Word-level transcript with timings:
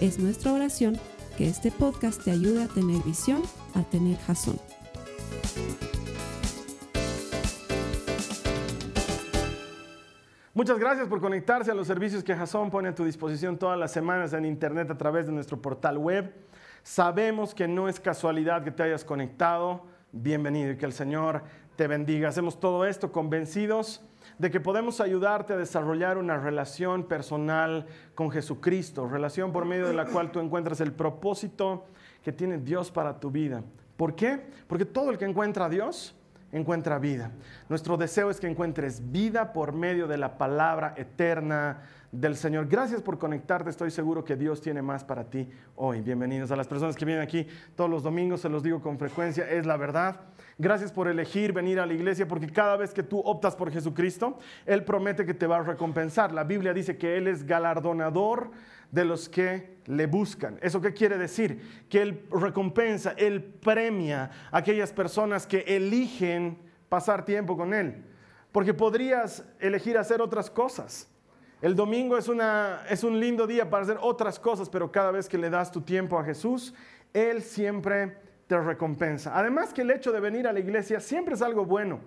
Es 0.00 0.18
nuestra 0.18 0.52
oración 0.52 0.98
que 1.38 1.48
este 1.48 1.70
podcast 1.70 2.22
te 2.22 2.30
ayude 2.30 2.64
a 2.64 2.68
tener 2.68 3.02
visión, 3.02 3.40
a 3.74 3.82
tener 3.82 4.18
jazón. 4.18 4.60
Muchas 10.52 10.78
gracias 10.78 11.08
por 11.08 11.22
conectarse 11.22 11.70
a 11.70 11.74
los 11.74 11.86
servicios 11.86 12.22
que 12.22 12.34
Jason 12.34 12.70
pone 12.70 12.90
a 12.90 12.94
tu 12.94 13.06
disposición 13.06 13.56
todas 13.56 13.78
las 13.78 13.90
semanas 13.90 14.34
en 14.34 14.44
internet 14.44 14.90
a 14.90 14.98
través 14.98 15.24
de 15.24 15.32
nuestro 15.32 15.62
portal 15.62 15.96
web. 15.96 16.30
Sabemos 16.82 17.54
que 17.54 17.66
no 17.66 17.88
es 17.88 17.98
casualidad 17.98 18.64
que 18.64 18.72
te 18.72 18.82
hayas 18.82 19.02
conectado. 19.02 19.86
Bienvenido 20.12 20.72
y 20.72 20.76
que 20.76 20.84
el 20.84 20.92
Señor 20.92 21.42
te 21.74 21.86
bendiga. 21.86 22.28
Hacemos 22.28 22.60
todo 22.60 22.84
esto 22.84 23.12
convencidos 23.12 24.02
de 24.38 24.50
que 24.50 24.60
podemos 24.60 25.00
ayudarte 25.00 25.54
a 25.54 25.56
desarrollar 25.56 26.18
una 26.18 26.38
relación 26.38 27.04
personal 27.04 27.86
con 28.14 28.30
Jesucristo, 28.30 29.08
relación 29.08 29.52
por 29.52 29.64
medio 29.64 29.86
de 29.86 29.94
la 29.94 30.06
cual 30.06 30.30
tú 30.30 30.40
encuentras 30.40 30.80
el 30.80 30.92
propósito 30.92 31.86
que 32.22 32.32
tiene 32.32 32.58
Dios 32.58 32.90
para 32.90 33.18
tu 33.18 33.30
vida. 33.30 33.62
¿Por 33.96 34.14
qué? 34.14 34.40
Porque 34.66 34.84
todo 34.84 35.10
el 35.10 35.18
que 35.18 35.24
encuentra 35.24 35.66
a 35.66 35.68
Dios 35.68 36.14
encuentra 36.52 36.98
vida. 36.98 37.32
Nuestro 37.68 37.96
deseo 37.96 38.30
es 38.30 38.40
que 38.40 38.46
encuentres 38.46 39.10
vida 39.10 39.52
por 39.52 39.72
medio 39.72 40.06
de 40.06 40.16
la 40.16 40.38
palabra 40.38 40.94
eterna 40.96 41.82
del 42.12 42.36
Señor. 42.36 42.66
Gracias 42.68 43.02
por 43.02 43.18
conectarte, 43.18 43.70
estoy 43.70 43.90
seguro 43.90 44.24
que 44.24 44.36
Dios 44.36 44.60
tiene 44.60 44.80
más 44.82 45.04
para 45.04 45.24
ti 45.24 45.48
hoy. 45.74 46.00
Bienvenidos 46.00 46.50
a 46.50 46.56
las 46.56 46.66
personas 46.66 46.96
que 46.96 47.04
vienen 47.04 47.22
aquí 47.22 47.46
todos 47.74 47.90
los 47.90 48.02
domingos, 48.02 48.40
se 48.40 48.48
los 48.48 48.62
digo 48.62 48.80
con 48.80 48.98
frecuencia, 48.98 49.48
es 49.50 49.66
la 49.66 49.76
verdad. 49.76 50.20
Gracias 50.58 50.90
por 50.90 51.06
elegir 51.06 51.52
venir 51.52 51.78
a 51.78 51.84
la 51.84 51.92
iglesia 51.92 52.26
porque 52.26 52.46
cada 52.46 52.78
vez 52.78 52.94
que 52.94 53.02
tú 53.02 53.20
optas 53.20 53.54
por 53.54 53.70
Jesucristo, 53.70 54.38
Él 54.64 54.84
promete 54.84 55.26
que 55.26 55.34
te 55.34 55.46
va 55.46 55.58
a 55.58 55.62
recompensar. 55.62 56.32
La 56.32 56.44
Biblia 56.44 56.72
dice 56.72 56.96
que 56.96 57.18
Él 57.18 57.26
es 57.26 57.44
galardonador 57.44 58.50
de 58.90 59.04
los 59.04 59.28
que 59.28 59.76
le 59.84 60.06
buscan. 60.06 60.58
¿Eso 60.62 60.80
qué 60.80 60.94
quiere 60.94 61.18
decir? 61.18 61.84
Que 61.90 62.00
Él 62.00 62.26
recompensa, 62.30 63.14
Él 63.18 63.44
premia 63.44 64.30
a 64.50 64.58
aquellas 64.58 64.92
personas 64.94 65.46
que 65.46 65.58
eligen 65.66 66.58
pasar 66.88 67.26
tiempo 67.26 67.54
con 67.54 67.74
Él. 67.74 68.02
Porque 68.50 68.72
podrías 68.72 69.44
elegir 69.60 69.98
hacer 69.98 70.22
otras 70.22 70.48
cosas. 70.48 71.06
El 71.60 71.76
domingo 71.76 72.16
es, 72.16 72.28
una, 72.28 72.82
es 72.88 73.04
un 73.04 73.20
lindo 73.20 73.46
día 73.46 73.68
para 73.68 73.82
hacer 73.82 73.98
otras 74.00 74.38
cosas, 74.38 74.70
pero 74.70 74.90
cada 74.90 75.10
vez 75.10 75.28
que 75.28 75.36
le 75.36 75.50
das 75.50 75.70
tu 75.70 75.82
tiempo 75.82 76.18
a 76.18 76.24
Jesús, 76.24 76.72
Él 77.12 77.42
siempre 77.42 78.24
te 78.46 78.60
recompensa. 78.60 79.38
Además 79.38 79.72
que 79.72 79.82
el 79.82 79.90
hecho 79.90 80.12
de 80.12 80.20
venir 80.20 80.46
a 80.46 80.52
la 80.52 80.60
iglesia 80.60 81.00
siempre 81.00 81.34
es 81.34 81.42
algo 81.42 81.64
bueno. 81.64 82.00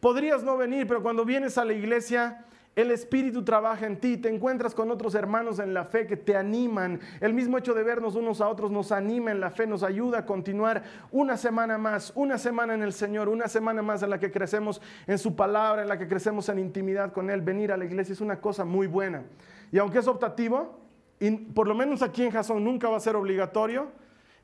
Podrías 0.00 0.42
no 0.42 0.56
venir, 0.56 0.86
pero 0.86 1.02
cuando 1.02 1.24
vienes 1.24 1.58
a 1.58 1.64
la 1.64 1.72
iglesia 1.72 2.44
el 2.76 2.92
Espíritu 2.92 3.42
trabaja 3.42 3.84
en 3.86 3.98
ti, 3.98 4.16
te 4.16 4.28
encuentras 4.28 4.74
con 4.74 4.92
otros 4.92 5.16
hermanos 5.16 5.58
en 5.58 5.74
la 5.74 5.84
fe 5.84 6.06
que 6.06 6.16
te 6.16 6.36
animan. 6.36 7.00
El 7.20 7.34
mismo 7.34 7.58
hecho 7.58 7.74
de 7.74 7.82
vernos 7.82 8.14
unos 8.14 8.40
a 8.40 8.48
otros 8.48 8.70
nos 8.70 8.92
anima 8.92 9.32
en 9.32 9.40
la 9.40 9.50
fe, 9.50 9.66
nos 9.66 9.82
ayuda 9.82 10.20
a 10.20 10.26
continuar 10.26 10.84
una 11.10 11.36
semana 11.36 11.78
más, 11.78 12.12
una 12.14 12.38
semana 12.38 12.74
en 12.74 12.82
el 12.82 12.92
Señor, 12.92 13.28
una 13.28 13.48
semana 13.48 13.82
más 13.82 14.04
en 14.04 14.10
la 14.10 14.20
que 14.20 14.30
crecemos 14.30 14.80
en 15.08 15.18
su 15.18 15.34
palabra, 15.34 15.82
en 15.82 15.88
la 15.88 15.98
que 15.98 16.06
crecemos 16.06 16.48
en 16.48 16.60
intimidad 16.60 17.12
con 17.12 17.28
Él. 17.28 17.40
Venir 17.40 17.72
a 17.72 17.76
la 17.76 17.84
iglesia 17.84 18.12
es 18.12 18.20
una 18.20 18.40
cosa 18.40 18.64
muy 18.64 18.86
buena. 18.86 19.24
Y 19.72 19.78
aunque 19.78 19.98
es 19.98 20.06
optativo, 20.06 20.78
y 21.18 21.30
por 21.32 21.66
lo 21.66 21.74
menos 21.74 22.02
aquí 22.02 22.22
en 22.22 22.30
Jason 22.30 22.62
nunca 22.62 22.88
va 22.88 22.96
a 22.96 23.00
ser 23.00 23.16
obligatorio, 23.16 23.88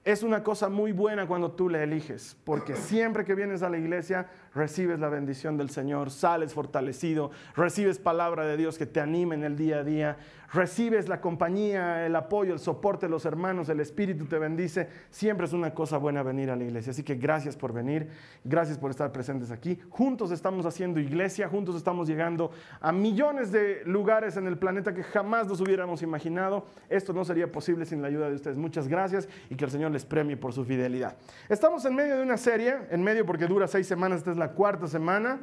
es 0.06 0.22
una 0.22 0.44
cosa 0.44 0.68
muy 0.68 0.92
buena 0.92 1.26
cuando 1.26 1.50
tú 1.50 1.68
le 1.68 1.82
eliges, 1.82 2.36
porque 2.44 2.76
siempre 2.76 3.24
que 3.24 3.34
vienes 3.34 3.64
a 3.64 3.68
la 3.68 3.76
iglesia 3.76 4.28
recibes 4.56 4.98
la 4.98 5.08
bendición 5.08 5.56
del 5.56 5.70
Señor, 5.70 6.10
sales 6.10 6.54
fortalecido, 6.54 7.30
recibes 7.54 7.98
palabra 7.98 8.44
de 8.46 8.56
Dios 8.56 8.78
que 8.78 8.86
te 8.86 9.00
anime 9.00 9.34
en 9.34 9.44
el 9.44 9.56
día 9.56 9.78
a 9.78 9.84
día, 9.84 10.16
recibes 10.52 11.08
la 11.08 11.20
compañía, 11.20 12.06
el 12.06 12.16
apoyo, 12.16 12.52
el 12.52 12.58
soporte 12.58 13.06
de 13.06 13.10
los 13.10 13.24
hermanos, 13.24 13.68
el 13.68 13.80
Espíritu 13.80 14.26
te 14.26 14.38
bendice. 14.38 14.88
Siempre 15.10 15.46
es 15.46 15.52
una 15.52 15.74
cosa 15.74 15.98
buena 15.98 16.22
venir 16.22 16.50
a 16.50 16.56
la 16.56 16.64
iglesia. 16.64 16.92
Así 16.92 17.02
que 17.02 17.16
gracias 17.16 17.56
por 17.56 17.72
venir, 17.72 18.08
gracias 18.44 18.78
por 18.78 18.90
estar 18.90 19.12
presentes 19.12 19.50
aquí. 19.50 19.78
Juntos 19.90 20.30
estamos 20.30 20.66
haciendo 20.66 21.00
iglesia, 21.00 21.48
juntos 21.48 21.76
estamos 21.76 22.08
llegando 22.08 22.50
a 22.80 22.92
millones 22.92 23.52
de 23.52 23.82
lugares 23.84 24.36
en 24.36 24.46
el 24.46 24.58
planeta 24.58 24.94
que 24.94 25.02
jamás 25.02 25.46
nos 25.46 25.60
hubiéramos 25.60 26.02
imaginado. 26.02 26.66
Esto 26.88 27.12
no 27.12 27.24
sería 27.24 27.50
posible 27.50 27.84
sin 27.84 28.00
la 28.00 28.08
ayuda 28.08 28.28
de 28.28 28.36
ustedes. 28.36 28.56
Muchas 28.56 28.88
gracias 28.88 29.28
y 29.50 29.56
que 29.56 29.64
el 29.64 29.70
Señor 29.70 29.90
les 29.90 30.04
premie 30.04 30.36
por 30.36 30.52
su 30.52 30.64
fidelidad. 30.64 31.16
Estamos 31.48 31.84
en 31.84 31.94
medio 31.94 32.16
de 32.16 32.22
una 32.22 32.36
serie, 32.36 32.76
en 32.90 33.02
medio 33.02 33.26
porque 33.26 33.46
dura 33.46 33.66
seis 33.66 33.86
semanas, 33.86 34.18
esta 34.18 34.30
es 34.30 34.36
la 34.36 34.45
cuarta 34.52 34.86
semana, 34.86 35.40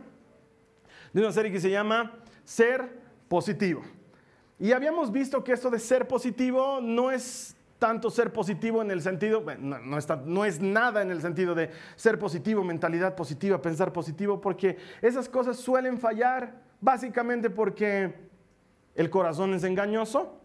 de 1.11 1.21
una 1.21 1.31
serie 1.31 1.51
que 1.51 1.59
se 1.59 1.69
llama 1.69 2.13
Ser 2.43 2.99
Positivo. 3.27 3.81
Y 4.59 4.71
habíamos 4.71 5.11
visto 5.11 5.43
que 5.43 5.51
esto 5.51 5.69
de 5.69 5.79
ser 5.79 6.07
positivo 6.07 6.79
no 6.81 7.11
es 7.11 7.55
tanto 7.79 8.09
ser 8.09 8.31
positivo 8.31 8.81
en 8.81 8.91
el 8.91 9.01
sentido, 9.01 9.43
no, 9.59 9.77
no, 10.25 10.45
es 10.45 10.61
nada 10.61 11.01
en 11.01 11.11
el 11.11 11.21
sentido 11.21 11.53
de 11.53 11.69
ser 11.97 12.17
positivo, 12.17 12.63
mentalidad 12.63 13.13
positiva, 13.13 13.61
pensar 13.61 13.91
positivo, 13.91 14.39
porque 14.39 14.77
esas 15.01 15.27
cosas 15.27 15.57
suelen 15.57 15.97
fallar 15.97 16.61
básicamente 16.79 17.49
porque 17.49 18.13
el 18.95 19.09
corazón 19.09 19.53
es 19.53 19.65
engañoso, 19.65 20.39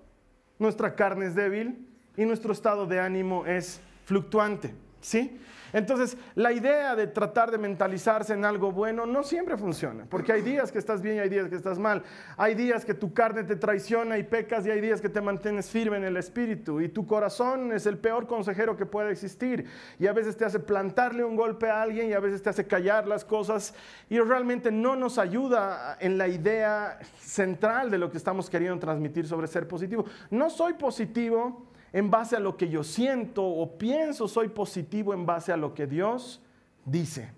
nuestra 0.58 0.96
carne 0.96 1.26
es 1.26 1.36
débil 1.36 1.86
y 2.16 2.24
nuestro 2.24 2.52
estado 2.52 2.86
de 2.86 2.98
ánimo 2.98 3.46
es 3.46 3.80
fluctuante. 4.04 4.74
¿Sí? 5.00 5.38
Entonces, 5.72 6.16
la 6.34 6.52
idea 6.52 6.96
de 6.96 7.06
tratar 7.06 7.50
de 7.50 7.58
mentalizarse 7.58 8.34
en 8.34 8.44
algo 8.44 8.72
bueno 8.72 9.06
no 9.06 9.22
siempre 9.22 9.56
funciona, 9.56 10.06
porque 10.08 10.32
hay 10.32 10.42
días 10.42 10.72
que 10.72 10.78
estás 10.78 11.02
bien 11.02 11.16
y 11.16 11.18
hay 11.20 11.28
días 11.28 11.48
que 11.48 11.56
estás 11.56 11.78
mal. 11.78 12.02
Hay 12.36 12.54
días 12.54 12.84
que 12.84 12.94
tu 12.94 13.12
carne 13.12 13.44
te 13.44 13.56
traiciona 13.56 14.18
y 14.18 14.22
pecas 14.22 14.66
y 14.66 14.70
hay 14.70 14.80
días 14.80 15.00
que 15.00 15.08
te 15.08 15.20
mantienes 15.20 15.70
firme 15.70 15.96
en 15.96 16.04
el 16.04 16.16
espíritu 16.16 16.80
y 16.80 16.88
tu 16.88 17.06
corazón 17.06 17.72
es 17.72 17.86
el 17.86 17.98
peor 17.98 18.26
consejero 18.26 18.76
que 18.76 18.86
puede 18.86 19.10
existir 19.10 19.66
y 19.98 20.06
a 20.06 20.12
veces 20.12 20.36
te 20.36 20.44
hace 20.44 20.58
plantarle 20.58 21.24
un 21.24 21.36
golpe 21.36 21.68
a 21.68 21.82
alguien 21.82 22.10
y 22.10 22.12
a 22.12 22.20
veces 22.20 22.42
te 22.42 22.50
hace 22.50 22.66
callar 22.66 23.06
las 23.06 23.24
cosas 23.24 23.74
y 24.08 24.18
realmente 24.18 24.70
no 24.70 24.96
nos 24.96 25.18
ayuda 25.18 25.96
en 26.00 26.18
la 26.18 26.28
idea 26.28 26.98
central 27.18 27.90
de 27.90 27.98
lo 27.98 28.10
que 28.10 28.16
estamos 28.16 28.48
queriendo 28.48 28.78
transmitir 28.78 29.26
sobre 29.26 29.46
ser 29.46 29.68
positivo. 29.68 30.04
No 30.30 30.50
soy 30.50 30.74
positivo 30.74 31.67
en 31.92 32.10
base 32.10 32.36
a 32.36 32.40
lo 32.40 32.56
que 32.56 32.68
yo 32.68 32.84
siento 32.84 33.44
o 33.44 33.78
pienso, 33.78 34.28
soy 34.28 34.48
positivo 34.48 35.14
en 35.14 35.26
base 35.26 35.52
a 35.52 35.56
lo 35.56 35.74
que 35.74 35.86
Dios 35.86 36.40
dice. 36.84 37.32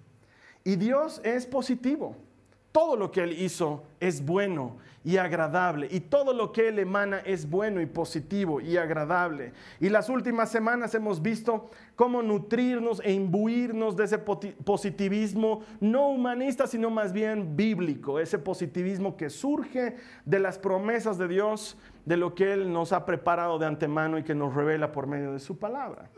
Y 0.65 0.77
Dios 0.77 1.21
es 1.25 1.47
positivo. 1.47 2.17
Todo 2.73 2.97
lo 2.97 3.11
que 3.11 3.23
Él 3.23 3.33
hizo 3.41 3.85
es 3.99 4.25
bueno 4.25 4.77
y 5.05 5.17
agradable. 5.17 5.89
Y 5.91 6.01
todo 6.01 6.33
lo 6.33 6.53
que 6.53 6.69
Él 6.69 6.79
emana 6.79 7.19
es 7.21 7.49
bueno 7.49 7.81
y 7.81 7.87
positivo 7.87 8.61
y 8.61 8.77
agradable. 8.77 9.53
Y 9.81 9.89
las 9.89 10.09
últimas 10.09 10.51
semanas 10.51 10.95
hemos 10.95 11.23
visto 11.23 11.71
cómo 11.97 12.23
nutrirnos 12.23 13.01
e 13.05 13.13
imbuirnos 13.13 13.97
de 13.97 14.05
ese 14.05 14.19
positivismo 14.19 15.63
no 15.81 16.09
humanista, 16.09 16.67
sino 16.67 16.91
más 16.91 17.13
bien 17.13 17.57
bíblico. 17.57 18.21
Ese 18.21 18.39
positivismo 18.39 19.17
que 19.17 19.31
surge 19.31 19.97
de 20.25 20.39
las 20.39 20.59
promesas 20.59 21.17
de 21.19 21.29
Dios, 21.29 21.79
de 22.05 22.17
lo 22.17 22.35
que 22.35 22.53
Él 22.53 22.73
nos 22.73 22.93
ha 22.93 23.07
preparado 23.07 23.59
de 23.59 23.67
antemano 23.67 24.19
y 24.19 24.23
que 24.23 24.35
nos 24.35 24.55
revela 24.55 24.93
por 24.93 25.07
medio 25.07 25.33
de 25.33 25.41
su 25.41 25.59
palabra. 25.59 26.11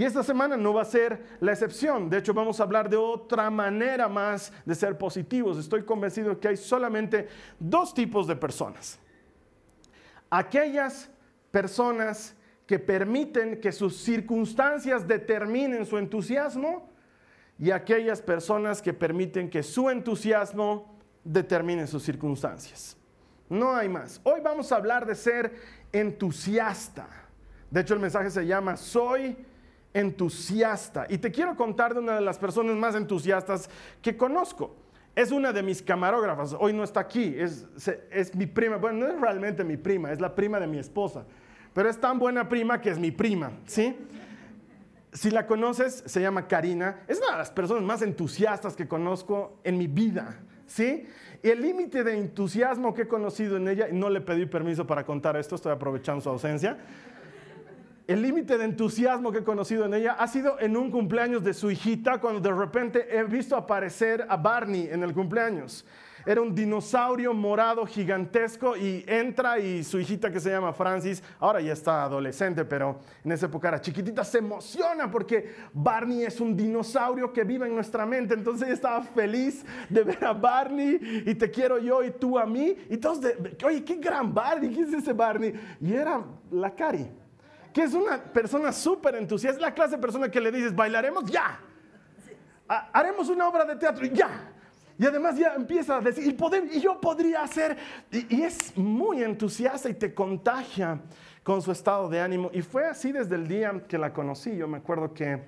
Y 0.00 0.04
esta 0.06 0.22
semana 0.22 0.56
no 0.56 0.72
va 0.72 0.80
a 0.80 0.86
ser 0.86 1.22
la 1.40 1.52
excepción. 1.52 2.08
De 2.08 2.16
hecho, 2.16 2.32
vamos 2.32 2.58
a 2.58 2.62
hablar 2.62 2.88
de 2.88 2.96
otra 2.96 3.50
manera 3.50 4.08
más 4.08 4.50
de 4.64 4.74
ser 4.74 4.96
positivos. 4.96 5.58
Estoy 5.58 5.82
convencido 5.82 6.40
que 6.40 6.48
hay 6.48 6.56
solamente 6.56 7.28
dos 7.58 7.92
tipos 7.92 8.26
de 8.26 8.34
personas. 8.34 8.98
Aquellas 10.30 11.10
personas 11.50 12.34
que 12.66 12.78
permiten 12.78 13.60
que 13.60 13.72
sus 13.72 13.94
circunstancias 13.98 15.06
determinen 15.06 15.84
su 15.84 15.98
entusiasmo 15.98 16.88
y 17.58 17.70
aquellas 17.70 18.22
personas 18.22 18.80
que 18.80 18.94
permiten 18.94 19.50
que 19.50 19.62
su 19.62 19.90
entusiasmo 19.90 20.98
determine 21.22 21.86
sus 21.86 22.02
circunstancias. 22.02 22.96
No 23.50 23.76
hay 23.76 23.90
más. 23.90 24.18
Hoy 24.24 24.40
vamos 24.40 24.72
a 24.72 24.76
hablar 24.76 25.04
de 25.04 25.14
ser 25.14 25.52
entusiasta. 25.92 27.06
De 27.70 27.82
hecho, 27.82 27.92
el 27.92 28.00
mensaje 28.00 28.30
se 28.30 28.46
llama 28.46 28.78
Soy 28.78 29.36
entusiasta. 29.92 31.06
Y 31.08 31.18
te 31.18 31.30
quiero 31.30 31.56
contar 31.56 31.94
de 31.94 32.00
una 32.00 32.14
de 32.14 32.20
las 32.20 32.38
personas 32.38 32.76
más 32.76 32.94
entusiastas 32.94 33.68
que 34.02 34.16
conozco. 34.16 34.76
Es 35.14 35.32
una 35.32 35.52
de 35.52 35.62
mis 35.62 35.82
camarógrafas, 35.82 36.54
hoy 36.58 36.72
no 36.72 36.84
está 36.84 37.00
aquí, 37.00 37.34
es, 37.36 37.66
es 38.10 38.34
mi 38.34 38.46
prima, 38.46 38.76
bueno, 38.76 39.00
no 39.00 39.12
es 39.12 39.20
realmente 39.20 39.64
mi 39.64 39.76
prima, 39.76 40.12
es 40.12 40.20
la 40.20 40.34
prima 40.34 40.60
de 40.60 40.68
mi 40.68 40.78
esposa, 40.78 41.24
pero 41.74 41.90
es 41.90 42.00
tan 42.00 42.18
buena 42.18 42.48
prima 42.48 42.80
que 42.80 42.90
es 42.90 42.98
mi 42.98 43.10
prima, 43.10 43.50
¿sí? 43.66 43.96
Si 45.12 45.30
la 45.30 45.46
conoces, 45.46 46.04
se 46.06 46.20
llama 46.20 46.46
Karina. 46.46 47.00
Es 47.08 47.18
una 47.18 47.32
de 47.32 47.38
las 47.38 47.50
personas 47.50 47.82
más 47.82 48.00
entusiastas 48.02 48.76
que 48.76 48.86
conozco 48.86 49.58
en 49.64 49.76
mi 49.76 49.88
vida, 49.88 50.38
¿sí? 50.66 51.08
Y 51.42 51.48
el 51.48 51.60
límite 51.60 52.04
de 52.04 52.16
entusiasmo 52.16 52.94
que 52.94 53.02
he 53.02 53.08
conocido 53.08 53.56
en 53.56 53.66
ella, 53.66 53.88
no 53.90 54.10
le 54.10 54.20
pedí 54.20 54.46
permiso 54.46 54.86
para 54.86 55.04
contar 55.04 55.36
esto, 55.36 55.56
estoy 55.56 55.72
aprovechando 55.72 56.20
su 56.20 56.28
ausencia. 56.28 56.78
El 58.10 58.22
límite 58.22 58.58
de 58.58 58.64
entusiasmo 58.64 59.30
que 59.30 59.38
he 59.38 59.44
conocido 59.44 59.84
en 59.84 59.94
ella 59.94 60.14
ha 60.18 60.26
sido 60.26 60.58
en 60.58 60.76
un 60.76 60.90
cumpleaños 60.90 61.44
de 61.44 61.54
su 61.54 61.70
hijita, 61.70 62.20
cuando 62.20 62.40
de 62.40 62.52
repente 62.52 63.06
he 63.08 63.22
visto 63.22 63.54
aparecer 63.54 64.26
a 64.28 64.36
Barney 64.36 64.88
en 64.90 65.04
el 65.04 65.14
cumpleaños. 65.14 65.86
Era 66.26 66.40
un 66.42 66.52
dinosaurio 66.52 67.32
morado 67.32 67.86
gigantesco 67.86 68.76
y 68.76 69.04
entra 69.06 69.60
y 69.60 69.84
su 69.84 70.00
hijita 70.00 70.32
que 70.32 70.40
se 70.40 70.50
llama 70.50 70.72
Francis, 70.72 71.22
ahora 71.38 71.60
ya 71.60 71.72
está 71.72 72.02
adolescente, 72.02 72.64
pero 72.64 72.98
en 73.22 73.30
esa 73.30 73.46
época 73.46 73.68
era 73.68 73.80
chiquitita, 73.80 74.24
se 74.24 74.38
emociona 74.38 75.08
porque 75.08 75.54
Barney 75.72 76.24
es 76.24 76.40
un 76.40 76.56
dinosaurio 76.56 77.32
que 77.32 77.44
vive 77.44 77.68
en 77.68 77.76
nuestra 77.76 78.04
mente. 78.06 78.34
Entonces 78.34 78.64
ella 78.64 78.74
estaba 78.74 79.02
feliz 79.02 79.64
de 79.88 80.02
ver 80.02 80.24
a 80.24 80.32
Barney 80.32 81.22
y 81.26 81.32
te 81.36 81.48
quiero 81.48 81.78
yo 81.78 82.02
y 82.02 82.10
tú 82.10 82.36
a 82.36 82.44
mí. 82.44 82.76
Y 82.88 82.96
todos, 82.96 83.20
de, 83.20 83.56
oye, 83.64 83.84
qué 83.84 83.94
gran 83.94 84.34
Barney, 84.34 84.68
¿qué 84.74 84.80
es 84.80 84.92
ese 84.94 85.12
Barney? 85.12 85.54
Y 85.80 85.92
era 85.92 86.24
la 86.50 86.74
Cari, 86.74 87.08
que 87.72 87.82
es 87.82 87.94
una 87.94 88.18
persona 88.18 88.72
súper 88.72 89.14
entusiasta, 89.16 89.56
es 89.56 89.62
la 89.62 89.74
clase 89.74 89.96
de 89.96 90.02
persona 90.02 90.30
que 90.30 90.40
le 90.40 90.50
dices, 90.50 90.74
bailaremos 90.74 91.30
ya. 91.30 91.60
Haremos 92.92 93.28
una 93.28 93.48
obra 93.48 93.64
de 93.64 93.76
teatro, 93.76 94.04
ya 94.06 94.50
y 95.00 95.06
además 95.06 95.38
ya 95.38 95.54
empieza 95.54 95.96
a 95.96 96.00
decir, 96.02 96.36
y, 96.38 96.76
y 96.76 96.80
yo 96.82 97.00
podría 97.00 97.42
hacer, 97.42 97.74
y, 98.12 98.42
es 98.42 98.76
muy 98.76 99.22
entusiasta 99.22 99.88
y 99.88 99.94
te 99.94 100.12
contagia 100.12 101.00
con 101.42 101.62
su 101.62 101.72
estado 101.72 102.10
de 102.10 102.20
ánimo. 102.20 102.50
Y 102.52 102.60
fue 102.60 102.84
así 102.84 103.10
desde 103.10 103.34
el 103.34 103.48
día 103.48 103.82
que 103.88 103.96
la 103.96 104.12
conocí. 104.12 104.54
Yo 104.54 104.68
me 104.68 104.76
acuerdo 104.76 105.14
que 105.14 105.42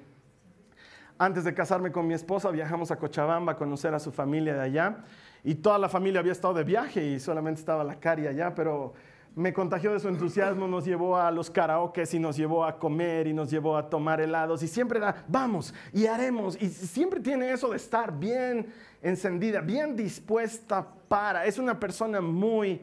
antes 1.18 1.44
de 1.44 1.52
casarme 1.52 1.92
con 1.92 2.06
mi 2.06 2.14
esposa 2.14 2.50
viajamos 2.50 2.90
a 2.92 2.96
Cochabamba 2.96 3.52
a 3.52 3.56
conocer 3.56 3.92
a 3.92 3.98
su 3.98 4.10
familia 4.10 4.54
de 4.54 4.62
allá. 4.62 5.04
Y 5.44 5.56
toda 5.56 5.78
la 5.78 5.90
familia 5.90 6.20
había 6.20 6.32
estado 6.32 6.54
de 6.54 6.64
viaje 6.64 7.04
y 7.04 7.20
solamente 7.20 7.60
estaba 7.60 7.84
la 7.84 8.00
Cari 8.00 8.26
allá, 8.26 8.54
pero 8.54 8.94
me 9.34 9.52
contagió 9.52 9.92
de 9.92 10.00
su 10.00 10.08
entusiasmo, 10.08 10.68
nos 10.68 10.84
llevó 10.84 11.16
a 11.16 11.30
los 11.30 11.50
karaokes 11.50 12.14
y 12.14 12.18
nos 12.18 12.36
llevó 12.36 12.64
a 12.64 12.78
comer 12.78 13.26
y 13.26 13.32
nos 13.32 13.50
llevó 13.50 13.76
a 13.76 13.88
tomar 13.88 14.20
helados 14.20 14.62
y 14.62 14.68
siempre 14.68 14.98
era, 14.98 15.24
vamos 15.28 15.72
y 15.92 16.06
haremos. 16.06 16.60
Y 16.60 16.68
siempre 16.68 17.20
tiene 17.20 17.50
eso 17.50 17.70
de 17.70 17.76
estar 17.76 18.18
bien 18.18 18.66
encendida, 19.00 19.60
bien 19.60 19.96
dispuesta 19.96 20.86
para. 21.08 21.46
Es 21.46 21.58
una 21.58 21.78
persona 21.80 22.20
muy 22.20 22.80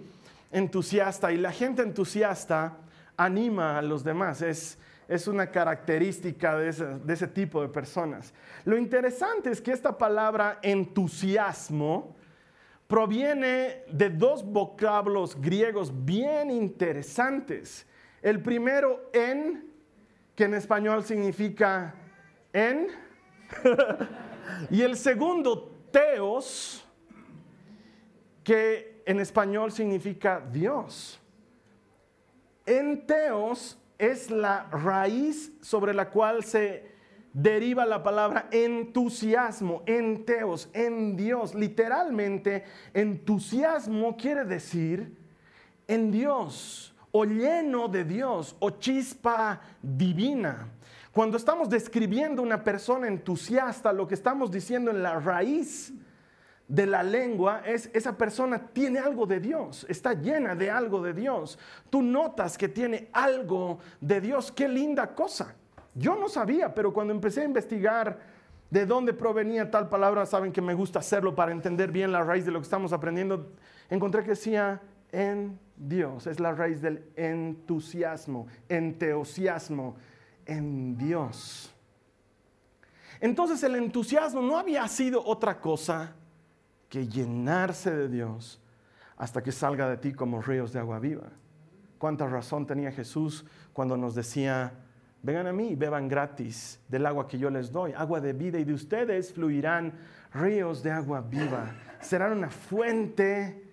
entusiasta 0.52 1.32
y 1.32 1.38
la 1.38 1.52
gente 1.52 1.84
entusiasta 1.84 2.78
anima 3.16 3.78
a 3.78 3.82
los 3.82 4.04
demás. 4.04 4.42
Es, 4.42 4.80
es 5.08 5.28
una 5.28 5.52
característica 5.52 6.58
de 6.58 6.70
ese, 6.70 6.86
de 6.86 7.14
ese 7.14 7.28
tipo 7.28 7.62
de 7.62 7.70
personas. 7.70 8.34
Lo 8.66 8.78
interesante 8.78 9.52
es 9.52 9.62
que 9.62 9.72
esta 9.72 9.98
palabra 9.98 10.60
entusiasmo 10.64 12.16
proviene 12.90 13.84
de 13.88 14.10
dos 14.10 14.44
vocablos 14.44 15.40
griegos 15.40 15.94
bien 15.94 16.50
interesantes. 16.50 17.86
El 18.20 18.42
primero 18.42 19.12
en, 19.14 19.72
que 20.36 20.46
en 20.46 20.56
español 20.56 21.04
significa 21.04 21.94
en, 22.52 22.88
y 24.72 24.82
el 24.82 24.98
segundo 24.98 25.72
teos, 25.92 26.84
que 28.44 29.04
en 29.06 29.20
español 29.20 29.72
significa 29.72 30.44
Dios. 30.52 31.20
En 32.66 33.06
teos 33.06 33.78
es 34.00 34.32
la 34.32 34.64
raíz 34.72 35.52
sobre 35.62 35.94
la 35.94 36.10
cual 36.10 36.44
se 36.44 36.92
deriva 37.34 37.86
la 37.86 38.04
palabra 38.04 38.48
entusiasmo, 38.52 39.84
en 39.86 40.26
teos, 40.26 40.70
en 40.74 41.16
Dios. 41.16 41.56
Literalmente, 41.56 42.64
entusiasmo 42.94 44.18
quiere 44.18 44.46
decir 44.46 45.16
en 45.88 46.12
Dios, 46.12 46.96
o 47.12 47.26
lleno 47.26 47.88
de 47.88 48.04
Dios, 48.04 48.56
o 48.60 48.72
chispa 48.72 49.62
divina. 49.82 50.68
Cuando 51.12 51.38
estamos 51.38 51.70
describiendo 51.70 52.42
una 52.42 52.64
persona 52.64 53.08
entusiasta, 53.08 53.92
lo 53.92 54.08
que 54.08 54.14
estamos 54.14 54.52
diciendo 54.52 54.92
en 54.92 55.02
la 55.02 55.20
raíz 55.20 55.92
de 56.68 56.86
la 56.86 57.02
lengua 57.02 57.64
es 57.66 57.90
esa 57.94 58.16
persona 58.16 58.68
tiene 58.72 59.00
algo 59.00 59.26
de 59.26 59.40
Dios, 59.40 59.88
está 59.90 60.14
llena 60.14 60.54
de 60.54 60.70
algo 60.70 61.02
de 61.02 61.14
Dios. 61.14 61.58
Tú 61.90 62.04
notas 62.04 62.58
que 62.58 62.70
tiene 62.70 63.10
algo 63.12 63.80
de 64.00 64.22
Dios, 64.22 64.52
qué 64.52 64.68
linda 64.68 65.16
cosa. 65.16 65.56
Yo 65.96 66.16
no 66.16 66.30
sabía, 66.30 66.74
pero 66.74 66.94
cuando 66.94 67.14
empecé 67.14 67.42
a 67.42 67.46
investigar 67.46 68.20
de 68.70 68.86
dónde 68.86 69.14
provenía 69.14 69.72
tal 69.72 69.90
palabra, 69.90 70.26
saben 70.26 70.52
que 70.52 70.62
me 70.62 70.74
gusta 70.74 71.00
hacerlo 71.00 71.36
para 71.36 71.52
entender 71.52 71.92
bien 71.92 72.12
la 72.12 72.24
raíz 72.24 72.46
de 72.46 72.52
lo 72.52 72.60
que 72.60 72.64
estamos 72.64 72.94
aprendiendo, 72.94 73.52
encontré 73.90 74.24
que 74.24 74.32
decía 74.32 74.82
en 75.12 75.60
Dios, 75.76 76.28
es 76.28 76.40
la 76.40 76.54
raíz 76.54 76.82
del 76.82 77.04
entusiasmo, 77.16 78.48
enteosiasmo 78.68 79.96
en 80.46 80.98
Dios. 80.98 81.74
Entonces 83.22 83.64
el 83.64 83.76
entusiasmo 83.76 84.42
no 84.42 84.58
había 84.58 84.88
sido 84.88 85.24
otra 85.26 85.60
cosa 85.60 86.14
que 86.88 87.08
llenarse 87.08 87.94
de 87.96 88.08
Dios 88.08 88.62
hasta 89.18 89.44
que 89.44 89.52
salga 89.52 89.90
de 89.90 89.98
ti 89.98 90.14
como 90.14 90.42
ríos 90.42 90.72
de 90.72 90.80
agua 90.80 91.00
viva. 91.00 91.30
Cuánta 91.98 92.28
razón 92.28 92.66
tenía 92.66 92.92
Jesús 92.92 93.46
cuando 93.74 93.98
nos 93.98 94.16
decía, 94.16 94.74
vengan 95.22 95.48
a 95.48 95.54
mí 95.54 95.70
y 95.70 95.76
beban 95.76 96.08
gratis 96.08 96.80
del 96.88 97.06
agua 97.06 97.28
que 97.28 97.38
yo 97.38 97.50
les 97.50 97.72
doy, 97.72 97.94
agua 97.94 98.22
de 98.22 98.34
vida, 98.34 98.60
y 98.60 98.64
de 98.64 98.74
ustedes 98.74 99.34
fluirán 99.34 99.94
ríos 100.34 100.84
de 100.84 100.92
agua 100.92 101.22
viva. 101.22 101.74
Serán 102.02 102.38
una 102.38 102.50
fuente 102.50 103.64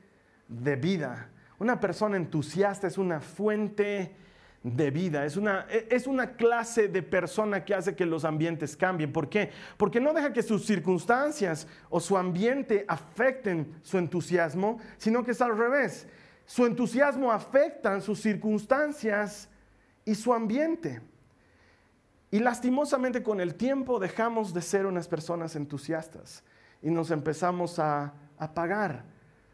de 0.49 0.77
vida. 0.77 1.29
Una 1.59 1.79
persona 1.81 2.17
entusiasta 2.17 2.87
es 2.87 2.99
una 2.99 3.21
fuente 3.21 4.15
de 4.63 4.91
vida. 4.91 5.25
Es 5.25 5.37
una, 5.37 5.67
e, 5.71 5.87
es 5.91 6.07
una 6.07 6.33
clase 6.33 6.89
de 6.89 7.03
persona 7.03 7.65
que 7.65 7.75
hace 7.75 7.95
que 7.95 8.05
los 8.05 8.25
ambientes 8.25 8.77
cambien. 8.77 9.13
¿Por 9.13 9.29
qué? 9.29 9.51
Porque 9.77 10.01
no 10.01 10.13
deja 10.13 10.33
que 10.33 10.43
sus 10.43 10.67
circunstancias 10.67 11.69
o 11.89 12.01
su 12.01 12.17
ambiente 12.17 12.85
afecten 12.89 13.75
su 13.83 13.97
entusiasmo, 13.97 14.79
sino 14.99 15.25
que 15.25 15.31
es 15.31 15.41
al 15.41 15.57
revés. 15.57 16.09
Su 16.45 16.67
entusiasmo 16.67 17.31
afecta 17.31 18.01
sus 18.01 18.21
circunstancias 18.21 19.49
y 20.05 20.15
su 20.15 20.33
ambiente. 20.35 21.01
Y 22.37 22.39
lastimosamente 22.39 23.23
con 23.23 23.41
el 23.41 23.55
tiempo 23.55 23.99
dejamos 23.99 24.53
de 24.53 24.61
ser 24.61 24.85
unas 24.85 25.09
personas 25.09 25.57
entusiastas 25.57 26.45
y 26.83 26.91
nos 26.91 27.11
empezamos 27.11 27.79
a 27.79 28.13
apagar. 28.37 29.05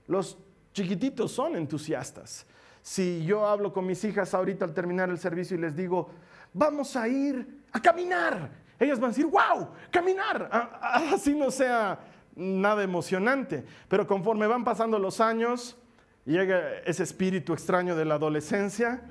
Los 0.09 0.37
chiquititos 0.73 1.31
son 1.31 1.55
entusiastas. 1.55 2.45
Si 2.83 3.25
yo 3.25 3.47
hablo 3.47 3.73
con 3.73 3.87
mis 3.87 4.03
hijas 4.03 4.35
ahorita 4.35 4.65
al 4.65 4.75
terminar 4.75 5.11
el 5.11 5.19
servicio 5.21 5.57
y 5.57 5.61
les 5.61 5.77
digo, 5.77 6.11
vamos 6.53 6.97
a 6.97 7.07
ir 7.07 7.63
a 7.71 7.81
caminar, 7.81 8.51
ellas 8.81 8.99
van 8.99 9.11
a 9.11 9.15
decir, 9.15 9.27
wow, 9.27 9.69
caminar, 9.93 10.49
así 10.83 11.37
no 11.37 11.53
sea 11.53 12.01
nada 12.35 12.83
emocionante. 12.83 13.65
Pero 13.87 14.09
conforme 14.09 14.49
van 14.49 14.65
pasando 14.65 14.99
los 14.99 15.21
años, 15.21 15.77
llega 16.25 16.79
ese 16.85 17.05
espíritu 17.05 17.53
extraño 17.53 17.95
de 17.95 18.07
la 18.07 18.17
adolescencia, 18.17 19.03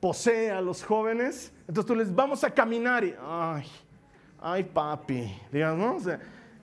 posee 0.00 0.50
a 0.50 0.60
los 0.60 0.82
jóvenes, 0.82 1.52
entonces 1.60 1.86
tú 1.86 1.94
les 1.94 2.14
vamos 2.14 2.42
a 2.42 2.50
caminar 2.50 3.04
y, 3.04 3.14
ay, 3.22 3.64
ay 4.40 4.64
papi, 4.64 5.38
digamos, 5.52 6.04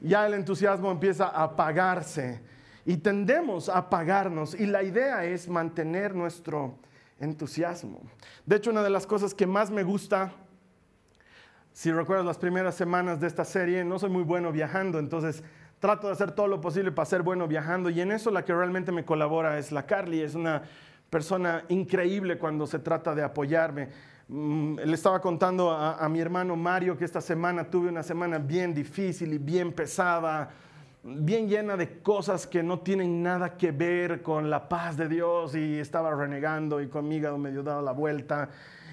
ya 0.02 0.26
el 0.26 0.34
entusiasmo 0.34 0.92
empieza 0.92 1.28
a 1.28 1.44
apagarse 1.44 2.42
y 2.86 2.98
tendemos 2.98 3.70
a 3.70 3.78
apagarnos 3.78 4.60
y 4.60 4.66
la 4.66 4.82
idea 4.82 5.24
es 5.24 5.48
mantener 5.48 6.16
nuestro 6.16 6.76
entusiasmo. 7.20 8.02
De 8.46 8.56
hecho, 8.56 8.72
una 8.72 8.84
de 8.84 8.90
las 8.90 9.06
cosas 9.06 9.34
que 9.34 9.46
más 9.46 9.70
me 9.70 9.84
gusta, 9.84 10.32
si 11.74 11.92
recuerdas 11.92 12.26
las 12.26 12.38
primeras 12.38 12.76
semanas 12.76 13.20
de 13.20 13.28
esta 13.28 13.46
serie, 13.46 13.84
no 13.84 14.00
soy 14.00 14.10
muy 14.10 14.24
bueno 14.24 14.52
viajando, 14.52 15.00
entonces 15.00 15.44
trato 15.80 16.08
de 16.08 16.14
hacer 16.14 16.32
todo 16.32 16.48
lo 16.48 16.60
posible 16.60 16.92
para 16.92 17.06
ser 17.06 17.22
bueno 17.22 17.48
viajando 17.48 17.90
y 17.92 18.02
en 18.02 18.12
eso 18.12 18.32
la 18.32 18.44
que 18.44 18.54
realmente 18.54 18.92
me 18.92 19.06
colabora 19.06 19.60
es 19.60 19.72
la 19.72 19.86
Carly, 19.86 20.22
es 20.22 20.34
una 20.34 20.64
persona 21.10 21.64
increíble 21.70 22.38
cuando 22.38 22.68
se 22.68 22.80
trata 22.80 23.16
de 23.16 23.24
apoyarme. 23.24 23.90
Mm, 24.28 24.80
le 24.80 24.94
estaba 24.94 25.22
contando 25.22 25.72
a, 25.72 26.08
mi 26.10 26.20
hermano 26.20 26.56
Mario 26.56 26.98
que 26.98 27.06
esta 27.06 27.22
semana 27.22 27.70
tuve 27.70 27.90
una 27.90 28.04
semana 28.04 28.40
bien 28.40 28.74
difícil 28.74 29.34
y 29.34 29.38
bien 29.38 29.72
pesada 29.72 30.50
bien 31.04 31.48
llena 31.48 31.78
de 31.78 32.02
cosas 32.02 32.46
que 32.46 32.62
no 32.62 32.80
tienen 32.80 33.24
nada 33.24 33.56
que 33.56 33.72
ver 33.72 34.22
con 34.22 34.50
la 34.50 34.68
paz 34.68 34.98
de 34.98 35.08
Dios 35.08 35.56
y 35.56 35.80
estaba 35.80 36.14
renegando 36.14 36.82
y 36.82 36.90
conmigo 36.90 37.38
me 37.38 37.52
dio 37.52 37.64
dado 37.64 37.82
la 37.82 37.94
vuelta 37.94 38.50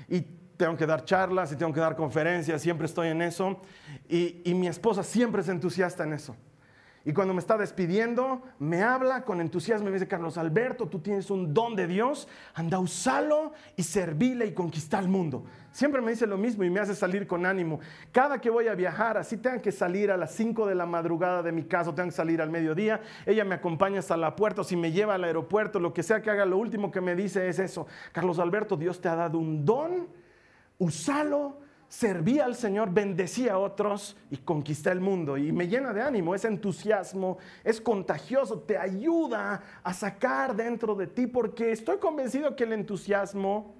y 0.09 0.21
tengo 0.57 0.77
que 0.77 0.87
dar 0.87 1.05
charlas 1.05 1.51
y 1.51 1.57
tengo 1.57 1.73
que 1.73 1.81
dar 1.81 1.97
conferencias, 1.97 2.63
siempre 2.63 2.87
estoy 2.87 3.09
en 3.09 3.21
eso 3.23 3.61
y, 4.09 4.43
y 4.45 4.55
mi 4.55 4.69
esposa 4.69 5.03
siempre 5.03 5.43
es 5.43 5.49
entusiasta 5.49 6.05
en 6.05 6.13
eso. 6.13 6.37
Y 7.07 7.13
cuando 7.13 7.35
me 7.35 7.41
está 7.41 7.59
despidiendo, 7.59 8.41
me 8.59 8.83
habla 8.83 9.25
con 9.25 9.43
entusiasmo 9.43 9.89
y 9.89 9.91
me 9.91 9.97
dice, 9.97 10.09
Carlos 10.09 10.39
Alberto, 10.39 10.87
tú 10.87 11.01
tienes 11.01 11.31
un 11.31 11.53
don 11.53 11.77
de 11.77 11.87
Dios, 11.87 12.29
anda, 12.55 12.79
usalo 12.79 13.53
y 13.77 13.83
servile 13.83 14.47
y 14.47 14.55
conquista 14.55 14.99
el 15.01 15.09
mundo. 15.09 15.45
Siempre 15.71 16.01
me 16.01 16.13
dice 16.13 16.27
lo 16.27 16.39
mismo 16.39 16.65
y 16.65 16.71
me 16.71 16.81
hace 16.81 16.95
salir 16.95 17.27
con 17.27 17.45
ánimo. 17.45 17.81
Cada 18.11 18.41
que 18.41 18.49
voy 18.49 18.69
a 18.69 18.75
viajar, 18.75 19.19
así 19.19 19.37
tengan 19.37 19.61
que 19.61 19.71
salir 19.71 20.11
a 20.11 20.17
las 20.17 20.35
5 20.35 20.67
de 20.67 20.75
la 20.75 20.87
madrugada 20.87 21.43
de 21.43 21.53
mi 21.53 21.65
casa, 21.65 21.91
tengan 21.91 22.09
que 22.09 22.17
salir 22.17 22.41
al 22.41 22.51
mediodía, 22.51 23.03
ella 23.27 23.45
me 23.45 23.57
acompaña 23.57 23.99
hasta 23.99 24.17
la 24.17 24.35
puerta, 24.35 24.63
o 24.63 24.65
si 24.65 24.75
me 24.75 24.91
lleva 24.91 25.17
al 25.17 25.25
aeropuerto, 25.25 25.81
lo 25.81 25.93
que 25.93 26.03
sea 26.03 26.23
que 26.23 26.31
haga, 26.31 26.47
lo 26.47 26.57
último 26.57 26.91
que 26.91 27.03
me 27.03 27.15
dice 27.15 27.49
es 27.49 27.59
eso. 27.59 27.87
Carlos 28.13 28.39
Alberto, 28.39 28.79
Dios 28.79 28.99
te 29.03 29.09
ha 29.09 29.15
dado 29.15 29.39
un 29.39 29.67
don, 29.67 30.09
usalo 30.79 31.64
servía 31.95 32.45
al 32.45 32.57
Señor, 32.57 32.93
bendecía 32.93 33.53
a 33.53 33.59
otros 33.59 34.17
y 34.29 34.39
conquista 34.39 34.91
el 34.91 35.01
mundo. 35.01 35.39
Y 35.39 35.53
me 35.53 35.69
llena 35.69 35.93
de 35.93 36.03
ánimo, 36.03 36.35
es 36.35 36.45
entusiasmo, 36.45 37.39
es 37.63 37.81
contagioso, 37.81 38.59
te 38.59 38.77
ayuda 38.77 39.63
a 39.81 39.95
sacar 39.95 40.57
dentro 40.57 40.97
de 40.97 41.07
ti, 41.07 41.29
porque 41.29 41.71
estoy 41.71 41.99
convencido 41.99 42.57
que 42.57 42.65
el 42.65 42.73
entusiasmo 42.73 43.77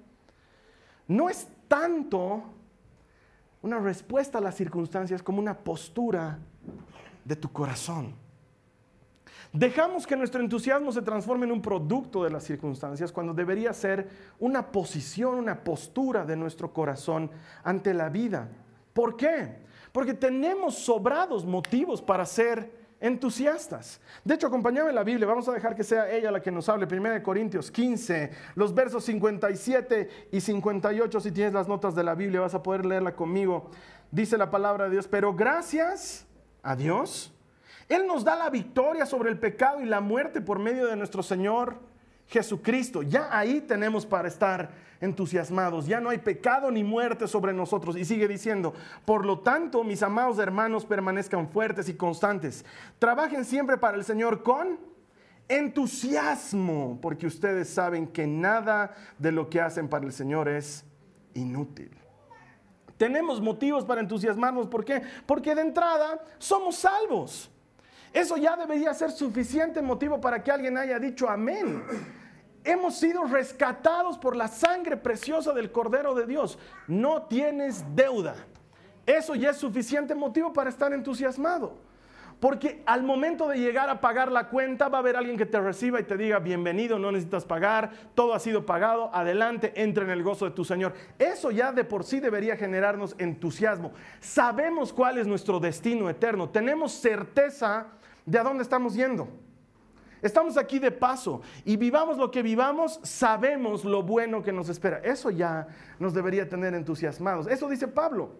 no 1.09 1.29
es 1.29 1.49
tanto 1.67 2.41
una 3.61 3.79
respuesta 3.79 4.37
a 4.37 4.41
las 4.41 4.55
circunstancias 4.55 5.21
como 5.21 5.39
una 5.39 5.57
postura 5.57 6.39
de 7.25 7.35
tu 7.35 7.51
corazón. 7.51 8.15
Dejamos 9.55 10.05
que 10.05 10.17
nuestro 10.17 10.41
entusiasmo 10.41 10.91
se 10.91 11.01
transforme 11.01 11.45
en 11.45 11.53
un 11.53 11.61
producto 11.61 12.25
de 12.25 12.29
las 12.29 12.43
circunstancias 12.43 13.13
cuando 13.13 13.33
debería 13.33 13.71
ser 13.71 14.09
una 14.37 14.69
posición, 14.69 15.35
una 15.35 15.63
postura 15.63 16.25
de 16.25 16.35
nuestro 16.35 16.73
corazón 16.73 17.31
ante 17.63 17.93
la 17.93 18.09
vida. 18.09 18.49
¿Por 18.91 19.15
qué? 19.15 19.59
Porque 19.93 20.13
tenemos 20.13 20.75
sobrados 20.75 21.45
motivos 21.45 22.01
para 22.01 22.25
ser 22.25 22.69
entusiastas. 22.99 24.01
De 24.25 24.35
hecho, 24.35 24.47
acompáñame 24.47 24.91
la 24.91 25.05
Biblia, 25.05 25.25
vamos 25.25 25.47
a 25.47 25.53
dejar 25.53 25.73
que 25.73 25.85
sea 25.85 26.11
ella 26.11 26.31
la 26.31 26.41
que 26.41 26.51
nos 26.51 26.67
hable. 26.67 26.85
1 26.85 27.23
Corintios 27.23 27.71
15, 27.71 28.31
los 28.55 28.75
versos 28.75 29.05
57 29.05 30.27
y 30.33 30.41
58, 30.41 31.19
si 31.21 31.31
tienes 31.31 31.53
las 31.53 31.69
notas 31.69 31.95
de 31.95 32.03
la 32.03 32.13
Biblia, 32.13 32.41
vas 32.41 32.55
a 32.55 32.61
poder 32.61 32.85
leerla 32.85 33.15
conmigo. 33.15 33.71
Dice 34.11 34.37
la 34.37 34.51
palabra 34.51 34.85
de 34.85 34.91
Dios, 34.91 35.07
pero 35.07 35.33
gracias 35.33 36.27
a 36.61 36.75
Dios 36.75 37.34
él 37.87 38.07
nos 38.07 38.23
da 38.23 38.35
la 38.35 38.49
victoria 38.49 39.05
sobre 39.05 39.29
el 39.29 39.37
pecado 39.37 39.81
y 39.81 39.85
la 39.85 40.01
muerte 40.01 40.41
por 40.41 40.59
medio 40.59 40.87
de 40.87 40.95
nuestro 40.95 41.21
Señor 41.21 41.77
Jesucristo. 42.27 43.03
Ya 43.03 43.27
ahí 43.31 43.61
tenemos 43.61 44.05
para 44.05 44.27
estar 44.27 44.71
entusiasmados. 45.01 45.85
Ya 45.85 45.99
no 45.99 46.09
hay 46.09 46.17
pecado 46.17 46.71
ni 46.71 46.83
muerte 46.83 47.27
sobre 47.27 47.53
nosotros. 47.53 47.95
Y 47.97 48.05
sigue 48.05 48.27
diciendo, 48.27 48.73
por 49.05 49.25
lo 49.25 49.39
tanto, 49.39 49.83
mis 49.83 50.01
amados 50.01 50.39
hermanos, 50.39 50.85
permanezcan 50.85 51.47
fuertes 51.49 51.87
y 51.89 51.93
constantes. 51.93 52.65
Trabajen 52.99 53.45
siempre 53.45 53.77
para 53.77 53.97
el 53.97 54.03
Señor 54.03 54.41
con 54.41 54.79
entusiasmo, 55.47 56.97
porque 57.01 57.27
ustedes 57.27 57.69
saben 57.69 58.07
que 58.07 58.25
nada 58.25 58.95
de 59.19 59.31
lo 59.31 59.47
que 59.47 59.61
hacen 59.61 59.87
para 59.87 60.05
el 60.05 60.11
Señor 60.11 60.49
es 60.49 60.83
inútil. 61.35 61.91
Tenemos 62.97 63.41
motivos 63.41 63.85
para 63.85 64.01
entusiasmarnos. 64.01 64.67
¿Por 64.67 64.85
qué? 64.85 65.03
Porque 65.25 65.53
de 65.53 65.61
entrada 65.61 66.23
somos 66.39 66.77
salvos. 66.77 67.51
Eso 68.15 68.37
ya 68.37 68.55
debería 68.55 68.93
ser 68.93 69.11
suficiente 69.11 69.81
motivo 69.81 70.21
para 70.21 70.41
que 70.41 70.49
alguien 70.49 70.77
haya 70.77 70.97
dicho 70.97 71.29
amén. 71.29 71.83
Hemos 72.63 72.97
sido 72.97 73.25
rescatados 73.25 74.17
por 74.17 74.37
la 74.37 74.47
sangre 74.47 74.95
preciosa 74.95 75.51
del 75.51 75.69
Cordero 75.69 76.15
de 76.15 76.25
Dios. 76.25 76.57
No 76.87 77.23
tienes 77.23 77.83
deuda. 77.93 78.35
Eso 79.05 79.35
ya 79.35 79.49
es 79.49 79.57
suficiente 79.57 80.15
motivo 80.15 80.53
para 80.53 80.69
estar 80.69 80.93
entusiasmado. 80.93 81.77
Porque 82.39 82.83
al 82.85 83.03
momento 83.03 83.49
de 83.49 83.59
llegar 83.59 83.89
a 83.89 83.99
pagar 83.99 84.31
la 84.31 84.47
cuenta 84.47 84.87
va 84.87 84.97
a 84.97 85.01
haber 85.01 85.17
alguien 85.17 85.37
que 85.37 85.45
te 85.45 85.59
reciba 85.59 85.99
y 85.99 86.03
te 86.03 86.15
diga, 86.15 86.39
bienvenido, 86.39 86.97
no 86.97 87.11
necesitas 87.11 87.43
pagar, 87.43 87.91
todo 88.13 88.33
ha 88.33 88.39
sido 88.39 88.65
pagado, 88.65 89.09
adelante, 89.13 89.73
entra 89.75 90.03
en 90.03 90.09
el 90.09 90.23
gozo 90.23 90.45
de 90.45 90.51
tu 90.51 90.63
Señor. 90.63 90.93
Eso 91.17 91.51
ya 91.51 91.71
de 91.71 91.83
por 91.83 92.03
sí 92.03 92.19
debería 92.19 92.55
generarnos 92.57 93.15
entusiasmo. 93.17 93.93
Sabemos 94.19 94.91
cuál 94.91 95.17
es 95.17 95.27
nuestro 95.27 95.59
destino 95.59 96.09
eterno, 96.09 96.49
tenemos 96.49 96.91
certeza 96.91 97.87
de 98.25 98.39
a 98.39 98.43
dónde 98.43 98.63
estamos 98.63 98.93
yendo. 98.95 99.27
Estamos 100.21 100.57
aquí 100.57 100.79
de 100.79 100.91
paso 100.91 101.41
y 101.63 101.77
vivamos 101.77 102.17
lo 102.17 102.31
que 102.31 102.41
vivamos, 102.41 102.99
sabemos 103.03 103.85
lo 103.85 104.01
bueno 104.01 104.41
que 104.41 104.51
nos 104.51 104.69
espera. 104.69 104.97
Eso 105.03 105.29
ya 105.29 105.67
nos 105.99 106.13
debería 106.13 106.49
tener 106.49 106.73
entusiasmados. 106.73 107.47
Eso 107.47 107.69
dice 107.69 107.87
Pablo. 107.87 108.31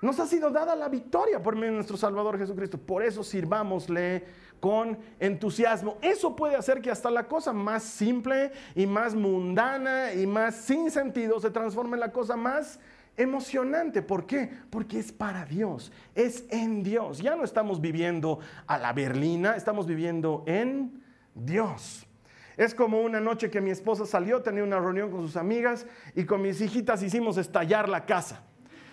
Nos 0.00 0.20
ha 0.20 0.26
sido 0.26 0.50
dada 0.50 0.76
la 0.76 0.88
victoria 0.88 1.42
por 1.42 1.54
medio 1.54 1.70
de 1.70 1.76
nuestro 1.76 1.96
Salvador 1.96 2.38
Jesucristo. 2.38 2.78
Por 2.78 3.02
eso 3.02 3.24
sirvámosle 3.24 4.24
con 4.60 4.98
entusiasmo. 5.18 5.98
Eso 6.02 6.36
puede 6.36 6.56
hacer 6.56 6.80
que 6.80 6.90
hasta 6.90 7.10
la 7.10 7.28
cosa 7.28 7.52
más 7.52 7.82
simple 7.82 8.52
y 8.74 8.86
más 8.86 9.14
mundana 9.14 10.12
y 10.12 10.26
más 10.26 10.54
sin 10.56 10.90
sentido 10.90 11.40
se 11.40 11.50
transforme 11.50 11.94
en 11.94 12.00
la 12.00 12.12
cosa 12.12 12.36
más 12.36 12.78
emocionante. 13.18 14.00
¿Por 14.00 14.26
qué? 14.26 14.50
Porque 14.70 14.98
es 14.98 15.12
para 15.12 15.44
Dios, 15.44 15.92
es 16.14 16.44
en 16.50 16.82
Dios. 16.82 17.18
Ya 17.18 17.36
no 17.36 17.44
estamos 17.44 17.80
viviendo 17.80 18.38
a 18.66 18.78
la 18.78 18.92
berlina, 18.92 19.56
estamos 19.56 19.86
viviendo 19.86 20.44
en 20.46 21.02
Dios. 21.34 22.06
Es 22.56 22.74
como 22.74 23.00
una 23.02 23.20
noche 23.20 23.50
que 23.50 23.60
mi 23.60 23.70
esposa 23.70 24.06
salió, 24.06 24.42
tenía 24.42 24.64
una 24.64 24.80
reunión 24.80 25.10
con 25.10 25.22
sus 25.22 25.36
amigas 25.36 25.86
y 26.14 26.24
con 26.24 26.42
mis 26.42 26.60
hijitas 26.60 27.02
hicimos 27.02 27.36
estallar 27.36 27.88
la 27.88 28.06
casa. 28.06 28.42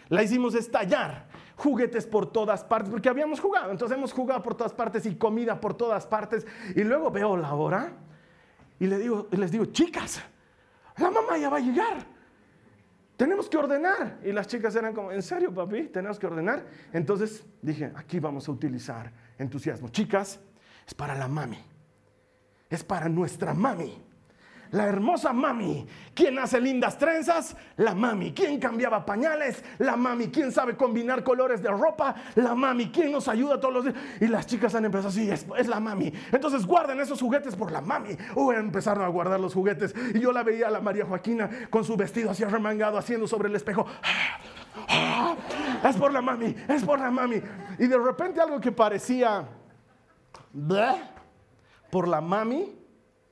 La 0.10 0.22
hicimos 0.22 0.54
estallar, 0.54 1.28
juguetes 1.56 2.06
por 2.06 2.32
todas 2.32 2.64
partes, 2.64 2.92
porque 2.92 3.10
habíamos 3.10 3.40
jugado, 3.40 3.72
entonces 3.72 3.98
hemos 3.98 4.14
jugado 4.14 4.44
por 4.44 4.54
todas 4.54 4.72
partes 4.72 5.06
y 5.08 5.16
comida 5.16 5.60
por 5.60 5.74
todas 5.74 6.06
partes. 6.06 6.46
Y 6.76 6.84
luego 6.84 7.10
veo 7.10 7.36
la 7.36 7.56
hora 7.56 7.94
y 8.80 8.86
les 8.86 9.52
digo, 9.52 9.66
chicas, 9.66 10.22
la 10.98 11.10
mamá 11.10 11.38
ya 11.38 11.50
va 11.50 11.58
a 11.58 11.62
llegar 11.62 12.15
tenemos 13.18 13.50
que 13.50 13.58
ordenar. 13.58 14.20
Y 14.24 14.32
las 14.32 14.48
chicas 14.48 14.76
eran 14.76 14.94
como, 14.94 15.12
¿en 15.12 15.22
serio, 15.22 15.54
papi? 15.54 15.88
¿Tenemos 15.88 16.20
que 16.20 16.28
ordenar? 16.28 16.66
Entonces 16.94 17.46
dije, 17.62 17.92
aquí 17.96 18.20
vamos 18.20 18.48
a 18.48 18.52
utilizar 18.52 19.12
entusiasmo. 19.38 19.90
Chicas, 19.90 20.40
es 20.86 20.94
para 20.94 21.16
la 21.16 21.28
mami. 21.28 21.60
Es 22.70 22.84
para 22.84 23.08
nuestra 23.10 23.54
mami 23.54 24.04
la 24.76 24.88
hermosa 24.88 25.32
mami. 25.32 25.88
¿Quién 26.14 26.38
hace 26.38 26.60
lindas 26.60 26.98
trenzas? 26.98 27.56
La 27.78 27.96
mami. 27.96 28.34
¿Quién 28.34 28.60
cambiaba 28.60 29.06
pañales? 29.06 29.64
La 29.78 29.96
mami. 29.96 30.28
¿Quién 30.28 30.52
sabe 30.52 30.76
combinar 30.76 31.24
colores 31.24 31.64
de 31.64 31.70
ropa? 31.70 32.14
La 32.36 32.54
mami. 32.56 32.90
¿Quién 32.90 33.14
nos 33.14 33.30
ayuda 33.30 33.58
todos 33.58 33.74
los 33.74 33.86
días? 33.86 33.96
Y 34.20 34.28
las 34.28 34.46
chicas 34.46 34.76
han 34.76 34.84
empezado 34.84 35.08
así, 35.08 35.32
es, 35.32 35.46
es 35.58 35.68
la 35.68 35.80
mami. 35.80 36.12
Entonces 36.30 36.66
guarden 36.66 37.00
esos 37.00 37.22
juguetes 37.22 37.56
por 37.56 37.72
la 37.72 37.80
mami. 37.80 38.18
O 38.36 38.52
empezaron 38.52 39.06
a 39.06 39.08
guardar 39.08 39.40
los 39.40 39.54
juguetes. 39.54 39.96
Y 40.14 40.20
yo 40.20 40.34
la 40.34 40.44
veía 40.44 40.68
a 40.68 40.72
la 40.72 40.82
María 40.82 41.06
Joaquina 41.06 41.50
con 41.70 41.86
su 41.86 41.96
vestido 41.96 42.32
así 42.32 42.44
remangado, 42.44 42.98
haciendo 42.98 43.28
sobre 43.28 43.48
el 43.48 43.56
espejo. 43.56 43.86
Es 45.86 45.96
por 45.96 46.12
la 46.12 46.22
mami, 46.22 46.54
es 46.68 46.84
por 46.84 47.00
la 47.00 47.12
mami. 47.12 47.42
Y 47.80 47.88
de 47.88 47.98
repente 47.98 48.42
algo 48.42 48.60
que 48.60 48.74
parecía 48.74 49.48
por 51.90 52.10
la 52.10 52.20
mami 52.20 52.76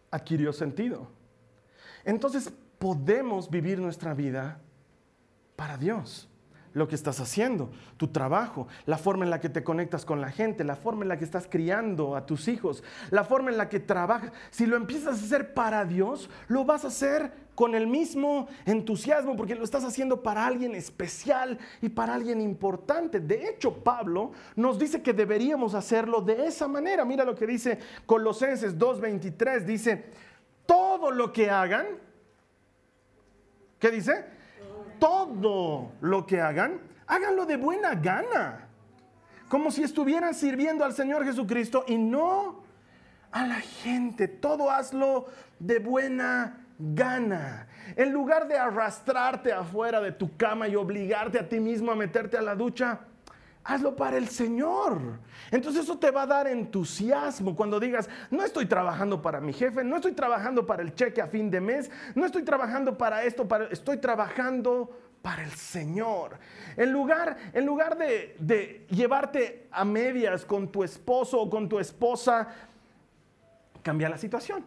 adquirió 0.10 0.54
sentido 0.54 1.23
entonces 2.06 2.52
podemos 2.80 3.50
vivir 3.50 3.80
nuestra 3.80 4.14
vida 4.14 4.60
para 5.56 5.78
Dios. 5.78 6.30
Lo 6.74 6.88
que 6.88 6.96
estás 6.96 7.20
haciendo, 7.20 7.70
tu 7.98 8.08
trabajo, 8.08 8.68
la 8.88 8.98
forma 8.98 9.24
en 9.26 9.30
la 9.30 9.40
que 9.40 9.48
te 9.48 9.64
conectas 9.64 10.06
con 10.06 10.22
la 10.22 10.32
gente, 10.32 10.64
la 10.64 10.76
forma 10.76 11.04
en 11.04 11.10
la 11.10 11.20
que 11.20 11.24
estás 11.24 11.48
criando 11.48 12.16
a 12.16 12.26
tus 12.26 12.48
hijos, 12.48 12.84
la 13.12 13.24
forma 13.24 13.52
en 13.52 13.58
la 13.58 13.70
que 13.70 13.80
trabajas. 13.80 14.32
Si 14.50 14.66
lo 14.66 14.76
empiezas 14.76 15.22
a 15.22 15.24
hacer 15.24 15.54
para 15.54 15.86
Dios, 15.86 16.32
lo 16.48 16.66
vas 16.66 16.84
a 16.84 16.88
hacer 16.88 17.32
con 17.56 17.76
el 17.76 17.88
mismo 17.88 18.48
entusiasmo 18.66 19.36
porque 19.36 19.56
lo 19.56 19.64
estás 19.64 19.84
haciendo 19.84 20.24
para 20.24 20.46
alguien 20.46 20.74
especial 20.76 21.60
y 21.82 21.90
para 21.90 22.16
alguien 22.16 22.42
importante. 22.42 23.20
De 23.20 23.50
hecho, 23.50 23.84
Pablo 23.84 24.32
nos 24.56 24.80
dice 24.80 25.02
que 25.02 25.14
deberíamos 25.14 25.76
hacerlo 25.76 26.22
de 26.22 26.48
esa 26.48 26.68
manera. 26.68 27.06
Mira 27.06 27.24
lo 27.24 27.36
que 27.36 27.46
dice 27.46 27.78
Colosenses 28.06 28.78
2.23. 28.78 29.66
Dice, 29.66 30.06
todo 30.65 31.12
lo 31.12 31.32
que 31.34 31.50
hagan, 31.50 31.86
¿qué 33.79 33.91
dice? 33.91 34.25
Todo 35.00 35.91
lo 36.01 36.25
que 36.25 36.41
hagan, 36.41 36.79
háganlo 37.08 37.46
de 37.46 37.58
buena 37.58 37.96
gana. 37.96 38.67
Como 39.50 39.72
si 39.72 39.84
estuvieran 39.84 40.34
sirviendo 40.34 40.84
al 40.84 40.93
Señor 40.93 41.25
Jesucristo 41.25 41.86
y 41.88 41.98
no 41.98 42.63
a 43.32 43.46
la 43.46 43.60
gente. 43.60 44.27
Todo 44.27 44.72
hazlo 44.72 45.27
de 45.60 45.79
buena 45.79 46.65
gana. 46.79 47.67
En 47.96 48.12
lugar 48.12 48.48
de 48.48 48.58
arrastrarte 48.58 49.51
afuera 49.51 50.00
de 50.01 50.12
tu 50.12 50.36
cama 50.38 50.67
y 50.67 50.75
obligarte 50.75 51.39
a 51.39 51.50
ti 51.50 51.60
mismo 51.60 51.91
a 51.91 51.96
meterte 51.96 52.38
a 52.38 52.41
la 52.41 52.55
ducha, 52.55 53.01
hazlo 53.63 53.96
para 53.96 54.17
el 54.17 54.27
Señor. 54.27 55.20
Entonces 55.51 55.84
eso 55.84 55.98
te 55.98 56.12
va 56.12 56.24
a 56.24 56.27
dar 56.27 56.48
entusiasmo 56.48 57.55
cuando 57.55 57.79
digas, 57.79 58.10
no 58.29 58.43
estoy 58.43 58.65
trabajando 58.65 59.22
para 59.22 59.39
mi 59.39 59.53
jefe, 59.53 59.84
no 59.84 59.96
estoy 59.96 60.13
trabajando 60.13 60.65
para 60.65 60.84
el 60.84 60.93
cheque 60.93 61.22
a 61.22 61.27
fin 61.27 61.50
de 61.50 61.62
mes, 61.62 61.89
no 62.15 62.25
estoy 62.25 62.43
trabajando 62.43 62.98
para 62.98 63.24
esto, 63.24 63.48
estoy 63.72 63.98
trabajando 63.98 64.89
para 65.22 65.43
el 65.43 65.51
Señor. 65.51 66.38
En 66.75 66.91
lugar, 66.91 67.38
en 67.53 67.65
lugar 67.65 67.98
de, 67.98 68.36
de 68.39 68.86
llevarte 68.89 69.67
a 69.72 69.86
medias 69.86 70.43
con 70.46 70.70
tu 70.70 70.84
esposo 70.84 71.39
o 71.39 71.50
con 71.50 71.70
tu 71.70 71.79
esposa, 71.79 72.48
cambia 73.82 74.10
la 74.10 74.17
situación 74.17 74.65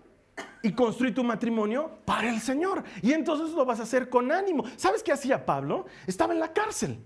y 0.62 0.72
construye 0.72 1.12
tu 1.12 1.24
matrimonio 1.24 1.98
para 2.04 2.28
el 2.28 2.40
Señor. 2.40 2.82
Y 3.02 3.12
entonces 3.12 3.54
lo 3.54 3.64
vas 3.64 3.80
a 3.80 3.84
hacer 3.84 4.08
con 4.08 4.32
ánimo. 4.32 4.64
¿Sabes 4.76 5.02
qué 5.02 5.12
hacía 5.12 5.44
Pablo? 5.44 5.86
Estaba 6.06 6.32
en 6.32 6.40
la 6.40 6.52
cárcel. 6.52 6.98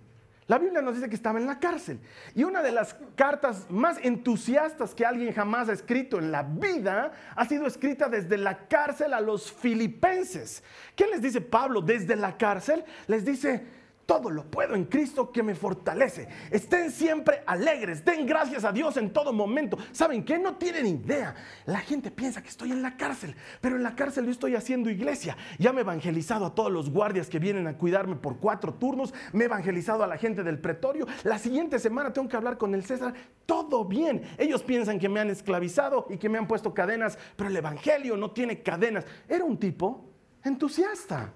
La 0.51 0.59
Biblia 0.59 0.83
nos 0.83 0.97
dice 0.97 1.09
que 1.09 1.15
estaba 1.15 1.39
en 1.39 1.47
la 1.47 1.61
cárcel. 1.61 2.01
Y 2.35 2.43
una 2.43 2.61
de 2.61 2.73
las 2.73 2.97
cartas 3.15 3.71
más 3.71 3.99
entusiastas 4.03 4.97
que 4.97 5.07
alguien 5.07 5.33
jamás 5.33 5.69
ha 5.69 5.73
escrito 5.73 6.19
en 6.19 6.33
la 6.33 6.43
vida 6.43 7.13
ha 7.37 7.45
sido 7.45 7.69
escrita 7.69 8.09
desde 8.09 8.37
la 8.37 8.67
cárcel 8.67 9.15
a 9.15 9.21
los 9.21 9.53
filipenses. 9.53 10.65
¿Qué 10.97 11.07
les 11.07 11.23
dice 11.23 11.41
Pablo 11.41 11.81
desde 11.81 12.17
la 12.17 12.37
cárcel? 12.37 12.85
Les 13.07 13.25
dice, 13.25 13.65
todo 14.11 14.29
lo 14.29 14.43
puedo 14.43 14.75
en 14.75 14.87
Cristo 14.87 15.31
que 15.31 15.41
me 15.41 15.55
fortalece. 15.55 16.27
Estén 16.51 16.91
siempre 16.91 17.45
alegres, 17.47 18.05
den 18.05 18.27
gracias 18.27 18.65
a 18.65 18.73
Dios 18.73 18.97
en 18.97 19.13
todo 19.13 19.33
momento. 19.33 19.79
¿Saben 19.93 20.25
qué? 20.25 20.37
No 20.37 20.57
tienen 20.57 20.85
idea. 20.85 21.33
La 21.65 21.79
gente 21.79 22.11
piensa 22.11 22.43
que 22.43 22.49
estoy 22.49 22.73
en 22.73 22.83
la 22.83 22.97
cárcel, 22.97 23.37
pero 23.61 23.77
en 23.77 23.85
la 23.85 23.95
cárcel 23.95 24.25
yo 24.25 24.33
estoy 24.33 24.57
haciendo 24.57 24.91
iglesia. 24.91 25.37
Ya 25.61 25.73
me 25.73 25.79
he 25.79 25.83
evangelizado 25.83 26.45
a 26.45 26.57
todos 26.57 26.73
los 26.73 26.91
guardias 26.91 27.29
que 27.29 27.39
vienen 27.39 27.69
a 27.69 27.79
cuidarme 27.79 28.17
por 28.17 28.39
cuatro 28.39 28.75
turnos, 28.75 29.15
me 29.33 29.45
he 29.45 29.47
evangelizado 29.47 30.03
a 30.03 30.09
la 30.09 30.19
gente 30.19 30.43
del 30.43 30.59
pretorio. 30.59 31.07
La 31.23 31.39
siguiente 31.39 31.79
semana 31.79 32.13
tengo 32.13 32.29
que 32.29 32.37
hablar 32.37 32.59
con 32.59 32.75
el 32.75 32.85
César. 32.85 33.15
Todo 33.47 33.85
bien. 33.85 34.23
Ellos 34.39 34.65
piensan 34.65 34.99
que 34.99 35.09
me 35.09 35.21
han 35.21 35.31
esclavizado 35.31 36.09
y 36.11 36.17
que 36.17 36.29
me 36.29 36.39
han 36.39 36.49
puesto 36.49 36.75
cadenas, 36.75 37.17
pero 37.37 37.49
el 37.49 37.57
Evangelio 37.57 38.17
no 38.17 38.33
tiene 38.33 38.61
cadenas. 38.61 39.07
Era 39.29 39.45
un 39.45 39.57
tipo 39.57 40.05
entusiasta. 40.43 41.33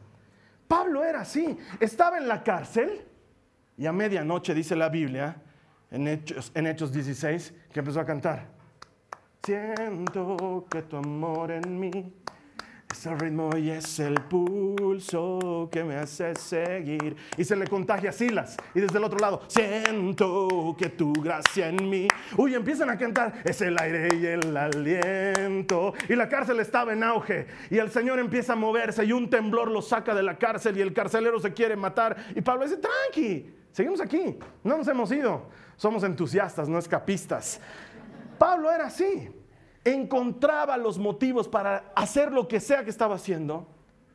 Pablo 0.68 1.04
era 1.04 1.20
así. 1.20 1.56
Estaba 1.80 2.18
en 2.18 2.28
la 2.28 2.42
cárcel 2.42 3.04
y 3.76 3.86
a 3.86 3.92
medianoche, 3.92 4.54
dice 4.54 4.76
la 4.76 4.88
Biblia, 4.88 5.36
en 5.90 6.08
Hechos, 6.08 6.52
en 6.54 6.66
Hechos 6.66 6.92
16, 6.92 7.54
que 7.72 7.80
empezó 7.80 8.00
a 8.00 8.04
cantar. 8.04 8.46
Siento 9.44 10.66
que 10.70 10.82
tu 10.82 10.96
amor 10.96 11.50
en 11.50 11.78
mí 11.78 11.90
es 13.04 13.12
el 13.12 13.18
ritmo 13.18 13.50
y 13.54 13.68
es 13.68 13.98
el 13.98 14.14
pulso 14.14 15.68
que 15.70 15.84
me 15.84 15.96
hace 15.96 16.34
seguir. 16.36 17.14
Y 17.36 17.44
se 17.44 17.54
le 17.54 17.66
contagia 17.66 18.08
a 18.08 18.12
Silas. 18.14 18.56
Y 18.74 18.80
desde 18.80 18.96
el 18.96 19.04
otro 19.04 19.18
lado, 19.18 19.42
siento 19.46 20.74
que 20.78 20.88
tu 20.88 21.12
gracia 21.12 21.68
en 21.68 21.90
mí. 21.90 22.08
Uy, 22.38 22.54
empiezan 22.54 22.88
a 22.88 22.96
cantar, 22.96 23.34
es 23.44 23.60
el 23.60 23.78
aire 23.78 24.14
y 24.14 24.24
el 24.24 24.56
aliento. 24.56 25.92
Y 26.08 26.16
la 26.16 26.30
cárcel 26.30 26.60
estaba 26.60 26.94
en 26.94 27.02
auge. 27.02 27.46
Y 27.68 27.76
el 27.76 27.90
Señor 27.90 28.18
empieza 28.18 28.54
a 28.54 28.56
moverse 28.56 29.04
y 29.04 29.12
un 29.12 29.28
temblor 29.28 29.70
lo 29.70 29.82
saca 29.82 30.14
de 30.14 30.22
la 30.22 30.38
cárcel 30.38 30.78
y 30.78 30.80
el 30.80 30.94
carcelero 30.94 31.38
se 31.40 31.52
quiere 31.52 31.76
matar. 31.76 32.16
Y 32.34 32.40
Pablo 32.40 32.64
dice, 32.64 32.78
tranqui, 32.78 33.52
seguimos 33.70 34.00
aquí. 34.00 34.38
No 34.62 34.78
nos 34.78 34.88
hemos 34.88 35.12
ido. 35.12 35.50
Somos 35.76 36.04
entusiastas, 36.04 36.70
no 36.70 36.78
escapistas. 36.78 37.60
Pablo 38.38 38.72
era 38.72 38.86
así 38.86 39.28
encontraba 39.84 40.76
los 40.76 40.98
motivos 40.98 41.48
para 41.48 41.92
hacer 41.94 42.32
lo 42.32 42.48
que 42.48 42.60
sea 42.60 42.84
que 42.84 42.90
estaba 42.90 43.16
haciendo 43.16 43.68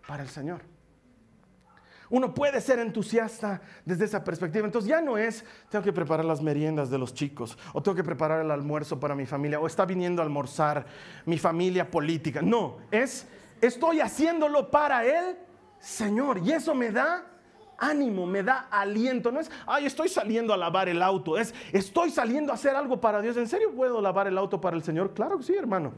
para 0.07 0.23
el 0.23 0.29
Señor. 0.29 0.61
Uno 2.09 2.33
puede 2.33 2.59
ser 2.59 2.79
entusiasta 2.79 3.61
desde 3.85 4.05
esa 4.05 4.23
perspectiva. 4.23 4.65
Entonces 4.65 4.89
ya 4.89 4.99
no 4.99 5.17
es, 5.17 5.45
tengo 5.69 5.83
que 5.83 5.93
preparar 5.93 6.25
las 6.25 6.41
meriendas 6.41 6.89
de 6.89 6.97
los 6.97 7.13
chicos, 7.13 7.57
o 7.73 7.83
tengo 7.83 7.95
que 7.95 8.03
preparar 8.03 8.41
el 8.41 8.49
almuerzo 8.49 8.99
para 8.99 9.13
mi 9.13 9.27
familia, 9.27 9.59
o 9.59 9.67
está 9.67 9.85
viniendo 9.85 10.21
a 10.21 10.25
almorzar 10.25 10.85
mi 11.25 11.37
familia 11.37 11.89
política. 11.89 12.41
No, 12.41 12.77
es, 12.89 13.27
estoy 13.61 13.99
haciéndolo 13.99 14.71
para 14.71 15.05
el 15.05 15.37
Señor. 15.79 16.39
Y 16.43 16.51
eso 16.51 16.73
me 16.73 16.91
da 16.91 17.25
ánimo, 17.79 18.25
me 18.25 18.43
da 18.43 18.67
aliento. 18.69 19.31
No 19.31 19.39
es, 19.39 19.51
ay, 19.67 19.85
estoy 19.85 20.09
saliendo 20.09 20.53
a 20.53 20.57
lavar 20.57 20.89
el 20.89 21.01
auto. 21.01 21.37
Es, 21.37 21.53
estoy 21.71 22.09
saliendo 22.09 22.51
a 22.51 22.55
hacer 22.55 22.75
algo 22.75 22.99
para 22.99 23.21
Dios. 23.21 23.37
¿En 23.37 23.47
serio 23.47 23.71
puedo 23.75 24.01
lavar 24.01 24.27
el 24.27 24.37
auto 24.37 24.59
para 24.61 24.75
el 24.75 24.83
Señor? 24.83 25.13
Claro 25.13 25.37
que 25.37 25.43
sí, 25.43 25.55
hermano. 25.55 25.93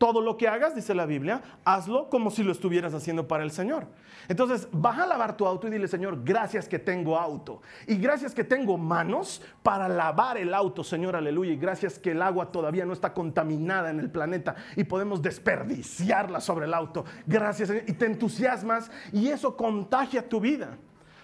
Todo 0.00 0.22
lo 0.22 0.38
que 0.38 0.48
hagas, 0.48 0.74
dice 0.74 0.94
la 0.94 1.04
Biblia, 1.04 1.42
hazlo 1.62 2.08
como 2.08 2.30
si 2.30 2.42
lo 2.42 2.52
estuvieras 2.52 2.94
haciendo 2.94 3.28
para 3.28 3.44
el 3.44 3.50
Señor. 3.50 3.86
Entonces, 4.28 4.66
baja 4.72 5.02
a 5.02 5.06
lavar 5.06 5.36
tu 5.36 5.46
auto 5.46 5.68
y 5.68 5.70
dile, 5.70 5.88
Señor, 5.88 6.24
gracias 6.24 6.66
que 6.66 6.78
tengo 6.78 7.18
auto. 7.18 7.60
Y 7.86 7.96
gracias 7.96 8.34
que 8.34 8.42
tengo 8.42 8.78
manos 8.78 9.42
para 9.62 9.90
lavar 9.90 10.38
el 10.38 10.54
auto, 10.54 10.82
Señor, 10.82 11.16
aleluya. 11.16 11.52
Y 11.52 11.56
gracias 11.56 11.98
que 11.98 12.12
el 12.12 12.22
agua 12.22 12.50
todavía 12.50 12.86
no 12.86 12.94
está 12.94 13.12
contaminada 13.12 13.90
en 13.90 14.00
el 14.00 14.10
planeta 14.10 14.56
y 14.74 14.84
podemos 14.84 15.20
desperdiciarla 15.20 16.40
sobre 16.40 16.64
el 16.64 16.72
auto. 16.72 17.04
Gracias, 17.26 17.68
Señor. 17.68 17.84
Y 17.86 17.92
te 17.92 18.06
entusiasmas 18.06 18.90
y 19.12 19.28
eso 19.28 19.54
contagia 19.54 20.26
tu 20.26 20.40
vida. 20.40 20.78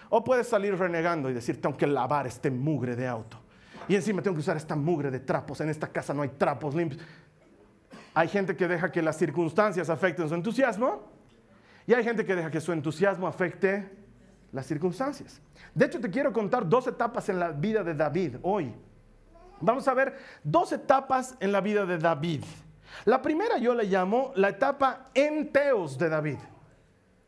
O 0.09 0.23
puedes 0.23 0.47
salir 0.47 0.77
renegando 0.77 1.29
y 1.29 1.33
decir, 1.33 1.61
tengo 1.61 1.75
que 1.75 1.87
lavar 1.87 2.27
este 2.27 2.49
mugre 2.49 2.95
de 2.95 3.07
auto. 3.07 3.37
Y 3.87 3.95
encima 3.95 4.21
tengo 4.21 4.35
que 4.35 4.41
usar 4.41 4.57
esta 4.57 4.75
mugre 4.75 5.11
de 5.11 5.19
trapos. 5.19 5.61
En 5.61 5.69
esta 5.69 5.87
casa 5.87 6.13
no 6.13 6.21
hay 6.21 6.29
trapos 6.29 6.75
limpios. 6.75 7.01
Hay 8.13 8.27
gente 8.27 8.55
que 8.55 8.67
deja 8.67 8.91
que 8.91 9.01
las 9.01 9.17
circunstancias 9.17 9.89
afecten 9.89 10.27
su 10.27 10.35
entusiasmo. 10.35 11.03
Y 11.85 11.93
hay 11.93 12.03
gente 12.03 12.25
que 12.25 12.35
deja 12.35 12.51
que 12.51 12.59
su 12.59 12.73
entusiasmo 12.73 13.27
afecte 13.27 13.89
las 14.51 14.65
circunstancias. 14.65 15.41
De 15.73 15.85
hecho, 15.85 15.99
te 15.99 16.09
quiero 16.09 16.33
contar 16.33 16.67
dos 16.67 16.87
etapas 16.87 17.29
en 17.29 17.39
la 17.39 17.51
vida 17.51 17.83
de 17.83 17.93
David 17.93 18.37
hoy. 18.41 18.73
Vamos 19.61 19.87
a 19.87 19.93
ver 19.93 20.17
dos 20.43 20.71
etapas 20.71 21.35
en 21.39 21.51
la 21.51 21.61
vida 21.61 21.85
de 21.85 21.97
David. 21.97 22.43
La 23.05 23.21
primera 23.21 23.57
yo 23.57 23.73
le 23.73 23.85
llamo 23.85 24.31
la 24.35 24.49
etapa 24.49 25.09
enteos 25.13 25.97
de 25.97 26.09
David 26.09 26.37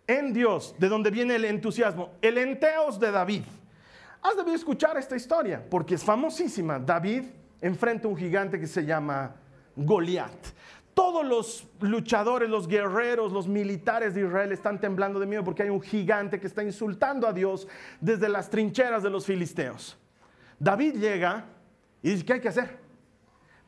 en 0.10 0.34
Dios, 0.34 0.74
de 0.80 0.90
donde 0.90 1.12
viene 1.12 1.36
el 1.36 1.46
entusiasmo, 1.46 2.10
el 2.24 2.40
enteos 2.40 3.00
de 3.00 3.12
David. 3.12 3.44
Has 4.24 4.36
debido 4.36 4.56
escuchar 4.56 4.98
esta 4.98 5.16
historia 5.16 5.64
porque 5.70 5.96
es 5.96 6.04
famosísima. 6.04 6.80
David 6.80 7.26
enfrenta 7.62 8.08
a 8.08 8.12
un 8.12 8.18
gigante 8.18 8.60
que 8.60 8.66
se 8.66 8.84
llama 8.84 9.36
Goliat. 9.76 10.48
Todos 10.96 11.24
los 11.24 11.68
luchadores, 11.80 12.50
los 12.50 12.68
guerreros, 12.68 13.32
los 13.32 13.48
militares 13.48 14.16
de 14.16 14.22
Israel 14.22 14.52
están 14.52 14.82
temblando 14.82 15.20
de 15.20 15.28
miedo 15.28 15.44
porque 15.44 15.62
hay 15.62 15.70
un 15.70 15.80
gigante 15.80 16.40
que 16.40 16.48
está 16.48 16.64
insultando 16.64 17.28
a 17.28 17.32
Dios 17.32 17.68
desde 18.02 18.28
las 18.30 18.50
trincheras 18.50 19.04
de 19.04 19.12
los 19.12 19.28
filisteos. 19.28 19.96
David 20.58 20.96
llega 20.96 21.46
y 22.02 22.10
dice, 22.10 22.26
¿qué 22.26 22.34
hay 22.34 22.42
que 22.42 22.50
hacer? 22.50 22.79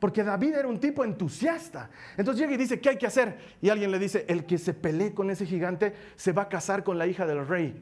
Porque 0.02 0.24
David 0.24 0.54
era 0.54 0.66
un 0.66 0.80
tipo 0.80 1.04
entusiasta. 1.04 1.88
Entonces 2.16 2.40
llega 2.40 2.54
y 2.54 2.56
dice, 2.56 2.80
¿qué 2.80 2.88
hay 2.88 2.98
que 2.98 3.06
hacer? 3.06 3.38
Y 3.60 3.68
alguien 3.68 3.92
le 3.92 4.00
dice, 4.00 4.24
el 4.26 4.46
que 4.46 4.58
se 4.58 4.74
pelee 4.74 5.14
con 5.14 5.30
ese 5.30 5.46
gigante 5.46 5.94
se 6.16 6.32
va 6.32 6.42
a 6.42 6.48
casar 6.48 6.82
con 6.82 6.98
la 6.98 7.06
hija 7.06 7.24
del 7.24 7.46
rey. 7.46 7.80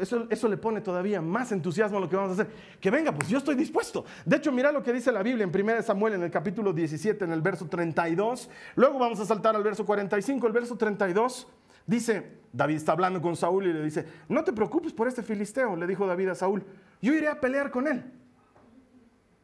Eso, 0.00 0.48
le 0.48 0.56
pone 0.56 0.80
todavía 0.80 1.20
más 1.20 1.52
entusiasmo 1.52 1.98
a 1.98 2.00
lo 2.00 2.08
que 2.08 2.16
vamos 2.16 2.30
a 2.30 2.40
hacer. 2.40 2.54
Que 2.80 2.90
venga, 2.90 3.12
pues 3.12 3.28
yo 3.28 3.36
estoy 3.36 3.54
dispuesto. 3.54 4.06
De 4.24 4.38
hecho, 4.38 4.50
mira 4.50 4.72
lo 4.72 4.82
que 4.82 4.94
dice 4.94 5.12
la 5.12 5.22
Biblia 5.22 5.44
en 5.44 5.50
1 5.54 5.82
Samuel, 5.82 6.14
en 6.14 6.22
el 6.22 6.30
capítulo 6.30 6.72
17, 6.72 7.22
en 7.22 7.32
el 7.32 7.42
verso 7.42 7.66
32. 7.66 8.48
Luego 8.76 8.98
vamos 8.98 9.20
a 9.20 9.26
saltar 9.26 9.54
al 9.54 9.62
verso 9.62 9.84
45. 9.84 10.46
El 10.46 10.54
verso 10.54 10.74
32 10.78 11.48
dice, 11.86 12.38
David 12.50 12.76
está 12.76 12.92
hablando 12.92 13.20
con 13.20 13.36
Saúl 13.36 13.66
y 13.66 13.74
le 13.74 13.84
dice, 13.84 14.06
no 14.26 14.42
te 14.42 14.54
preocupes 14.54 14.94
por 14.94 15.06
este 15.06 15.22
filisteo, 15.22 15.76
le 15.76 15.86
dijo 15.86 16.06
David 16.06 16.30
a 16.30 16.34
Saúl, 16.34 16.64
yo 17.02 17.12
iré 17.12 17.28
a 17.28 17.38
pelear 17.38 17.70
con 17.70 17.86
él. 17.86 18.10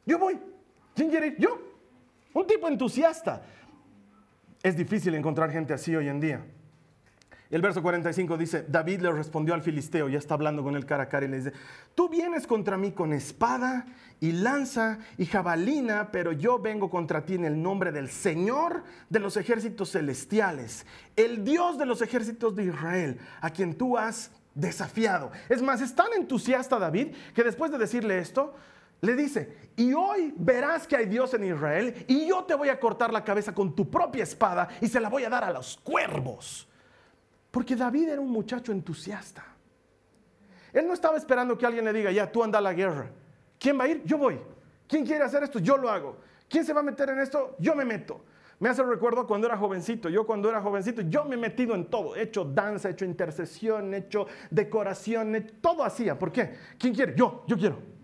Yo 0.07 0.19
voy. 0.19 0.41
¿Quién 0.99 1.11
quiere 1.11 1.37
Yo. 1.39 1.57
Un 2.35 2.45
tipo 2.45 2.67
entusiasta. 2.67 3.41
Es 4.61 4.77
difícil 4.77 5.15
encontrar 5.15 5.49
gente 5.53 5.73
así 5.73 5.95
hoy 5.95 6.09
en 6.09 6.19
día. 6.19 6.45
El 7.51 7.63
verso 7.63 7.81
45 7.81 8.37
dice, 8.37 8.65
David 8.69 9.03
le 9.03 9.13
respondió 9.13 9.55
al 9.55 9.63
filisteo, 9.63 10.09
ya 10.09 10.19
está 10.19 10.35
hablando 10.35 10.65
con 10.65 10.75
él 10.75 10.85
cara 10.85 11.05
a 11.05 11.09
cara 11.09 11.25
y 11.25 11.29
le 11.29 11.37
dice, 11.37 11.53
tú 11.95 12.09
vienes 12.09 12.49
contra 12.49 12.77
mí 12.77 12.91
con 12.91 13.13
espada 13.13 13.87
y 14.19 14.33
lanza 14.33 14.99
y 15.17 15.25
jabalina, 15.25 16.11
pero 16.11 16.33
yo 16.33 16.59
vengo 16.59 16.91
contra 16.91 17.25
ti 17.25 17.37
en 17.37 17.45
el 17.45 17.63
nombre 17.63 17.93
del 17.93 18.11
Señor 18.11 18.83
de 19.09 19.21
los 19.21 19.37
ejércitos 19.37 19.93
celestiales, 19.93 20.85
el 21.15 21.45
Dios 21.45 21.79
de 21.79 21.87
los 21.87 22.03
ejércitos 22.03 22.57
de 22.57 22.65
Israel, 22.65 23.19
a 23.41 23.51
quien 23.51 23.75
tú 23.75 23.97
has 23.97 24.33
desafiado. 24.55 25.31
Es 25.49 25.63
más, 25.63 25.81
es 25.81 25.95
tan 25.95 26.13
entusiasta 26.15 26.79
David 26.79 27.15
que 27.35 27.45
después 27.45 27.71
de 27.71 27.79
decirle 27.79 28.19
esto, 28.19 28.55
le 29.01 29.15
dice, 29.15 29.71
y 29.77 29.93
hoy 29.93 30.35
verás 30.37 30.87
que 30.87 30.97
hay 30.97 31.07
Dios 31.07 31.33
en 31.35 31.45
Israel 31.45 32.05
y 32.09 32.27
yo 32.27 32.45
te 32.45 32.55
voy 32.55 32.69
a 32.69 32.81
cortar 32.81 33.13
la 33.13 33.23
cabeza 33.23 33.55
con 33.55 33.75
tu 33.75 33.89
propia 33.89 34.25
espada 34.25 34.69
y 34.81 34.89
se 34.89 34.99
la 34.99 35.09
voy 35.09 35.25
a 35.25 35.31
dar 35.31 35.45
a 35.45 35.53
los 35.53 35.77
cuervos. 35.77 36.69
Porque 37.51 37.77
David 37.77 38.09
era 38.09 38.21
un 38.21 38.31
muchacho 38.31 38.73
entusiasta. 38.73 39.45
Él 40.73 40.87
no 40.87 40.93
estaba 40.93 41.17
esperando 41.17 41.57
que 41.57 41.65
alguien 41.65 41.85
le 41.85 41.93
diga, 41.93 42.11
ya, 42.11 42.31
tú 42.31 42.43
anda 42.43 42.59
a 42.59 42.63
la 42.63 42.75
guerra. 42.75 43.11
¿Quién 43.59 43.79
va 43.79 43.85
a 43.85 43.89
ir? 43.89 44.03
Yo 44.05 44.19
voy. 44.19 44.39
¿Quién 44.87 45.07
quiere 45.07 45.25
hacer 45.25 45.43
esto? 45.43 45.59
Yo 45.59 45.77
lo 45.77 45.89
hago. 45.89 46.17
¿Quién 46.49 46.65
se 46.65 46.73
va 46.73 46.81
a 46.81 46.83
meter 46.83 47.09
en 47.11 47.21
esto? 47.21 47.55
Yo 47.59 47.75
me 47.75 47.85
meto. 47.85 48.25
Me 48.59 48.69
hace 48.69 48.83
recuerdo 48.83 49.27
cuando 49.27 49.47
era 49.47 49.57
jovencito. 49.57 50.09
Yo 50.09 50.27
cuando 50.27 50.49
era 50.49 50.61
jovencito, 50.61 51.03
yo 51.03 51.25
me 51.25 51.37
he 51.37 51.39
metido 51.39 51.75
en 51.75 51.87
todo. 51.87 52.17
He 52.17 52.23
hecho 52.23 52.45
danza, 52.45 52.89
he 52.89 52.93
hecho 52.93 53.05
intercesión, 53.05 53.95
he 53.95 53.99
hecho 53.99 54.27
decoración, 54.51 55.53
todo 55.61 55.85
hacía. 55.85 56.19
¿Por 56.19 56.33
qué? 56.33 56.55
¿Quién 56.79 56.95
quiere? 56.95 57.15
Yo, 57.17 57.45
yo 57.47 57.57
quiero. 57.57 57.98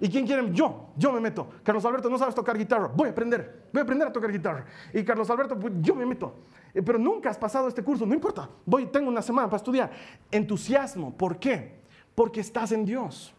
¿Y 0.00 0.08
quién 0.08 0.26
quiere? 0.26 0.50
Yo, 0.52 0.92
yo 0.96 1.12
me 1.12 1.20
meto. 1.20 1.48
Carlos 1.62 1.84
Alberto, 1.84 2.08
no 2.08 2.16
sabes 2.16 2.34
tocar 2.34 2.56
guitarra. 2.56 2.88
Voy 2.88 3.08
a 3.08 3.10
aprender, 3.12 3.68
voy 3.70 3.80
a 3.80 3.82
aprender 3.82 4.08
a 4.08 4.12
tocar 4.12 4.32
guitarra. 4.32 4.64
Y 4.94 5.04
Carlos 5.04 5.28
Alberto, 5.28 5.58
pues, 5.58 5.74
yo 5.80 5.94
me 5.94 6.06
meto. 6.06 6.34
Eh, 6.72 6.80
pero 6.80 6.98
nunca 6.98 7.28
has 7.28 7.36
pasado 7.36 7.68
este 7.68 7.84
curso, 7.84 8.06
no 8.06 8.14
importa. 8.14 8.48
Voy, 8.64 8.86
tengo 8.86 9.08
una 9.08 9.20
semana 9.20 9.48
para 9.48 9.58
estudiar. 9.58 9.90
Entusiasmo, 10.30 11.14
¿por 11.16 11.38
qué? 11.38 11.80
Porque 12.14 12.40
estás 12.40 12.72
en 12.72 12.86
Dios. 12.86 13.34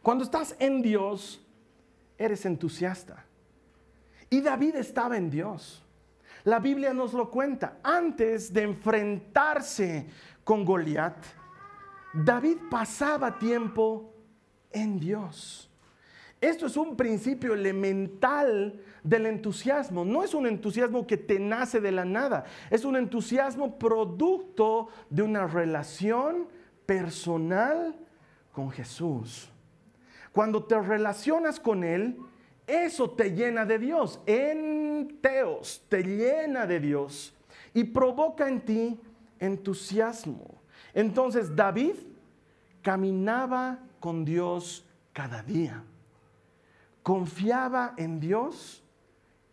Cuando 0.00 0.22
estás 0.22 0.54
en 0.60 0.80
Dios, 0.80 1.44
eres 2.16 2.46
entusiasta. 2.46 3.24
Y 4.30 4.40
David 4.40 4.76
estaba 4.76 5.16
en 5.16 5.28
Dios. 5.28 5.84
La 6.44 6.60
Biblia 6.60 6.94
nos 6.94 7.14
lo 7.14 7.30
cuenta. 7.30 7.78
Antes 7.82 8.52
de 8.52 8.62
enfrentarse 8.62 10.06
con 10.44 10.64
Goliat, 10.64 11.16
David 12.14 12.58
pasaba 12.70 13.38
tiempo 13.38 14.14
en 14.72 14.98
Dios. 14.98 15.70
Esto 16.40 16.66
es 16.66 16.76
un 16.76 16.96
principio 16.96 17.54
elemental 17.54 18.80
del 19.02 19.26
entusiasmo. 19.26 20.04
No 20.04 20.22
es 20.22 20.34
un 20.34 20.46
entusiasmo 20.46 21.06
que 21.06 21.16
te 21.16 21.40
nace 21.40 21.80
de 21.80 21.90
la 21.90 22.04
nada. 22.04 22.44
Es 22.70 22.84
un 22.84 22.96
entusiasmo 22.96 23.78
producto 23.78 24.88
de 25.10 25.22
una 25.22 25.46
relación 25.48 26.46
personal 26.86 27.96
con 28.52 28.70
Jesús. 28.70 29.50
Cuando 30.32 30.62
te 30.62 30.80
relacionas 30.80 31.58
con 31.58 31.82
Él, 31.82 32.16
eso 32.66 33.10
te 33.10 33.32
llena 33.32 33.64
de 33.64 33.78
Dios. 33.80 34.20
En 34.26 35.18
teos 35.20 35.82
te 35.88 36.04
llena 36.04 36.66
de 36.66 36.78
Dios 36.78 37.34
y 37.74 37.82
provoca 37.82 38.48
en 38.48 38.60
ti 38.60 39.00
entusiasmo. 39.40 40.60
Entonces 40.94 41.54
David 41.56 41.94
caminaba 42.82 43.80
con 44.00 44.24
Dios 44.24 44.84
cada 45.12 45.42
día. 45.42 45.82
Confiaba 47.02 47.94
en 47.96 48.20
Dios 48.20 48.82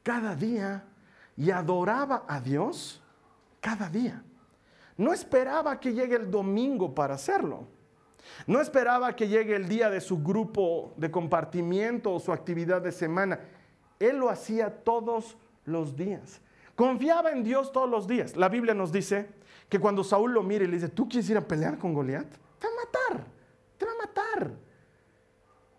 cada 0.04 0.36
día 0.36 0.84
y 1.38 1.52
adoraba 1.52 2.26
a 2.28 2.40
Dios 2.40 3.02
cada 3.60 3.90
día. 3.90 4.24
No 4.98 5.14
esperaba 5.14 5.80
que 5.80 5.94
llegue 5.94 6.16
el 6.16 6.32
domingo 6.32 6.94
para 6.94 7.16
hacerlo. 7.16 7.68
No 8.48 8.62
esperaba 8.62 9.16
que 9.16 9.28
llegue 9.28 9.56
el 9.56 9.68
día 9.68 9.90
de 9.90 10.02
su 10.02 10.22
grupo 10.22 10.94
de 10.98 11.12
compartimiento 11.12 12.14
o 12.14 12.20
su 12.20 12.32
actividad 12.32 12.82
de 12.82 12.92
semana. 12.92 13.40
Él 14.00 14.18
lo 14.18 14.30
hacía 14.30 14.84
todos 14.84 15.38
los 15.66 15.96
días. 15.96 16.42
Confiaba 16.76 17.32
en 17.32 17.44
Dios 17.44 17.72
todos 17.72 17.90
los 17.90 18.08
días. 18.08 18.36
La 18.36 18.50
Biblia 18.50 18.74
nos 18.74 18.92
dice 18.92 19.30
que 19.70 19.80
cuando 19.80 20.04
Saúl 20.04 20.34
lo 20.34 20.44
mira 20.44 20.64
y 20.66 20.68
le 20.68 20.74
dice, 20.74 20.90
¿tú 20.90 21.08
quieres 21.08 21.30
ir 21.30 21.38
a 21.38 21.48
pelear 21.48 21.78
con 21.78 21.94
Goliat? 21.94 22.28
Te 22.60 22.68
va 22.68 22.74
a 22.74 22.86
matar, 22.86 23.28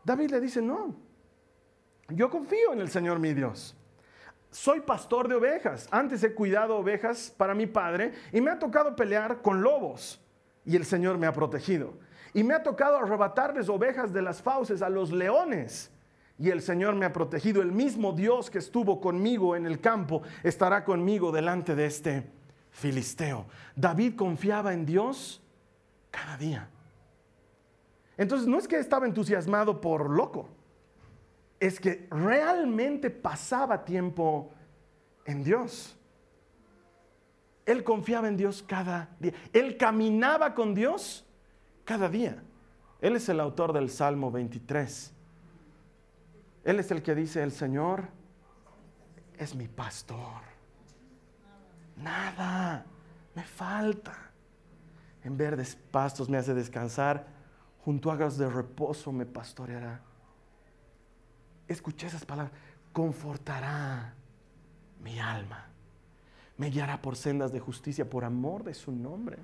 David 0.07 0.31
le 0.31 0.40
dice, 0.40 0.62
no, 0.62 0.94
yo 2.09 2.31
confío 2.31 2.72
en 2.72 2.81
el 2.81 2.88
Señor 2.88 3.18
mi 3.18 3.35
Dios. 3.35 3.77
Soy 4.53 4.81
pastor 4.81 5.27
de 5.27 5.35
ovejas. 5.35 5.88
Antes 5.90 6.22
he 6.22 6.33
cuidado 6.33 6.77
ovejas 6.77 7.35
para 7.37 7.55
mi 7.55 7.66
padre 7.66 8.12
y 8.33 8.40
me 8.40 8.53
ha 8.53 8.59
tocado 8.59 8.94
pelear 8.94 9.42
con 9.42 9.62
lobos 9.62 10.20
y 10.64 10.77
el 10.77 10.85
Señor 10.85 11.18
me 11.18 11.27
ha 11.27 11.33
protegido. 11.33 11.94
Y 12.33 12.44
me 12.44 12.55
ha 12.55 12.62
tocado 12.62 12.99
arrebatarles 12.99 13.68
ovejas 13.68 14.12
de 14.12 14.22
las 14.22 14.40
fauces 14.40 14.81
a 14.81 14.88
los 14.88 15.11
leones. 15.11 15.90
Y 16.38 16.51
el 16.51 16.62
Señor 16.62 16.94
me 16.94 17.07
ha 17.07 17.12
protegido. 17.12 17.61
El 17.61 17.72
mismo 17.72 18.12
Dios 18.12 18.49
que 18.49 18.59
estuvo 18.59 19.01
conmigo 19.01 19.57
en 19.57 19.66
el 19.66 19.81
campo 19.81 20.22
estará 20.44 20.85
conmigo 20.85 21.33
delante 21.33 21.75
de 21.75 21.87
este 21.87 22.31
filisteo. 22.70 23.46
David 23.75 24.14
confiaba 24.14 24.72
en 24.72 24.87
Dios 24.87 25.42
cada 26.12 26.37
día. 26.37 26.70
Entonces 28.16 28.48
no 28.48 28.59
es 28.59 28.66
que 28.66 28.79
estaba 28.79 29.07
entusiasmado 29.07 29.81
por 29.81 30.11
loco, 30.11 30.48
es 31.61 31.81
que 31.81 32.07
realmente 32.11 33.11
pasaba 33.11 33.85
tiempo 33.85 34.50
en 35.24 35.42
Dios. 35.42 35.96
Él 37.64 37.83
confiaba 37.83 38.29
en 38.29 38.37
Dios 38.37 38.62
cada 38.66 39.11
día. 39.18 39.33
Él 39.52 39.76
caminaba 39.76 40.55
con 40.55 40.74
Dios 40.74 41.26
cada 41.85 42.09
día. 42.09 42.42
Él 43.00 43.16
es 43.16 43.29
el 43.29 43.40
autor 43.40 43.72
del 43.72 43.90
Salmo 43.90 44.31
23. 44.31 45.12
Él 46.64 46.81
es 46.81 46.90
el 46.90 47.02
que 47.02 47.14
dice, 47.14 47.42
el 47.42 47.52
Señor 47.52 48.09
es 49.37 49.55
mi 49.55 49.68
pastor. 49.68 50.42
Nada 51.96 52.85
me 53.35 53.42
falta. 53.42 54.16
En 55.24 55.37
verdes 55.37 55.76
pastos 55.90 56.29
me 56.29 56.38
hace 56.38 56.55
descansar, 56.55 57.26
junto 57.87 58.11
a 58.11 58.14
aguas 58.14 58.37
de 58.37 58.51
reposo 58.51 59.12
me 59.12 59.25
pastoreará. 59.25 60.01
Escuché 61.68 62.09
esas 62.09 62.25
palabras, 62.25 62.53
confortará 62.92 64.12
mi 65.05 65.20
alma, 65.20 65.66
me 66.59 66.68
guiará 66.68 67.01
por 67.01 67.14
sendas 67.14 67.53
de 67.53 67.61
justicia 67.61 68.11
por 68.11 68.25
amor 68.25 68.64
de 68.64 68.75
su 68.75 68.90
nombre. 68.90 69.38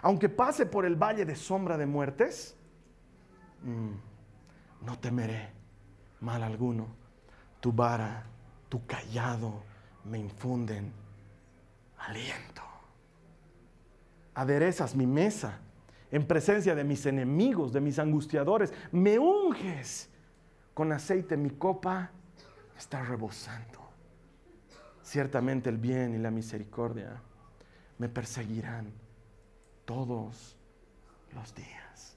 Aunque 0.00 0.30
pase 0.30 0.64
por 0.64 0.86
el 0.86 0.96
valle 0.96 1.26
de 1.26 1.36
sombra 1.36 1.76
de 1.76 1.84
muertes, 1.84 2.56
mm, 3.62 4.86
no 4.86 4.98
temeré 4.98 5.50
mal 6.20 6.42
alguno. 6.42 6.86
Tu 7.60 7.70
vara, 7.70 8.24
tu 8.70 8.86
callado 8.86 9.62
me 10.06 10.18
infunden 10.18 10.90
aliento. 11.98 12.62
Aderezas 14.32 14.94
mi 14.94 15.06
mesa 15.06 15.60
en 16.14 16.24
presencia 16.28 16.76
de 16.76 16.84
mis 16.84 17.06
enemigos, 17.06 17.72
de 17.72 17.80
mis 17.80 17.98
angustiadores. 17.98 18.72
Me 18.92 19.18
unges 19.18 20.08
con 20.72 20.92
aceite, 20.92 21.36
mi 21.36 21.50
copa 21.50 22.12
está 22.78 23.02
rebosando. 23.02 23.80
Ciertamente 25.02 25.70
el 25.70 25.76
bien 25.76 26.14
y 26.14 26.18
la 26.18 26.30
misericordia 26.30 27.20
me 27.98 28.08
perseguirán 28.08 28.92
todos 29.84 30.56
los 31.34 31.52
días. 31.52 32.16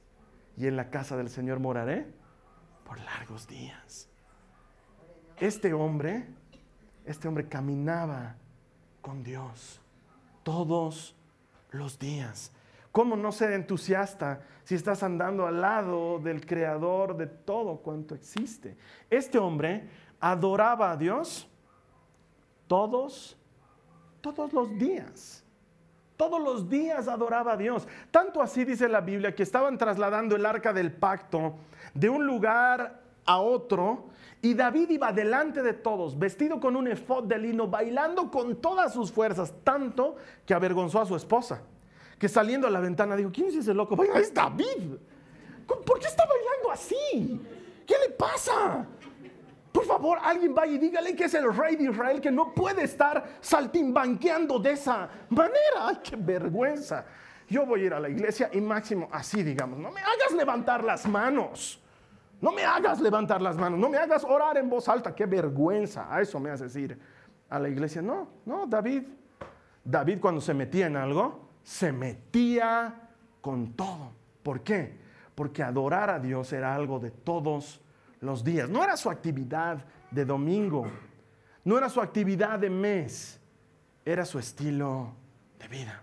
Y 0.58 0.68
en 0.68 0.76
la 0.76 0.92
casa 0.92 1.18
del 1.18 1.30
Señor 1.30 1.60
moraré 1.60 2.06
por 2.86 3.00
largos 3.00 3.48
días. 3.48 4.10
Este 5.38 5.74
hombre, 5.74 6.28
este 7.04 7.28
hombre 7.28 7.48
caminaba 7.48 8.36
con 9.02 9.24
Dios 9.24 9.82
todos 10.44 11.16
los 11.72 11.98
días. 11.98 12.52
¿Cómo 12.98 13.16
no 13.16 13.32
ser 13.32 13.52
entusiasta 13.52 14.42
si 14.64 14.74
estás 14.74 15.04
andando 15.04 15.46
al 15.46 15.62
lado 15.62 16.18
del 16.18 16.44
creador 16.44 17.16
de 17.16 17.28
todo 17.28 17.78
cuanto 17.78 18.16
existe? 18.16 18.76
Este 19.08 19.38
hombre 19.38 19.88
adoraba 20.20 20.90
a 20.90 20.98
Dios 20.98 21.48
todos, 22.66 23.38
todos 24.20 24.52
los 24.52 24.76
días. 24.80 25.46
Todos 26.16 26.42
los 26.42 26.68
días 26.68 27.08
adoraba 27.08 27.54
a 27.54 27.58
Dios. 27.58 27.88
Tanto 28.10 28.42
así 28.42 28.66
dice 28.66 28.90
la 28.90 29.02
Biblia 29.02 29.36
que 29.36 29.44
estaban 29.44 29.78
trasladando 29.78 30.36
el 30.36 30.44
arca 30.44 30.74
del 30.74 30.92
pacto 30.92 31.54
de 31.94 32.10
un 32.10 32.26
lugar 32.26 33.04
a 33.28 33.38
otro 33.38 34.06
y 34.42 34.56
David 34.56 34.90
iba 34.90 35.12
delante 35.12 35.62
de 35.62 35.74
todos, 35.74 36.18
vestido 36.18 36.60
con 36.60 36.76
un 36.76 36.88
efod 36.88 37.26
de 37.26 37.38
lino, 37.38 37.68
bailando 37.68 38.32
con 38.32 38.56
todas 38.56 38.92
sus 38.92 39.12
fuerzas, 39.12 39.54
tanto 39.64 40.16
que 40.48 40.56
avergonzó 40.56 41.00
a 41.00 41.06
su 41.06 41.16
esposa, 41.16 41.62
que 42.18 42.28
saliendo 42.28 42.68
a 42.68 42.70
la 42.70 42.80
ventana 42.80 43.16
dijo, 43.16 43.32
¿quién 43.32 43.48
es 43.48 43.56
ese 43.56 43.74
loco? 43.74 43.96
Vaya, 43.96 44.14
es 44.20 44.34
David. 44.34 44.96
¿Por 45.68 46.00
qué 46.00 46.08
está 46.08 46.26
bailando 46.26 46.72
así? 46.72 47.42
¿Qué 47.86 47.96
le 48.08 48.14
pasa? 48.14 48.86
Por 49.72 49.86
favor, 49.86 50.18
alguien 50.22 50.56
vaya 50.56 50.74
y 50.74 50.78
dígale 50.80 51.16
que 51.16 51.26
es 51.26 51.34
el 51.36 51.54
rey 51.54 51.76
de 51.76 51.84
Israel, 51.84 52.20
que 52.20 52.32
no 52.32 52.54
puede 52.54 52.84
estar 52.84 53.38
saltimbanqueando 53.42 54.58
de 54.58 54.72
esa 54.72 55.10
manera. 55.30 55.88
¡Ay, 55.88 56.00
qué 56.04 56.16
vergüenza! 56.16 57.06
Yo 57.48 57.66
voy 57.66 57.84
a 57.84 57.86
ir 57.86 57.94
a 57.94 58.00
la 58.00 58.10
iglesia 58.10 58.50
y 58.52 58.60
máximo 58.60 59.08
así, 59.12 59.44
digamos, 59.44 59.80
no 59.80 59.92
me 59.92 60.02
hagas 60.02 60.34
levantar 60.36 60.84
las 60.84 61.08
manos. 61.08 61.82
No 62.42 62.52
me 62.52 62.64
hagas 62.64 63.00
levantar 63.00 63.42
las 63.42 63.58
manos, 63.58 63.80
no 63.80 63.90
me 63.90 63.98
hagas 63.98 64.24
orar 64.24 64.58
en 64.58 64.70
voz 64.70 64.88
alta, 64.90 65.16
qué 65.16 65.26
vergüenza. 65.26 66.14
A 66.14 66.22
eso 66.22 66.40
me 66.40 66.52
haces 66.52 66.76
ir 66.76 67.00
a 67.50 67.60
la 67.60 67.70
iglesia. 67.70 68.02
No, 68.02 68.28
no, 68.46 68.68
David. 68.68 69.04
David 69.84 70.20
cuando 70.20 70.42
se 70.42 70.54
metía 70.54 70.88
en 70.88 70.98
algo, 70.98 71.47
se 71.68 71.92
metía 71.92 73.10
con 73.42 73.74
todo. 73.74 74.14
¿Por 74.42 74.62
qué? 74.62 74.98
Porque 75.36 75.62
adorar 75.62 76.10
a 76.10 76.18
Dios 76.18 76.54
era 76.54 76.74
algo 76.74 76.98
de 76.98 77.12
todos 77.12 77.82
los 78.22 78.42
días. 78.42 78.70
No 78.70 78.86
era 78.86 78.96
su 78.96 79.10
actividad 79.10 79.84
de 80.10 80.24
domingo, 80.24 80.90
no 81.66 81.78
era 81.78 81.90
su 81.90 82.00
actividad 82.00 82.58
de 82.58 82.70
mes, 82.70 83.42
era 84.06 84.24
su 84.24 84.40
estilo 84.40 85.12
de 85.60 85.68
vida. 85.68 86.02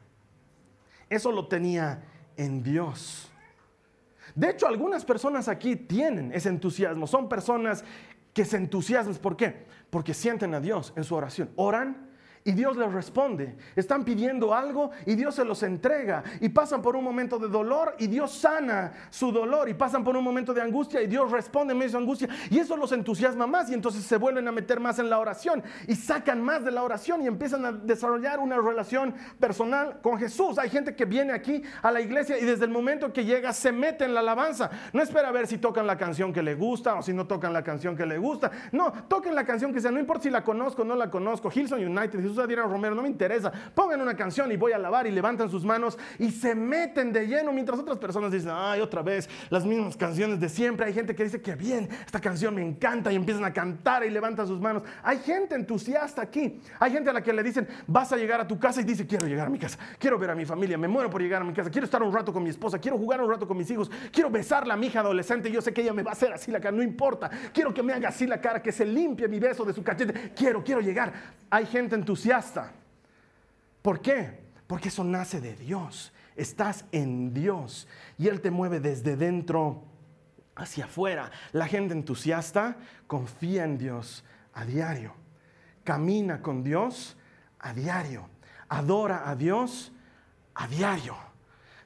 Eso 1.09 1.33
lo 1.33 1.49
tenía 1.49 2.05
en 2.37 2.63
Dios. 2.63 3.33
De 4.35 4.51
hecho, 4.51 4.67
algunas 4.67 5.03
personas 5.03 5.49
aquí 5.49 5.77
tienen 5.77 6.31
ese 6.35 6.51
entusiasmo. 6.51 7.07
Son 7.07 7.27
personas 7.27 7.87
que 8.35 8.45
se 8.45 8.59
entusiasman. 8.59 9.17
¿Por 9.17 9.35
qué? 9.35 9.65
Porque 9.89 10.13
sienten 10.13 10.53
a 10.53 10.61
Dios 10.61 10.93
en 10.95 11.05
su 11.05 11.15
oración. 11.15 11.49
Oran 11.57 12.11
y 12.47 12.53
Dios 12.53 12.77
les 12.77 12.93
responde. 12.93 13.57
Están 13.75 14.05
pidiendo 14.05 14.55
algo 14.55 14.91
y 15.07 15.15
Dios 15.15 15.35
se 15.35 15.47
los 15.47 15.63
entrega. 15.63 16.23
Y 16.41 16.51
pasan 16.51 16.83
por 16.83 16.95
un 16.95 17.03
momento 17.03 17.39
de 17.39 17.49
dolor 17.49 17.97
y 17.99 18.07
Dios 18.07 18.33
sana 18.33 18.93
su 19.09 19.33
dolor. 19.33 19.71
Y 19.71 19.75
pasan 19.75 20.05
por 20.05 20.15
un 20.15 20.23
momento 20.23 20.53
de 20.53 20.61
angustia 20.61 21.01
y 21.01 21.07
Dios 21.07 21.31
responde 21.31 21.73
en 21.73 21.79
medio 21.79 21.89
de 21.89 21.93
su 21.93 21.99
angustia. 21.99 22.29
Y 22.51 22.59
eso 22.59 22.77
los 22.77 22.93
entusiasma 22.93 23.47
más 23.47 23.71
y 23.71 23.75
entonces 23.75 24.05
se 24.05 24.19
vuelven 24.19 24.47
a 24.47 24.53
meter 24.53 24.79
más 24.79 24.99
en 24.99 25.09
la 25.09 25.19
oración 25.19 25.63
y 25.89 25.95
sacan 25.95 26.43
más 26.43 26.63
de 26.65 26.71
la 26.71 26.83
oración 26.83 27.23
y 27.23 27.27
empiezan 27.27 27.65
a 27.65 27.73
desarrollar 27.73 28.39
una 28.41 28.59
relación 28.59 29.15
personal 29.41 30.01
con 30.03 30.19
Jesús. 30.19 30.59
Hay 30.59 30.69
gente 30.69 30.95
que 30.95 31.07
viene 31.07 31.33
aquí 31.33 31.63
a 31.81 31.91
la 31.91 32.03
iglesia 32.03 32.39
y 32.39 32.45
desde 32.45 32.67
el 32.67 32.71
momento 32.71 33.11
que 33.11 33.25
llega 33.25 33.55
se 33.55 33.73
mete 33.73 34.05
en 34.05 34.13
la 34.13 34.21
alabanza. 34.21 34.71
No 34.93 35.03
espera 35.03 35.29
a 35.29 35.33
ver 35.33 35.47
si 35.47 35.57
tocan 35.57 35.87
la 35.87 35.97
canción 35.97 36.31
que 36.31 36.43
le 36.43 36.55
gusta 36.55 36.97
o 36.97 37.03
si 37.03 37.15
no 37.15 37.27
tocan 37.27 37.55
la 37.55 37.65
canción 37.65 37.97
que 37.97 38.05
le 38.05 38.19
gusta. 38.19 38.51
No, 38.73 38.93
toquen 39.09 39.35
la 39.35 39.47
canción 39.47 39.73
que 39.73 39.81
sea. 39.81 39.91
No 39.91 39.99
importa 39.99 40.25
si 40.25 40.31
la 40.31 40.45
conozco 40.45 40.83
o 40.83 40.85
no 40.85 40.95
la 40.95 41.11
conozco. 41.11 41.51
Hilson 41.51 41.83
United, 41.83 42.34
Jesús 42.35 42.45
Adrián 42.45 42.69
Romero, 42.69 42.95
no 42.95 43.03
me 43.03 43.09
interesa. 43.09 43.53
Pongan 43.75 44.01
una 44.01 44.17
canción 44.17 44.51
y 44.51 44.57
voy 44.57 44.73
a 44.73 44.77
alabar 44.77 45.07
y 45.07 45.11
levantan 45.11 45.49
sus 45.49 45.65
manos 45.65 45.97
y 46.19 46.31
se 46.31 46.55
meten 46.55 47.13
de 47.13 47.27
lleno 47.27 47.53
mientras 47.53 47.79
otras 47.79 47.99
personas 47.99 48.33
dicen, 48.33 48.51
ay, 48.53 48.81
otra 48.81 49.03
vez 49.03 49.29
las 49.51 49.65
mismas 49.65 49.97
canciones 49.97 50.41
de 50.41 50.49
siempre. 50.49 50.87
Hay 50.87 50.93
gente 50.93 51.15
que 51.15 51.23
dice 51.23 51.41
que 51.41 51.55
bien, 51.55 51.89
esta 52.05 52.21
canción 52.21 52.55
me 52.55 52.63
encanta 52.63 53.13
y 53.13 53.17
empiezan 53.17 53.45
a 53.45 53.53
cantar 53.53 54.05
y 54.05 54.11
levantan 54.11 54.47
sus 54.47 54.61
manos. 54.61 54.83
Hay 55.03 55.19
gente 55.19 55.55
entusiasta 55.55 56.23
aquí. 56.23 56.61
Hay 56.81 56.91
gente 56.91 57.11
a 57.11 57.13
la 57.13 57.23
que 57.23 57.33
le 57.33 57.43
dicen, 57.43 57.69
vas 57.87 58.13
a 58.13 58.17
llegar 58.17 58.41
a 58.41 58.49
tu 58.49 58.59
casa 58.59 58.81
y 58.81 58.85
dice, 58.85 59.07
quiero 59.07 59.27
llegar 59.27 59.47
a 59.47 59.51
mi 59.51 59.59
casa, 59.59 59.79
quiero 59.99 60.19
ver 60.19 60.31
a 60.31 60.35
mi 60.35 60.45
familia, 60.45 60.77
me 60.77 60.89
muero 60.89 61.09
por 61.11 61.23
llegar 61.23 61.43
a 61.43 61.45
mi 61.45 61.53
casa, 61.53 61.71
quiero 61.71 61.85
estar 61.85 62.03
un 62.03 62.13
rato 62.13 62.33
con 62.33 62.43
mi 62.43 62.51
esposa, 62.51 62.79
quiero 62.79 62.99
jugar 62.99 63.21
un 63.21 63.31
rato 63.31 63.47
con 63.47 63.57
mis 63.57 63.71
hijos, 63.71 63.91
quiero 64.13 64.31
besarla 64.31 64.75
a 64.75 64.77
mi 64.77 64.89
hija 64.89 65.01
adolescente, 65.01 65.51
yo 65.51 65.61
sé 65.61 65.73
que 65.73 65.83
ella 65.83 65.93
me 65.93 66.03
va 66.03 66.11
a 66.11 66.15
hacer 66.15 66.33
así 66.33 66.51
la 66.51 66.61
cara, 66.61 66.77
no 66.77 66.83
importa, 66.83 67.31
quiero 67.53 67.73
que 67.73 67.83
me 67.83 67.93
haga 67.93 68.09
así 68.09 68.27
la 68.27 68.41
cara, 68.41 68.61
que 68.63 68.73
se 68.73 68.85
limpie 68.85 69.29
mi 69.29 69.39
beso 69.39 69.65
de 69.65 69.73
su 69.73 69.83
cachete, 69.83 70.33
quiero, 70.35 70.65
quiero 70.65 70.81
llegar. 70.81 71.13
Hay 71.51 71.67
gente 71.67 71.95
entusiasta. 71.95 72.24
¿Por 73.83 74.01
qué? 74.01 74.41
Porque 74.67 74.89
eso 74.89 75.05
nace 75.05 75.41
de 75.41 75.55
Dios. 75.55 76.13
Estás 76.37 76.87
en 76.91 77.35
Dios 77.35 77.87
y 78.17 78.29
Él 78.29 78.41
te 78.41 78.51
mueve 78.51 78.81
desde 78.81 79.17
dentro 79.17 79.85
hacia 80.57 80.87
afuera. 80.87 81.31
La 81.53 81.67
gente 81.67 81.93
entusiasta 81.93 82.77
confía 83.07 83.65
en 83.65 83.77
Dios 83.77 84.25
a 84.55 84.65
diario. 84.65 85.15
Camina 85.85 86.41
con 86.41 86.65
Dios 86.65 87.17
a 87.59 87.75
diario. 87.75 88.29
Adora 88.69 89.29
a 89.29 89.37
Dios 89.37 89.93
a 90.55 90.67
diario. 90.67 91.17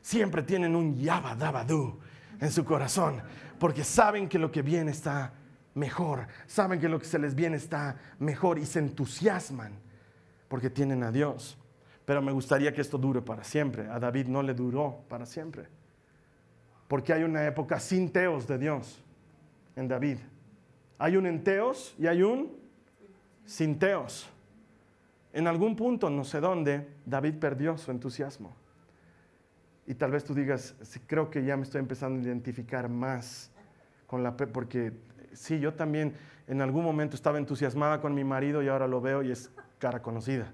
Siempre 0.00 0.42
tienen 0.42 0.76
un 0.76 0.96
yabadabadú 0.96 1.98
en 2.40 2.52
su 2.52 2.64
corazón 2.64 3.20
porque 3.58 3.82
saben 3.82 4.28
que 4.28 4.38
lo 4.38 4.52
que 4.52 4.62
viene 4.62 4.92
está 4.92 5.32
mejor. 5.74 6.28
Saben 6.46 6.80
que 6.80 6.88
lo 6.88 7.00
que 7.00 7.06
se 7.06 7.18
les 7.18 7.34
viene 7.34 7.56
está 7.56 7.96
mejor 8.20 8.58
y 8.58 8.66
se 8.66 8.78
entusiasman 8.78 9.87
porque 10.48 10.70
tienen 10.70 11.02
a 11.02 11.12
Dios. 11.12 11.58
Pero 12.04 12.22
me 12.22 12.32
gustaría 12.32 12.72
que 12.72 12.80
esto 12.80 12.96
dure 12.96 13.20
para 13.20 13.44
siempre. 13.44 13.86
A 13.88 13.98
David 13.98 14.28
no 14.28 14.42
le 14.42 14.54
duró 14.54 15.04
para 15.08 15.26
siempre. 15.26 15.66
Porque 16.88 17.12
hay 17.12 17.22
una 17.22 17.46
época 17.46 17.78
sin 17.78 18.10
teos 18.10 18.46
de 18.46 18.58
Dios 18.58 19.02
en 19.76 19.88
David. 19.88 20.18
Hay 20.98 21.16
un 21.16 21.26
en 21.26 21.44
teos 21.44 21.94
y 21.98 22.06
hay 22.06 22.22
un 22.22 22.56
sin 23.44 23.78
teos. 23.78 24.28
En 25.32 25.46
algún 25.46 25.76
punto, 25.76 26.08
no 26.08 26.24
sé 26.24 26.40
dónde, 26.40 26.88
David 27.04 27.34
perdió 27.34 27.76
su 27.76 27.90
entusiasmo. 27.90 28.56
Y 29.86 29.94
tal 29.94 30.10
vez 30.10 30.24
tú 30.24 30.34
digas, 30.34 30.74
creo 31.06 31.30
que 31.30 31.44
ya 31.44 31.56
me 31.56 31.62
estoy 31.62 31.80
empezando 31.80 32.20
a 32.20 32.22
identificar 32.24 32.88
más 32.88 33.50
con 34.06 34.22
la... 34.22 34.36
Porque 34.36 34.92
sí, 35.32 35.60
yo 35.60 35.74
también 35.74 36.14
en 36.46 36.62
algún 36.62 36.84
momento 36.84 37.14
estaba 37.14 37.38
entusiasmada 37.38 38.00
con 38.00 38.14
mi 38.14 38.24
marido 38.24 38.62
y 38.62 38.68
ahora 38.68 38.88
lo 38.88 39.00
veo 39.00 39.22
y 39.22 39.30
es 39.30 39.50
cara 39.78 40.02
conocida. 40.02 40.52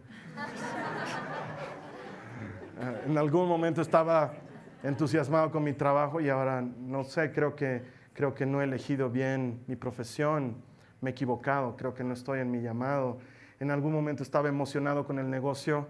En 3.06 3.16
algún 3.16 3.48
momento 3.48 3.80
estaba 3.80 4.34
entusiasmado 4.82 5.50
con 5.50 5.64
mi 5.64 5.72
trabajo 5.72 6.20
y 6.20 6.28
ahora 6.28 6.60
no 6.60 7.04
sé, 7.04 7.32
creo 7.32 7.54
que, 7.56 7.82
creo 8.12 8.34
que 8.34 8.44
no 8.46 8.60
he 8.60 8.64
elegido 8.64 9.10
bien 9.10 9.62
mi 9.66 9.76
profesión, 9.76 10.56
me 11.00 11.10
he 11.10 11.12
equivocado, 11.12 11.76
creo 11.76 11.94
que 11.94 12.04
no 12.04 12.12
estoy 12.14 12.40
en 12.40 12.50
mi 12.50 12.60
llamado. 12.60 13.18
En 13.60 13.70
algún 13.70 13.92
momento 13.92 14.22
estaba 14.22 14.48
emocionado 14.48 15.06
con 15.06 15.18
el 15.18 15.30
negocio 15.30 15.86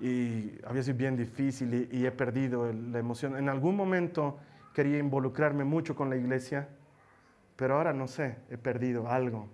y 0.00 0.52
había 0.64 0.82
sido 0.82 0.96
bien 0.96 1.16
difícil 1.16 1.88
y, 1.90 2.06
he 2.06 2.12
perdido 2.12 2.72
la 2.72 2.98
emoción. 2.98 3.36
En 3.36 3.48
algún 3.48 3.76
momento 3.76 4.38
quería 4.72 4.98
involucrarme 4.98 5.64
mucho 5.64 5.96
con 5.96 6.08
la 6.10 6.16
iglesia, 6.16 6.68
pero 7.56 7.76
ahora 7.76 7.92
no 7.92 8.06
sé, 8.06 8.36
he 8.50 8.58
perdido 8.58 9.08
algo. 9.08 9.48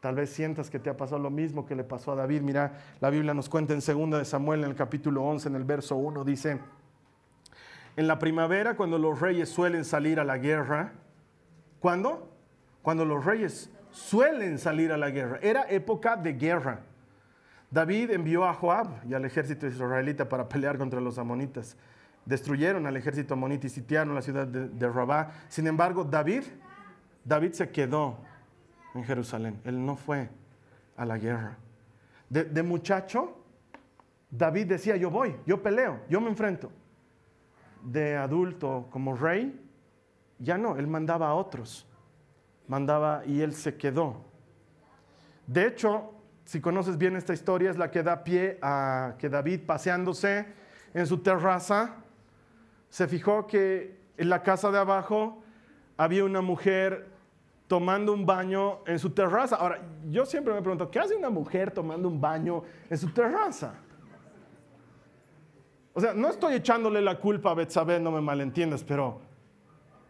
Tal 0.00 0.14
vez 0.14 0.30
sientas 0.30 0.70
que 0.70 0.78
te 0.78 0.90
ha 0.90 0.96
pasado 0.96 1.20
lo 1.20 1.30
mismo 1.30 1.66
que 1.66 1.74
le 1.74 1.84
pasó 1.84 2.12
a 2.12 2.14
David. 2.16 2.42
Mira, 2.42 2.72
la 3.00 3.10
Biblia 3.10 3.34
nos 3.34 3.48
cuenta 3.48 3.72
en 3.72 3.80
2 3.80 4.18
de 4.18 4.24
Samuel, 4.24 4.64
en 4.64 4.70
el 4.70 4.76
capítulo 4.76 5.24
11, 5.24 5.48
en 5.48 5.54
el 5.56 5.64
verso 5.64 5.96
1, 5.96 6.24
dice, 6.24 6.60
en 7.96 8.06
la 8.06 8.18
primavera, 8.18 8.76
cuando 8.76 8.98
los 8.98 9.20
reyes 9.20 9.48
suelen 9.48 9.84
salir 9.84 10.20
a 10.20 10.24
la 10.24 10.36
guerra, 10.36 10.92
¿cuándo? 11.80 12.30
Cuando 12.82 13.06
los 13.06 13.24
reyes 13.24 13.70
suelen 13.90 14.58
salir 14.58 14.92
a 14.92 14.98
la 14.98 15.08
guerra. 15.10 15.38
Era 15.40 15.62
época 15.70 16.14
de 16.16 16.34
guerra. 16.34 16.80
David 17.70 18.10
envió 18.10 18.44
a 18.44 18.52
Joab 18.52 18.88
y 19.08 19.14
al 19.14 19.24
ejército 19.24 19.66
israelita 19.66 20.28
para 20.28 20.46
pelear 20.46 20.76
contra 20.76 21.00
los 21.00 21.18
amonitas. 21.18 21.76
Destruyeron 22.26 22.86
al 22.86 22.96
ejército 22.96 23.34
amonita 23.34 23.66
y 23.66 23.70
sitiaron 23.70 24.14
la 24.14 24.22
ciudad 24.22 24.46
de, 24.46 24.68
de 24.68 24.88
Rabá. 24.88 25.32
Sin 25.48 25.66
embargo, 25.66 26.04
David, 26.04 26.42
David 27.24 27.52
se 27.52 27.70
quedó 27.70 28.18
en 28.96 29.04
Jerusalén. 29.04 29.60
Él 29.64 29.84
no 29.84 29.96
fue 29.96 30.28
a 30.96 31.04
la 31.04 31.18
guerra. 31.18 31.56
De, 32.28 32.62
muchacho, 32.62 33.36
David 34.30 34.66
decía, 34.66 34.96
yo 34.96 35.10
voy, 35.10 35.36
yo 35.46 35.62
peleo, 35.62 36.00
yo 36.08 36.20
me 36.20 36.28
enfrento. 36.28 36.72
De 37.82 38.16
adulto 38.16 38.88
como 38.90 39.14
rey, 39.14 39.60
ya 40.38 40.58
no, 40.58 40.76
él 40.76 40.86
mandaba 40.86 41.28
a 41.28 41.34
otros. 41.34 41.86
Mandaba 42.66 43.22
y 43.26 43.42
él 43.42 43.54
se 43.54 43.76
quedó. 43.76 44.24
De 45.46 45.66
hecho, 45.66 46.12
si 46.44 46.60
conoces 46.60 46.98
bien 46.98 47.14
esta 47.14 47.32
historia, 47.32 47.70
es 47.70 47.78
la 47.78 47.90
que 47.90 48.02
da 48.02 48.24
pie 48.24 48.58
a 48.60 49.14
que 49.18 49.28
David 49.28 49.60
paseándose 49.66 50.46
en 50.94 51.06
su 51.06 51.18
terraza, 51.18 51.94
se 52.88 53.06
fijó 53.06 53.46
que 53.46 54.00
en 54.16 54.30
la 54.30 54.42
casa 54.42 54.70
de 54.72 54.78
abajo 54.78 55.42
había 55.96 56.24
una 56.24 56.40
mujer 56.40 57.15
tomando 57.66 58.12
un 58.12 58.24
baño 58.24 58.80
en 58.86 58.98
su 58.98 59.10
terraza. 59.10 59.56
Ahora, 59.56 59.80
yo 60.08 60.24
siempre 60.24 60.54
me 60.54 60.62
pregunto, 60.62 60.90
¿qué 60.90 61.00
hace 61.00 61.16
una 61.16 61.30
mujer 61.30 61.70
tomando 61.70 62.08
un 62.08 62.20
baño 62.20 62.62
en 62.88 62.98
su 62.98 63.08
terraza? 63.10 63.74
O 65.92 66.00
sea, 66.00 66.12
no 66.12 66.28
estoy 66.28 66.54
echándole 66.54 67.00
la 67.00 67.18
culpa 67.18 67.50
a 67.50 67.54
Betsabé, 67.54 67.98
no 67.98 68.10
me 68.10 68.20
malentiendas, 68.20 68.84
pero 68.84 69.20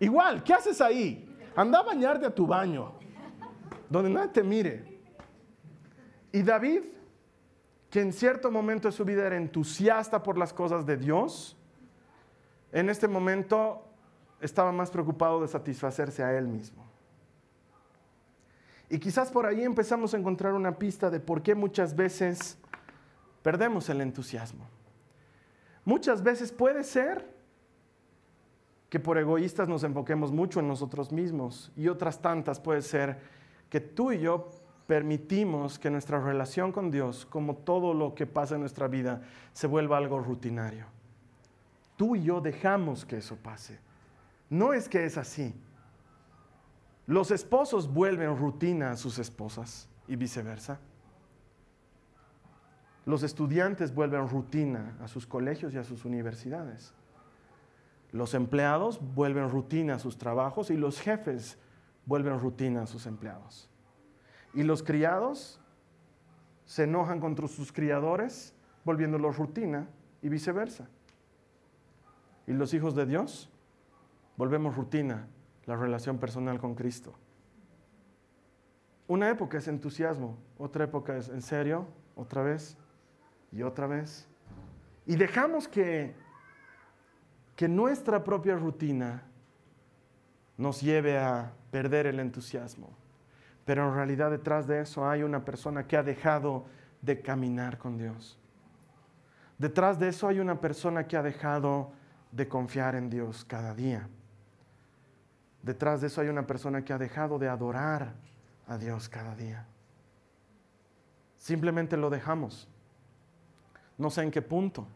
igual, 0.01 0.43
¿qué 0.43 0.53
haces 0.53 0.81
ahí? 0.81 1.33
Anda 1.55 1.79
a 1.79 1.83
bañarte 1.83 2.27
a 2.27 2.35
tu 2.35 2.47
baño, 2.47 2.93
donde 3.89 4.11
nadie 4.11 4.29
te 4.29 4.43
mire. 4.43 5.01
Y 6.33 6.43
David, 6.43 6.83
que 7.89 8.01
en 8.01 8.13
cierto 8.13 8.51
momento 8.51 8.89
de 8.89 8.93
su 8.93 9.05
vida 9.05 9.27
era 9.27 9.37
entusiasta 9.37 10.23
por 10.23 10.37
las 10.37 10.53
cosas 10.53 10.85
de 10.85 10.97
Dios, 10.97 11.57
en 12.73 12.91
este 12.91 13.09
momento 13.09 13.87
estaba 14.41 14.73
más 14.73 14.91
preocupado 14.91 15.41
de 15.41 15.49
satisfacerse 15.49 16.23
a 16.23 16.37
él 16.37 16.49
mismo. 16.49 16.86
Y 18.89 18.99
quizás 18.99 19.31
por 19.31 19.47
ahí 19.47 19.63
empezamos 19.63 20.15
a 20.15 20.19
encontrar 20.19 20.53
una 20.53 20.79
pista 20.79 21.11
de 21.11 21.21
por 21.21 21.43
qué 21.43 21.55
muchas 21.55 21.97
veces 21.97 22.59
perdemos 23.43 23.89
el 23.89 24.01
entusiasmo. 24.01 24.67
Muchas 25.85 26.23
veces 26.23 26.53
puede 26.53 26.85
ser 26.85 27.37
que 28.89 29.01
por 29.01 29.19
egoístas 29.19 29.69
nos 29.69 29.83
enfoquemos 29.83 30.33
mucho 30.33 30.61
en 30.61 30.69
nosotros 30.69 31.13
mismos 31.13 31.73
y 31.77 31.89
otras 31.89 32.21
tantas 32.21 32.61
puede 32.61 32.83
ser 32.83 33.19
que 33.69 33.81
tú 33.81 34.13
y 34.13 34.21
yo 34.21 34.51
permitimos 34.87 35.79
que 35.79 35.91
nuestra 35.91 36.21
relación 36.21 36.71
con 36.71 36.91
Dios, 36.91 37.27
como 37.27 37.57
todo 37.57 37.93
lo 37.93 38.15
que 38.15 38.27
pasa 38.27 38.55
en 38.55 38.61
nuestra 38.61 38.87
vida, 38.87 39.23
se 39.53 39.67
vuelva 39.67 39.99
algo 39.99 40.21
rutinario. 40.21 40.87
Tú 41.97 42.15
y 42.15 42.23
yo 42.23 42.41
dejamos 42.41 43.05
que 43.05 43.17
eso 43.17 43.37
pase. 43.37 43.79
No 44.49 44.73
es 44.73 44.89
que 44.89 45.05
es 45.05 45.17
así, 45.17 45.53
los 47.07 47.31
esposos 47.31 47.93
vuelven 47.93 48.37
rutina 48.37 48.91
a 48.91 48.97
sus 48.97 49.19
esposas 49.19 49.89
y 50.09 50.17
viceversa. 50.17 50.81
Los 53.05 53.23
estudiantes 53.23 53.95
vuelven 53.95 54.29
rutina 54.29 54.97
a 55.01 55.07
sus 55.07 55.27
colegios 55.27 55.73
y 55.75 55.79
a 55.79 55.85
sus 55.85 56.05
universidades. 56.05 56.93
Los 58.11 58.35
empleados 58.35 59.01
vuelven 59.15 59.49
rutina 59.51 59.95
a 59.95 59.99
sus 60.01 60.19
trabajos 60.19 60.71
y 60.71 60.77
los 60.77 61.01
jefes 61.01 61.59
vuelven 62.07 62.41
rutina 62.41 62.83
a 62.83 62.87
sus 62.87 63.07
empleados. 63.07 63.71
Y 64.53 64.65
los 64.65 64.83
criados 64.83 65.61
se 66.65 66.85
enojan 66.85 67.21
contra 67.21 67.47
sus 67.47 67.73
criadores, 67.73 68.53
volviéndolos 68.85 69.37
rutina 69.37 69.89
y 70.23 70.29
viceversa. 70.29 70.89
Y 72.49 72.53
los 72.53 72.75
hijos 72.75 72.97
de 72.97 73.07
Dios 73.07 73.49
volvemos 74.37 74.77
rutina 74.77 75.29
la 75.67 75.77
relación 75.77 76.19
personal 76.19 76.59
con 76.59 76.75
Cristo. 76.75 77.13
Una 79.09 79.31
época 79.31 79.59
es 79.59 79.69
entusiasmo, 79.69 80.37
otra 80.59 80.85
época 80.85 81.17
es 81.17 81.29
en 81.29 81.43
serio, 81.43 81.87
otra 82.15 82.43
vez. 82.43 82.77
y 83.53 83.63
otra 83.63 83.87
vez. 83.87 84.27
Y 85.07 85.17
dejamos 85.17 85.69
que, 85.69 86.15
que 87.55 87.69
nuestra 87.69 88.25
propia 88.25 88.57
rutina 88.57 89.23
nos 90.57 90.81
lleve 90.81 91.19
a 91.19 91.53
perder 91.71 92.07
el 92.07 92.19
entusiasmo. 92.19 92.91
Pero 93.65 93.89
en 93.89 93.95
realidad 93.95 94.31
detrás 94.31 94.67
de 94.67 94.81
eso 94.81 95.09
hay 95.09 95.23
una 95.23 95.45
persona 95.45 95.87
que 95.87 95.97
ha 95.97 96.03
dejado 96.03 96.67
de 97.03 97.21
caminar 97.21 97.79
con 97.79 97.97
Dios. 97.97 98.39
Detrás 99.59 99.99
de 99.99 100.09
eso 100.09 100.29
hay 100.29 100.41
una 100.41 100.61
persona 100.61 101.07
que 101.07 101.17
ha 101.17 101.23
dejado 101.23 101.93
de 102.33 102.49
confiar 102.49 102.95
en 102.95 103.09
Dios 103.09 103.45
cada 103.45 103.75
día. 103.75 104.09
Detrás 105.63 106.01
de 106.01 106.09
eso 106.09 106.21
hay 106.21 106.29
una 106.29 106.47
persona 106.47 106.85
que 106.85 106.93
ha 106.93 106.99
dejado 106.99 107.39
de 107.39 107.49
adorar 107.49 108.15
a 108.67 108.79
Dios 108.79 109.09
cada 109.09 109.35
día. 109.35 109.67
Simplemente 111.39 111.97
lo 111.97 112.11
dejamos. 112.11 112.69
No 113.99 114.11
sé 114.11 114.23
en 114.23 114.31
qué 114.31 114.43
punto. 114.43 114.87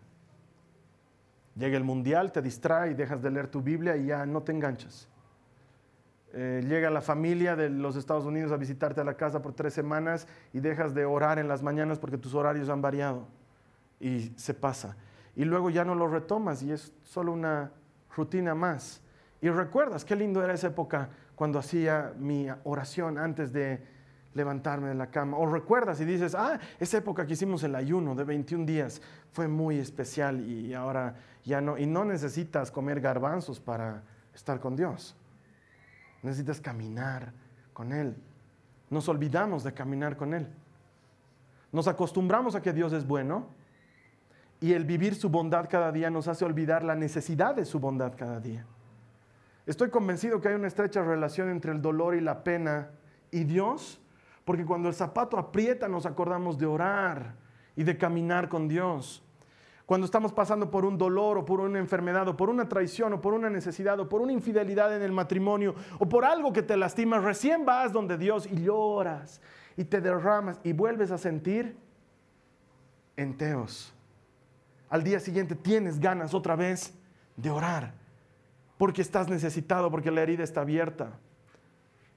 Llega 1.57 1.77
el 1.77 1.85
mundial, 1.85 2.33
te 2.33 2.43
distrae 2.43 2.95
dejas 2.95 3.23
de 3.23 3.31
leer 3.31 3.49
tu 3.49 3.61
Biblia 3.61 3.97
y 3.97 4.07
ya 4.07 4.25
no 4.27 4.43
te 4.43 4.53
enganchas. 4.53 5.09
Eh, 6.33 6.65
llega 6.67 6.91
la 6.91 7.01
familia 7.01 7.57
de 7.57 7.69
los 7.71 7.97
Estados 7.97 8.25
Unidos 8.25 8.53
a 8.53 8.57
visitarte 8.57 9.01
a 9.01 9.05
la 9.05 9.15
casa 9.15 9.43
por 9.43 9.53
tres 9.53 9.75
semanas 9.75 10.29
y 10.53 10.61
dejas 10.61 10.95
de 10.95 11.05
orar 11.05 11.41
en 11.41 11.49
las 11.49 11.63
mañanas 11.63 11.99
porque 11.99 12.19
tus 12.19 12.35
horarios 12.35 12.69
han 12.69 12.81
variado 12.81 13.27
y 13.99 14.33
se 14.37 14.55
pasa. 14.55 14.97
Y 15.35 15.45
luego 15.45 15.71
ya 15.71 15.85
no 15.85 15.95
lo 15.95 16.07
retomas 16.07 16.63
y 16.63 16.71
es 16.71 16.93
solo 17.03 17.33
una 17.33 17.73
rutina 18.17 18.55
más. 18.55 19.03
Y 19.41 19.49
recuerdas 19.49 20.05
qué 20.05 20.17
lindo 20.17 20.43
era 20.43 20.53
esa 20.53 20.69
época 20.69 21.09
cuando 21.35 21.59
hacía 21.59 22.13
mi 22.19 22.49
oración 22.65 23.17
antes 23.17 23.53
de 23.53 23.83
levantarme 24.35 24.89
de 24.89 24.95
la 24.95 25.11
cama. 25.11 25.39
O 25.39 25.47
recuerdas 25.47 26.01
y 26.01 26.05
dices, 26.05 26.35
ah, 26.35 26.59
esa 26.79 26.99
época 26.99 27.27
que 27.27 27.33
hicimos 27.33 27.63
el 27.63 27.75
ayuno 27.75 28.15
de 28.15 28.25
21 28.25 28.67
días 28.67 29.01
fue 29.33 29.49
muy 29.49 29.79
especial 29.79 30.41
y 30.41 30.75
ahora 30.75 31.17
ya 31.45 31.61
no. 31.61 31.79
Y 31.79 31.87
no 31.87 32.05
necesitas 32.05 32.71
comer 32.71 33.01
garbanzos 33.01 33.61
para 33.61 34.03
estar 34.35 34.61
con 34.61 34.77
Dios. 34.77 35.17
Necesitas 36.23 36.61
caminar 36.61 37.33
con 37.73 37.93
Él. 37.93 38.17
Nos 38.91 39.09
olvidamos 39.09 39.65
de 39.65 39.73
caminar 39.73 40.17
con 40.17 40.35
Él. 40.35 40.47
Nos 41.73 41.89
acostumbramos 41.89 42.55
a 42.55 42.63
que 42.63 42.73
Dios 42.73 42.93
es 42.93 43.07
bueno 43.07 43.47
y 44.61 44.75
el 44.75 44.85
vivir 44.85 45.15
su 45.15 45.31
bondad 45.31 45.69
cada 45.71 45.91
día 45.93 46.11
nos 46.11 46.29
hace 46.29 46.45
olvidar 46.45 46.85
la 46.85 46.95
necesidad 46.95 47.55
de 47.55 47.65
su 47.65 47.79
bondad 47.79 48.13
cada 48.17 48.41
día. 48.41 48.67
Estoy 49.71 49.91
convencido 49.91 50.41
que 50.41 50.49
hay 50.49 50.55
una 50.55 50.67
estrecha 50.67 51.01
relación 51.03 51.49
entre 51.49 51.71
el 51.71 51.81
dolor 51.81 52.17
y 52.17 52.21
la 52.21 52.43
pena 52.43 52.91
y 53.31 53.45
Dios, 53.45 54.01
porque 54.45 54.65
cuando 54.65 54.89
el 54.89 54.95
zapato 54.95 55.39
aprieta 55.39 55.89
nos 55.89 56.07
acordamos 56.07 56.59
de 56.59 56.67
orar 56.67 57.37
y 57.77 57.85
de 57.85 57.97
caminar 57.97 58.49
con 58.49 58.67
Dios. 58.67 59.23
Cuando 59.87 60.07
estamos 60.07 60.33
pasando 60.33 60.71
por 60.71 60.85
un 60.85 60.99
dolor 60.99 61.39
o 61.39 61.45
por 61.45 61.61
una 61.61 61.79
enfermedad 61.79 62.27
o 62.27 62.37
por 62.37 62.51
una 62.51 62.69
traición 62.69 63.13
o 63.13 63.21
por 63.21 63.33
una 63.33 63.49
necesidad 63.49 64.01
o 64.01 64.09
por 64.09 64.21
una 64.21 64.33
infidelidad 64.33 64.97
en 64.97 65.03
el 65.03 65.13
matrimonio 65.13 65.77
o 66.01 66.09
por 66.09 66.25
algo 66.25 66.53
que 66.53 66.63
te 66.63 66.77
lastima, 66.77 67.21
recién 67.21 67.65
vas 67.65 67.93
donde 67.93 68.19
Dios 68.19 68.47
y 68.51 68.65
lloras 68.65 69.41
y 69.77 69.85
te 69.85 70.01
derramas 70.01 70.59
y 70.65 70.73
vuelves 70.73 71.13
a 71.13 71.19
sentir 71.19 71.77
enteos 73.17 73.95
al 74.91 75.05
día 75.05 75.21
siguiente 75.21 75.55
tienes 75.55 76.01
ganas 76.01 76.35
otra 76.35 76.57
vez 76.57 76.93
de 77.37 77.49
orar, 77.49 77.95
porque 78.81 79.03
estás 79.03 79.29
necesitado, 79.29 79.91
porque 79.91 80.11
la 80.11 80.23
herida 80.23 80.43
está 80.43 80.63
abierta. 80.63 81.11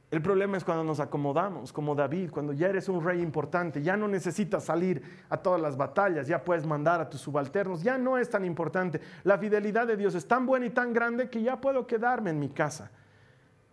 El 0.10 0.22
problema 0.22 0.56
es 0.56 0.64
cuando 0.64 0.86
nos 0.86 1.02
acomodamos, 1.02 1.74
como 1.74 1.94
David, 1.94 2.32
cuando 2.32 2.54
ya 2.54 2.70
eres 2.70 2.88
un 2.88 3.04
rey 3.04 3.22
importante, 3.22 3.82
ya 3.82 3.98
no 3.98 4.08
necesitas 4.08 4.64
salir 4.64 5.04
a 5.28 5.36
todas 5.36 5.60
las 5.60 5.76
batallas, 5.76 6.26
ya 6.26 6.42
puedes 6.42 6.66
mandar 6.66 7.02
a 7.02 7.10
tus 7.10 7.20
subalternos, 7.20 7.84
ya 7.84 7.98
no 7.98 8.18
es 8.18 8.30
tan 8.30 8.46
importante. 8.46 9.02
La 9.26 9.38
fidelidad 9.38 9.86
de 9.88 9.98
Dios 9.98 10.16
es 10.16 10.26
tan 10.26 10.46
buena 10.46 10.66
y 10.66 10.70
tan 10.70 10.94
grande 10.94 11.30
que 11.30 11.44
ya 11.44 11.60
puedo 11.60 11.86
quedarme 11.86 12.30
en 12.30 12.40
mi 12.40 12.48
casa. 12.48 12.92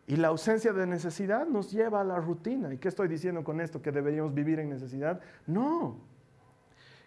Y 0.09 0.17
la 0.17 0.27
ausencia 0.27 0.73
de 0.73 0.85
necesidad 0.85 1.47
nos 1.47 1.71
lleva 1.71 2.01
a 2.01 2.05
la 2.05 2.17
rutina. 2.19 2.75
¿Y 2.75 2.79
qué 2.79 2.89
estoy 2.89 3.07
diciendo 3.07 3.45
con 3.45 3.61
esto? 3.61 3.81
¿Que 3.81 3.93
deberíamos 3.93 4.35
vivir 4.35 4.59
en 4.59 4.69
necesidad? 4.69 5.21
No, 5.47 5.97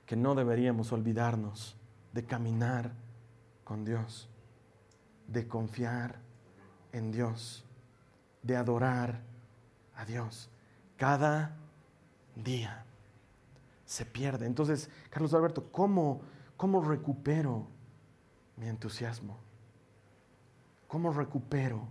que 0.06 0.15
no 0.15 0.34
deberíamos 0.34 0.93
olvidarnos 0.93 1.76
de 2.13 2.24
caminar 2.24 2.93
con 3.65 3.84
Dios, 3.84 4.30
de 5.27 5.47
confiar 5.47 6.19
en 6.91 7.12
Dios, 7.12 7.65
de 8.41 8.55
adorar 8.55 9.21
a 9.95 10.05
Dios. 10.05 10.49
Cada 10.97 11.55
día 12.36 12.86
se 13.86 14.05
pierde. 14.05 14.45
Entonces, 14.45 14.89
Carlos 15.09 15.33
Alberto, 15.33 15.71
¿cómo, 15.71 16.21
cómo 16.57 16.81
recupero 16.81 17.67
mi 18.57 18.67
entusiasmo? 18.67 19.38
¿Cómo 20.88 21.12
recupero 21.12 21.88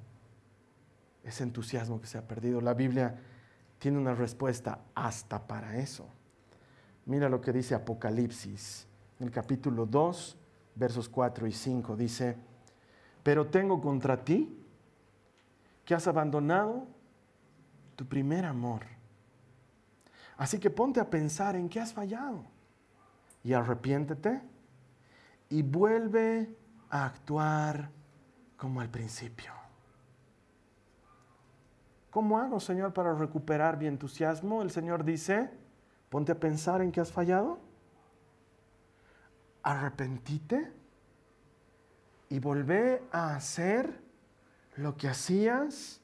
ese 1.24 1.42
entusiasmo 1.42 2.00
que 2.00 2.06
se 2.06 2.18
ha 2.18 2.26
perdido? 2.26 2.60
La 2.60 2.74
Biblia 2.74 3.18
tiene 3.78 3.98
una 3.98 4.14
respuesta 4.14 4.80
hasta 4.94 5.46
para 5.46 5.76
eso. 5.76 6.08
Mira 7.04 7.28
lo 7.28 7.40
que 7.40 7.52
dice 7.52 7.74
Apocalipsis 7.74 8.86
en 9.18 9.26
el 9.26 9.32
capítulo 9.32 9.86
2, 9.86 10.36
versos 10.76 11.08
4 11.08 11.46
y 11.46 11.52
5, 11.52 11.96
dice, 11.96 12.36
pero 13.22 13.46
tengo 13.46 13.80
contra 13.80 14.24
ti 14.24 14.58
que 15.84 15.94
has 15.94 16.06
abandonado 16.06 16.86
tu 17.96 18.06
primer 18.06 18.44
amor. 18.44 18.82
Así 20.36 20.58
que 20.58 20.70
ponte 20.70 21.00
a 21.00 21.08
pensar 21.08 21.56
en 21.56 21.68
qué 21.68 21.80
has 21.80 21.92
fallado 21.92 22.44
y 23.44 23.52
arrepiéntete 23.52 24.40
y 25.50 25.62
vuelve 25.62 26.54
a 26.90 27.06
actuar 27.06 27.90
como 28.56 28.80
al 28.80 28.88
principio. 28.88 29.52
¿Cómo 32.10 32.38
hago, 32.38 32.60
Señor, 32.60 32.92
para 32.92 33.14
recuperar 33.14 33.78
mi 33.78 33.86
entusiasmo? 33.86 34.62
El 34.62 34.70
Señor 34.70 35.04
dice, 35.04 35.50
ponte 36.10 36.32
a 36.32 36.38
pensar 36.38 36.82
en 36.82 36.92
qué 36.92 37.00
has 37.00 37.12
fallado 37.12 37.58
arrepentite 39.62 40.72
y 42.32 42.38
volvé 42.38 43.02
a 43.12 43.36
hacer 43.36 44.00
lo 44.76 44.96
que 44.96 45.06
hacías 45.06 46.00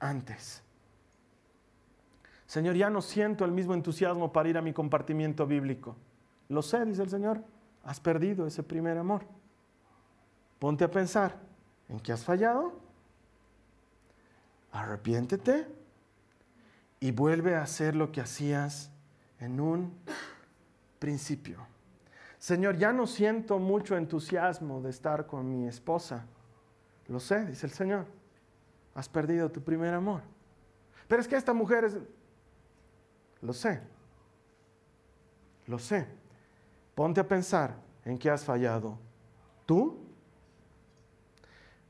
antes. 0.00 0.60
Señor, 2.46 2.74
ya 2.74 2.90
no 2.90 3.00
siento 3.00 3.44
el 3.44 3.52
mismo 3.52 3.74
entusiasmo 3.74 4.32
para 4.32 4.48
ir 4.48 4.58
a 4.58 4.60
mi 4.60 4.72
compartimiento 4.72 5.46
bíblico. 5.46 5.94
Lo 6.48 6.62
sé, 6.62 6.84
dice 6.84 7.00
el 7.00 7.10
Señor, 7.10 7.44
has 7.84 8.00
perdido 8.00 8.44
ese 8.44 8.64
primer 8.64 8.98
amor. 8.98 9.24
Ponte 10.58 10.82
a 10.82 10.90
pensar 10.90 11.36
en 11.88 12.00
qué 12.00 12.10
has 12.10 12.24
fallado, 12.24 12.72
arrepiéntete 14.72 15.68
y 16.98 17.12
vuelve 17.12 17.54
a 17.54 17.62
hacer 17.62 17.94
lo 17.94 18.10
que 18.10 18.20
hacías 18.20 18.90
en 19.38 19.60
un 19.60 19.96
principio. 20.98 21.71
Señor, 22.42 22.76
ya 22.76 22.92
no 22.92 23.06
siento 23.06 23.60
mucho 23.60 23.96
entusiasmo 23.96 24.80
de 24.80 24.90
estar 24.90 25.28
con 25.28 25.48
mi 25.48 25.68
esposa. 25.68 26.26
Lo 27.06 27.20
sé, 27.20 27.46
dice 27.46 27.66
el 27.66 27.72
Señor. 27.72 28.04
Has 28.96 29.08
perdido 29.08 29.48
tu 29.48 29.62
primer 29.62 29.94
amor. 29.94 30.22
Pero 31.06 31.22
es 31.22 31.28
que 31.28 31.36
esta 31.36 31.52
mujer 31.52 31.84
es... 31.84 31.98
Lo 33.42 33.52
sé. 33.52 33.80
Lo 35.68 35.78
sé. 35.78 36.08
Ponte 36.96 37.20
a 37.20 37.28
pensar 37.28 37.76
en 38.04 38.18
qué 38.18 38.28
has 38.28 38.44
fallado. 38.44 38.98
¿Tú? 39.64 40.00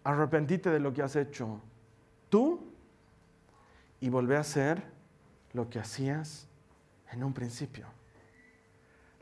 Arrepentite 0.04 0.68
de 0.68 0.80
lo 0.80 0.92
que 0.92 1.00
has 1.00 1.16
hecho. 1.16 1.62
¿Tú? 2.28 2.60
Y 4.00 4.10
volvé 4.10 4.36
a 4.36 4.40
hacer 4.40 4.82
lo 5.54 5.70
que 5.70 5.78
hacías 5.78 6.46
en 7.10 7.24
un 7.24 7.32
principio. 7.32 7.86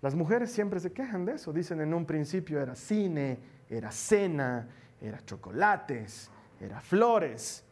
Las 0.03 0.15
mujeres 0.15 0.51
siempre 0.51 0.81
se 0.81 0.93
quejan 0.93 1.25
de 1.25 1.33
eso. 1.35 1.53
Dicen 1.53 1.81
en 1.81 1.93
un 1.93 2.07
principio 2.07 2.61
era 2.61 2.75
cine, 2.75 3.39
era 3.69 3.93
cena, 3.93 4.67
era 5.01 5.25
chocolates, 5.25 6.31
era 6.59 6.81
flores. 6.81 7.65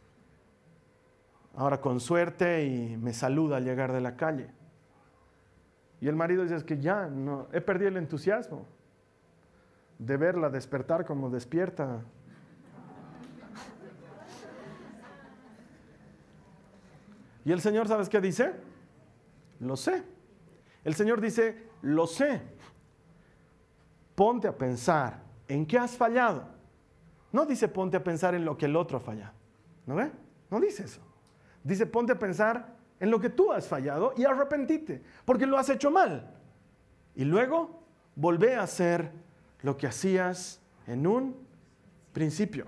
Ahora 1.57 1.81
con 1.81 2.01
suerte 2.01 2.65
y 2.65 2.97
me 2.97 3.13
saluda 3.13 3.57
al 3.57 3.65
llegar 3.65 3.93
de 3.93 4.01
la 4.01 4.17
calle. 4.17 4.51
Y 6.01 6.09
el 6.09 6.17
marido 6.17 6.43
dice 6.43 6.57
es 6.57 6.65
que 6.65 6.79
ya 6.79 7.07
no, 7.07 7.49
he 7.53 7.61
perdido 7.61 7.89
el 7.89 7.97
entusiasmo 7.97 8.67
de 9.99 10.17
verla 10.17 10.49
despertar 10.49 11.05
como 11.05 11.31
despierta. 11.31 12.03
Y 17.45 17.53
el 17.53 17.61
Señor, 17.63 17.89
¿sabes 17.89 18.11
qué 18.11 18.21
dice? 18.21 18.53
Lo 19.59 19.75
sé. 19.77 20.05
El 20.89 20.95
Señor 20.95 21.21
dice, 21.21 21.55
lo 21.83 22.07
sé. 22.07 22.41
Ponte 24.15 24.49
a 24.49 24.57
pensar 24.57 25.21
en 25.47 25.67
qué 25.67 25.79
has 25.79 25.95
fallado. 25.95 26.49
No 27.31 27.45
dice 27.45 27.69
ponte 27.69 27.99
a 27.99 28.03
pensar 28.03 28.35
en 28.35 28.47
lo 28.47 28.57
que 28.57 28.65
el 28.65 28.75
otro 28.75 28.97
ha 28.97 29.01
fallado. 29.01 29.35
¿No 29.85 29.97
ve? 29.97 30.11
No 30.51 30.59
dice 30.59 30.85
eso. 30.85 31.03
Dice 31.63 31.85
ponte 31.85 32.15
a 32.15 32.19
pensar 32.19 32.75
en 33.01 33.11
lo 33.11 33.21
que 33.21 33.29
tú 33.29 33.53
has 33.53 33.69
fallado 33.69 34.15
y 34.17 34.25
arrepentite, 34.25 35.03
porque 35.27 35.45
lo 35.45 35.59
has 35.59 35.69
hecho 35.69 35.91
mal. 35.91 36.35
Y 37.15 37.27
luego, 37.27 37.83
volvé 38.17 38.55
a 38.55 38.63
hacer 38.63 39.13
lo 39.61 39.77
que 39.77 39.89
hacías 39.89 40.59
en 40.87 41.07
un 41.07 41.37
principio. 42.15 42.67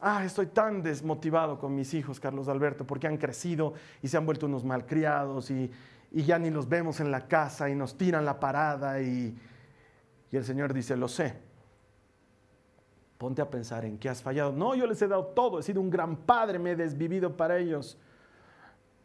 Ah, 0.00 0.24
estoy 0.24 0.46
tan 0.46 0.84
desmotivado 0.84 1.58
con 1.58 1.74
mis 1.74 1.94
hijos, 1.94 2.20
Carlos 2.20 2.46
Alberto, 2.46 2.86
porque 2.86 3.08
han 3.08 3.16
crecido 3.16 3.74
y 4.02 4.06
se 4.06 4.16
han 4.16 4.24
vuelto 4.24 4.46
unos 4.46 4.62
malcriados 4.62 5.50
y, 5.50 5.68
y 6.10 6.22
ya 6.22 6.38
ni 6.38 6.50
los 6.50 6.68
vemos 6.68 7.00
en 7.00 7.10
la 7.10 7.26
casa 7.28 7.68
y 7.68 7.74
nos 7.74 7.96
tiran 7.96 8.24
la 8.24 8.38
parada 8.40 9.00
y, 9.00 9.36
y 10.30 10.36
el 10.36 10.44
Señor 10.44 10.72
dice, 10.72 10.96
lo 10.96 11.08
sé. 11.08 11.34
Ponte 13.18 13.40
a 13.40 13.48
pensar 13.48 13.84
en 13.84 13.98
qué 13.98 14.08
has 14.08 14.22
fallado. 14.22 14.52
No, 14.52 14.74
yo 14.74 14.86
les 14.86 15.00
he 15.00 15.08
dado 15.08 15.26
todo, 15.26 15.58
he 15.58 15.62
sido 15.62 15.80
un 15.80 15.90
gran 15.90 16.16
padre, 16.16 16.58
me 16.58 16.72
he 16.72 16.76
desvivido 16.76 17.36
para 17.36 17.58
ellos. 17.58 17.98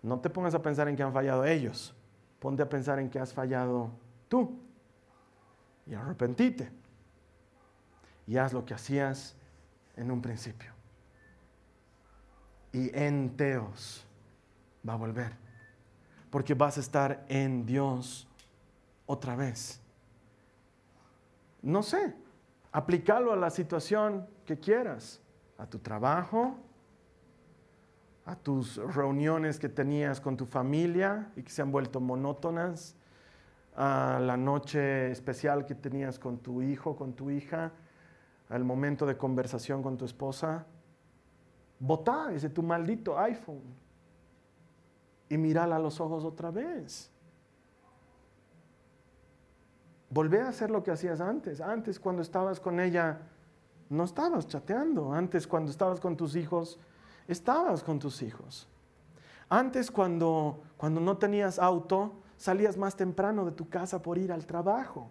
No 0.03 0.19
te 0.19 0.29
pongas 0.29 0.53
a 0.55 0.61
pensar 0.61 0.87
en 0.89 0.95
que 0.95 1.03
han 1.03 1.13
fallado 1.13 1.45
ellos. 1.45 1.93
Ponte 2.39 2.63
a 2.63 2.69
pensar 2.69 2.99
en 2.99 3.09
que 3.09 3.19
has 3.19 3.33
fallado 3.33 3.91
tú. 4.27 4.59
Y 5.85 5.93
arrepentite. 5.93 6.71
Y 8.27 8.37
haz 8.37 8.51
lo 8.51 8.65
que 8.65 8.73
hacías 8.73 9.35
en 9.95 10.11
un 10.11 10.21
principio. 10.21 10.71
Y 12.73 12.95
en 12.97 13.35
Teos 13.37 14.05
va 14.87 14.93
a 14.93 14.97
volver. 14.97 15.40
Porque 16.31 16.55
vas 16.55 16.77
a 16.77 16.79
estar 16.79 17.23
en 17.29 17.65
Dios 17.65 18.27
otra 19.05 19.35
vez. 19.35 19.79
No 21.61 21.83
sé, 21.83 22.15
aplícalo 22.71 23.33
a 23.33 23.35
la 23.35 23.51
situación 23.51 24.25
que 24.45 24.57
quieras, 24.57 25.21
a 25.59 25.67
tu 25.67 25.77
trabajo, 25.77 26.55
a 28.25 28.35
tus 28.35 28.77
reuniones 28.77 29.59
que 29.59 29.69
tenías 29.69 30.19
con 30.19 30.37
tu 30.37 30.45
familia 30.45 31.31
y 31.35 31.43
que 31.43 31.51
se 31.51 31.61
han 31.61 31.71
vuelto 31.71 31.99
monótonas, 31.99 32.95
a 33.75 34.19
la 34.21 34.37
noche 34.37 35.11
especial 35.11 35.65
que 35.65 35.75
tenías 35.75 36.19
con 36.19 36.39
tu 36.39 36.61
hijo, 36.61 36.95
con 36.95 37.13
tu 37.13 37.29
hija, 37.29 37.71
al 38.49 38.63
momento 38.63 39.05
de 39.05 39.17
conversación 39.17 39.81
con 39.83 39.97
tu 39.97 40.05
esposa. 40.05 40.65
Botá 41.79 42.31
ese 42.33 42.49
tu 42.49 42.63
maldito 42.63 43.17
iPhone 43.19 43.61
y 45.31 45.37
mírala 45.37 45.77
a 45.77 45.79
los 45.79 46.01
ojos 46.01 46.25
otra 46.25 46.51
vez. 46.51 47.09
Volvé 50.09 50.41
a 50.41 50.49
hacer 50.49 50.69
lo 50.69 50.83
que 50.83 50.91
hacías 50.91 51.21
antes. 51.21 51.61
Antes 51.61 52.01
cuando 52.01 52.21
estabas 52.21 52.59
con 52.59 52.81
ella, 52.81 53.21
no 53.89 54.03
estabas 54.03 54.45
chateando. 54.45 55.13
Antes 55.13 55.47
cuando 55.47 55.71
estabas 55.71 56.01
con 56.01 56.17
tus 56.17 56.35
hijos, 56.35 56.77
estabas 57.29 57.81
con 57.81 57.97
tus 57.97 58.21
hijos. 58.21 58.67
Antes 59.47 59.89
cuando, 59.89 60.63
cuando 60.75 60.99
no 60.99 61.17
tenías 61.17 61.59
auto, 61.59 62.11
salías 62.35 62.75
más 62.75 62.97
temprano 62.97 63.45
de 63.45 63.53
tu 63.53 63.69
casa 63.69 64.01
por 64.01 64.17
ir 64.17 64.33
al 64.33 64.45
trabajo. 64.45 65.09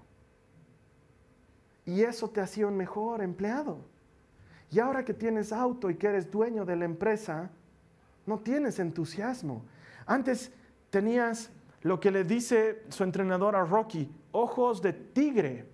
Y 1.87 2.03
eso 2.03 2.29
te 2.29 2.43
hacía 2.43 2.67
un 2.67 2.77
mejor 2.77 3.23
empleado. 3.23 3.79
Y 4.71 4.81
ahora 4.81 5.03
que 5.03 5.15
tienes 5.15 5.51
auto 5.51 5.89
y 5.89 5.95
que 5.95 6.09
eres 6.09 6.31
dueño 6.31 6.67
de 6.67 6.77
la 6.77 6.85
empresa, 6.85 7.51
no 8.27 8.39
tienes 8.39 8.79
entusiasmo. 8.79 9.65
Antes 10.11 10.51
tenías 10.91 11.53
lo 11.83 12.01
que 12.01 12.11
le 12.11 12.25
dice 12.25 12.83
su 12.89 13.05
entrenador 13.05 13.55
a 13.55 13.65
Rocky, 13.65 14.13
ojos 14.33 14.83
de 14.83 14.93
tigre. 14.93 15.69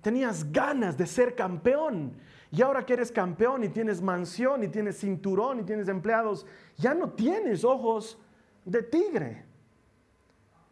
Tenías 0.00 0.50
ganas 0.50 0.96
de 0.96 1.06
ser 1.06 1.34
campeón. 1.34 2.16
Y 2.50 2.62
ahora 2.62 2.86
que 2.86 2.94
eres 2.94 3.12
campeón 3.12 3.64
y 3.64 3.68
tienes 3.68 4.00
mansión 4.00 4.64
y 4.64 4.68
tienes 4.68 4.98
cinturón 4.98 5.60
y 5.60 5.64
tienes 5.64 5.88
empleados, 5.88 6.46
ya 6.78 6.94
no 6.94 7.10
tienes 7.10 7.64
ojos 7.64 8.18
de 8.64 8.82
tigre. 8.82 9.44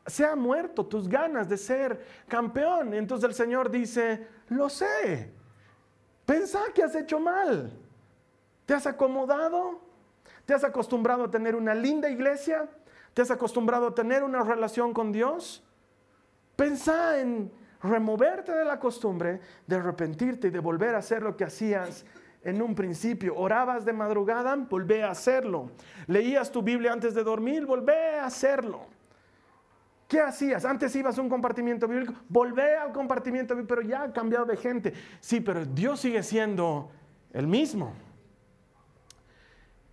Se 0.07 0.24
ha 0.24 0.34
muerto 0.34 0.86
tus 0.86 1.07
ganas 1.07 1.46
de 1.46 1.59
ser 1.59 2.02
campeón. 2.26 2.94
Entonces 2.94 3.28
el 3.28 3.34
Señor 3.34 3.70
dice, 3.70 4.26
lo 4.48 4.70
sé. 4.70 5.30
Pensá 6.24 6.61
que 6.74 6.82
has 6.82 6.94
hecho 6.94 7.20
mal. 7.20 7.70
¿Te 8.64 8.72
has 8.72 8.86
acomodado? 8.86 9.82
¿Te 10.46 10.55
has 10.55 10.64
acostumbrado 10.64 11.24
a 11.24 11.30
tener 11.30 11.55
una 11.55 11.74
linda 11.74 12.09
iglesia? 12.09 12.66
¿Te 13.14 13.22
has 13.22 13.30
acostumbrado 13.30 13.86
a 13.86 13.94
tener 13.94 14.24
una 14.24 14.42
relación 14.42 14.92
con 14.92 15.12
Dios? 15.12 15.62
Pensá 16.56 17.20
en 17.20 17.50
removerte 17.80 18.52
de 18.52 18.64
la 18.64 18.80
costumbre, 18.80 19.40
de 19.66 19.76
arrepentirte 19.76 20.48
y 20.48 20.50
de 20.50 20.58
volver 20.58 20.96
a 20.96 20.98
hacer 20.98 21.22
lo 21.22 21.36
que 21.36 21.44
hacías 21.44 22.04
en 22.42 22.60
un 22.60 22.74
principio. 22.74 23.36
Orabas 23.36 23.84
de 23.84 23.92
madrugada, 23.92 24.56
volvé 24.56 25.04
a 25.04 25.10
hacerlo. 25.10 25.70
Leías 26.08 26.50
tu 26.50 26.60
Biblia 26.60 26.92
antes 26.92 27.14
de 27.14 27.22
dormir, 27.22 27.66
volvé 27.66 28.18
a 28.18 28.26
hacerlo. 28.26 28.86
¿Qué 30.08 30.20
hacías? 30.20 30.64
Antes 30.64 30.94
ibas 30.96 31.16
a 31.16 31.22
un 31.22 31.28
compartimiento 31.28 31.86
bíblico, 31.86 32.14
volvé 32.28 32.76
al 32.76 32.92
compartimiento 32.92 33.54
bíblico, 33.54 33.74
pero 33.74 33.88
ya 33.88 34.02
ha 34.02 34.12
cambiado 34.12 34.44
de 34.44 34.56
gente. 34.56 34.92
Sí, 35.20 35.40
pero 35.40 35.64
Dios 35.64 36.00
sigue 36.00 36.22
siendo 36.22 36.90
el 37.32 37.46
mismo. 37.46 37.94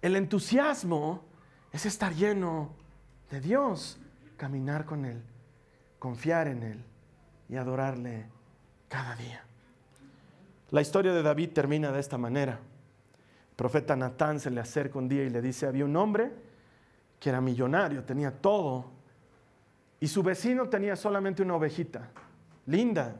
El 0.02 0.16
entusiasmo 0.16 1.24
es 1.72 1.86
estar 1.86 2.14
lleno 2.14 2.81
de 3.32 3.40
Dios, 3.40 3.98
caminar 4.38 4.86
con 4.86 5.06
Él, 5.06 5.22
confiar 5.98 6.48
en 6.48 6.64
Él 6.64 6.84
y 7.50 7.56
adorarle 7.56 8.26
cada 8.90 9.16
día. 9.16 9.44
La 10.70 10.82
historia 10.82 11.14
de 11.14 11.24
David 11.24 11.52
termina 11.54 11.92
de 11.92 12.00
esta 12.00 12.18
manera. 12.18 12.54
El 12.54 13.56
profeta 13.56 13.96
Natán 13.96 14.40
se 14.40 14.52
le 14.52 14.60
acerca 14.60 15.00
un 15.00 15.08
día 15.08 15.24
y 15.24 15.30
le 15.30 15.42
dice, 15.42 15.66
había 15.66 15.86
un 15.86 15.96
hombre 15.96 16.32
que 17.20 17.30
era 17.30 17.40
millonario, 17.40 18.04
tenía 18.04 18.32
todo, 18.32 18.92
y 20.00 20.08
su 20.08 20.24
vecino 20.24 20.68
tenía 20.68 20.96
solamente 20.96 21.44
una 21.44 21.56
ovejita, 21.56 22.10
linda, 22.66 23.16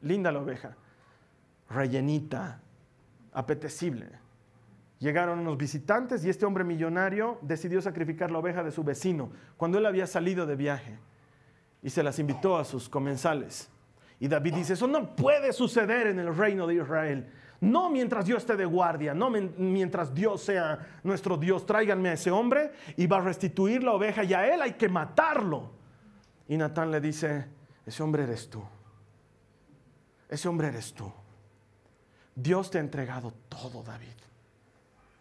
linda 0.00 0.32
la 0.32 0.40
oveja, 0.40 0.74
rellenita, 1.68 2.60
apetecible. 3.32 4.23
Llegaron 5.04 5.40
unos 5.40 5.58
visitantes 5.58 6.24
y 6.24 6.30
este 6.30 6.46
hombre 6.46 6.64
millonario 6.64 7.36
decidió 7.42 7.82
sacrificar 7.82 8.30
la 8.30 8.38
oveja 8.38 8.62
de 8.62 8.70
su 8.70 8.82
vecino 8.82 9.30
cuando 9.58 9.76
él 9.76 9.84
había 9.84 10.06
salido 10.06 10.46
de 10.46 10.56
viaje 10.56 10.98
y 11.82 11.90
se 11.90 12.02
las 12.02 12.18
invitó 12.18 12.56
a 12.56 12.64
sus 12.64 12.88
comensales. 12.88 13.68
Y 14.18 14.28
David 14.28 14.54
dice, 14.54 14.72
eso 14.72 14.86
no 14.86 15.14
puede 15.14 15.52
suceder 15.52 16.06
en 16.06 16.20
el 16.20 16.34
reino 16.34 16.66
de 16.66 16.76
Israel. 16.76 17.30
No 17.60 17.90
mientras 17.90 18.24
yo 18.24 18.38
esté 18.38 18.56
de 18.56 18.64
guardia, 18.64 19.12
no 19.12 19.28
mientras 19.28 20.14
Dios 20.14 20.40
sea 20.40 20.78
nuestro 21.02 21.36
Dios. 21.36 21.66
Tráiganme 21.66 22.08
a 22.08 22.12
ese 22.14 22.30
hombre 22.30 22.72
y 22.96 23.06
va 23.06 23.18
a 23.18 23.24
restituir 23.24 23.84
la 23.84 23.92
oveja 23.92 24.24
y 24.24 24.32
a 24.32 24.54
él 24.54 24.62
hay 24.62 24.72
que 24.72 24.88
matarlo. 24.88 25.70
Y 26.48 26.56
Natán 26.56 26.90
le 26.90 27.02
dice, 27.02 27.44
ese 27.84 28.02
hombre 28.02 28.22
eres 28.22 28.48
tú. 28.48 28.64
Ese 30.30 30.48
hombre 30.48 30.68
eres 30.68 30.94
tú. 30.94 31.12
Dios 32.34 32.70
te 32.70 32.78
ha 32.78 32.80
entregado 32.80 33.34
todo, 33.50 33.82
David 33.82 34.14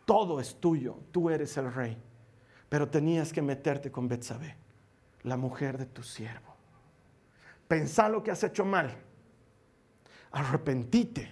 todo 0.06 0.39
es 0.39 0.60
tuyo, 0.60 0.97
tú 1.12 1.30
eres 1.30 1.58
el 1.58 1.74
rey. 1.74 1.97
Pero 2.70 2.89
tenías 2.89 3.32
que 3.32 3.41
meterte 3.41 3.91
con 3.91 4.08
Betsabé, 4.08 4.56
la 5.24 5.38
mujer 5.38 5.78
de 5.78 5.86
tu 5.86 6.04
siervo. 6.04 6.54
Pensá 7.68 8.10
lo 8.10 8.24
que 8.24 8.32
has 8.32 8.43
hecho 8.43 8.66
mal. 8.66 8.95
Arrepentite 10.32 11.32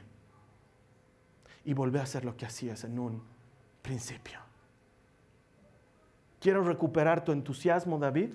y 1.65 1.74
volvé 1.74 1.99
a 1.99 2.03
hacer 2.03 2.26
lo 2.26 2.36
que 2.38 2.45
hacías 2.45 2.84
en 2.84 2.99
un 2.99 3.24
principio. 3.82 4.39
Quiero 6.39 6.63
recuperar 6.63 7.24
tu 7.24 7.32
entusiasmo, 7.32 7.99
David. 7.99 8.32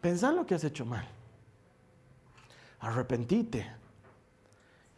Pensá 0.00 0.32
lo 0.32 0.46
que 0.46 0.54
has 0.54 0.64
hecho 0.64 0.84
mal. 0.84 1.06
Arrepentite 2.80 3.70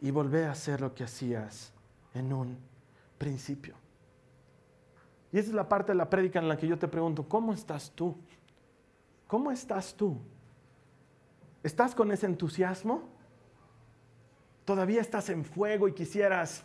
y 0.01 0.11
volvé 0.11 0.45
a 0.45 0.51
hacer 0.51 0.81
lo 0.81 0.93
que 0.93 1.03
hacías 1.03 1.71
en 2.13 2.33
un 2.33 2.57
principio. 3.17 3.75
Y 5.31 5.39
esa 5.39 5.49
es 5.49 5.55
la 5.55 5.67
parte 5.67 5.93
de 5.93 5.97
la 5.97 6.09
prédica 6.09 6.39
en 6.39 6.47
la 6.47 6.57
que 6.57 6.67
yo 6.67 6.77
te 6.77 6.87
pregunto, 6.87 7.27
¿cómo 7.27 7.53
estás 7.53 7.91
tú? 7.91 8.17
¿Cómo 9.27 9.51
estás 9.51 9.93
tú? 9.95 10.17
¿Estás 11.63 11.95
con 11.95 12.11
ese 12.11 12.25
entusiasmo? 12.25 13.03
¿Todavía 14.65 15.01
estás 15.01 15.29
en 15.29 15.45
fuego 15.45 15.87
y 15.87 15.93
quisieras 15.93 16.63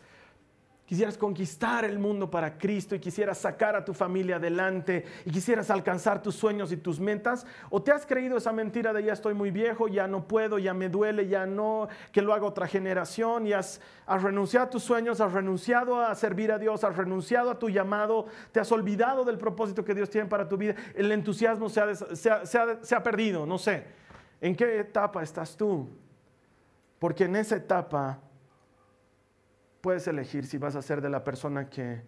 quisieras 0.87 1.19
conquistar 1.19 1.85
el 1.85 1.99
mundo 1.99 2.31
para 2.31 2.57
Cristo 2.57 2.95
y 2.95 3.01
quisieras 3.01 3.39
sacar 3.39 3.75
a 3.75 3.85
tu 3.85 3.93
familia 3.93 4.37
adelante 4.37 5.05
y 5.25 5.31
quisieras 5.31 5.69
alcanzar 5.71 6.23
tus 6.23 6.37
sueños 6.37 6.73
y 6.73 6.77
tus 6.77 7.01
metas, 7.01 7.45
o 7.71 7.83
te 7.83 7.93
has 7.93 8.07
creído 8.07 8.37
esa 8.37 8.53
mentira 8.53 8.93
de 8.93 9.03
ya 9.03 9.13
estoy 9.13 9.35
muy 9.35 9.51
viejo, 9.51 9.89
ya 9.89 10.07
no 10.07 10.27
puedo, 10.27 10.59
ya 10.59 10.73
me 10.73 10.89
duele, 10.89 11.27
ya 11.29 11.45
no, 11.45 11.89
que 12.13 12.23
lo 12.23 12.33
haga 12.33 12.47
otra 12.47 12.69
generación 12.69 13.47
y 13.47 13.53
has, 13.53 13.81
renunciado 14.07 14.67
a 14.67 14.71
tus 14.71 14.85
sueños, 14.85 15.21
has 15.21 15.33
renunciado 15.33 16.01
a 16.01 16.15
servir 16.15 16.53
a 16.53 16.59
Dios, 16.59 16.85
has 16.85 16.97
renunciado 16.97 17.51
a 17.51 17.59
tu 17.59 17.69
llamado, 17.69 18.27
te 18.53 18.61
has 18.61 18.71
olvidado 18.71 19.25
del 19.25 19.39
propósito 19.39 19.85
que 19.85 19.95
Dios 19.95 20.09
tiene 20.09 20.29
para 20.29 20.49
tu 20.49 20.57
vida, 20.57 20.77
el 20.95 21.11
entusiasmo 21.11 21.69
se 21.69 21.83
se 21.97 22.95
ha 22.95 23.03
perdido, 23.03 23.45
no 23.45 23.59
sé. 23.59 23.85
¿En 24.41 24.55
qué 24.55 24.81
etapa 24.81 25.23
estás 25.23 25.57
tú? 25.57 25.89
Porque 26.99 27.25
en 27.25 27.37
esa 27.37 27.57
etapa 27.57 28.21
puedes 29.87 30.09
elegir 30.09 30.45
si 30.47 30.59
vas 30.59 30.75
a 30.75 30.83
ser 30.83 31.01
de 31.01 31.09
la 31.09 31.23
persona 31.23 31.71
que 31.71 32.03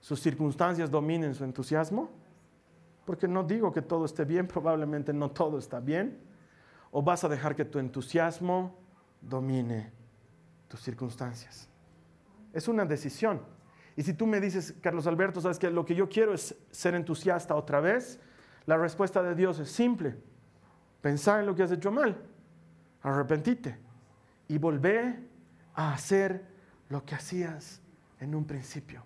sus 0.00 0.18
circunstancias 0.18 0.90
dominen 0.90 1.34
su 1.34 1.44
entusiasmo, 1.44 2.10
porque 3.04 3.28
no 3.28 3.44
digo 3.44 3.70
que 3.70 3.82
todo 3.82 4.06
esté 4.06 4.24
bien, 4.24 4.48
probablemente 4.48 5.12
no 5.12 5.30
todo 5.30 5.58
está 5.58 5.78
bien, 5.78 6.18
o 6.90 7.02
vas 7.02 7.24
a 7.24 7.28
dejar 7.28 7.54
que 7.54 7.66
tu 7.66 7.80
entusiasmo 7.80 8.74
domine 9.20 9.92
tus 10.68 10.80
circunstancias? 10.80 11.68
Es 12.54 12.66
una 12.66 12.86
decisión. 12.86 13.42
Y 13.94 14.04
si 14.04 14.14
tú 14.14 14.26
me 14.26 14.40
dices, 14.40 14.74
Carlos 14.80 15.06
Alberto, 15.06 15.42
sabes 15.42 15.58
que 15.58 15.68
lo 15.68 15.84
que 15.84 15.94
yo 15.94 16.08
quiero 16.08 16.32
es 16.32 16.56
ser 16.70 16.94
entusiasta 16.94 17.54
otra 17.54 17.80
vez, 17.80 18.18
la 18.64 18.78
respuesta 18.78 19.22
de 19.22 19.34
Dios 19.34 19.58
es 19.58 19.70
simple. 19.70 20.16
Pensar 21.02 21.40
en 21.40 21.46
lo 21.46 21.54
que 21.54 21.62
has 21.62 21.72
hecho 21.72 21.92
mal, 21.92 22.16
arrepentite 23.02 23.76
y 24.48 24.56
volvé 24.56 25.28
a 25.74 25.92
hacer 25.92 26.56
lo 26.88 27.04
que 27.04 27.14
hacías 27.14 27.80
en 28.20 28.34
un 28.34 28.44
principio. 28.44 29.02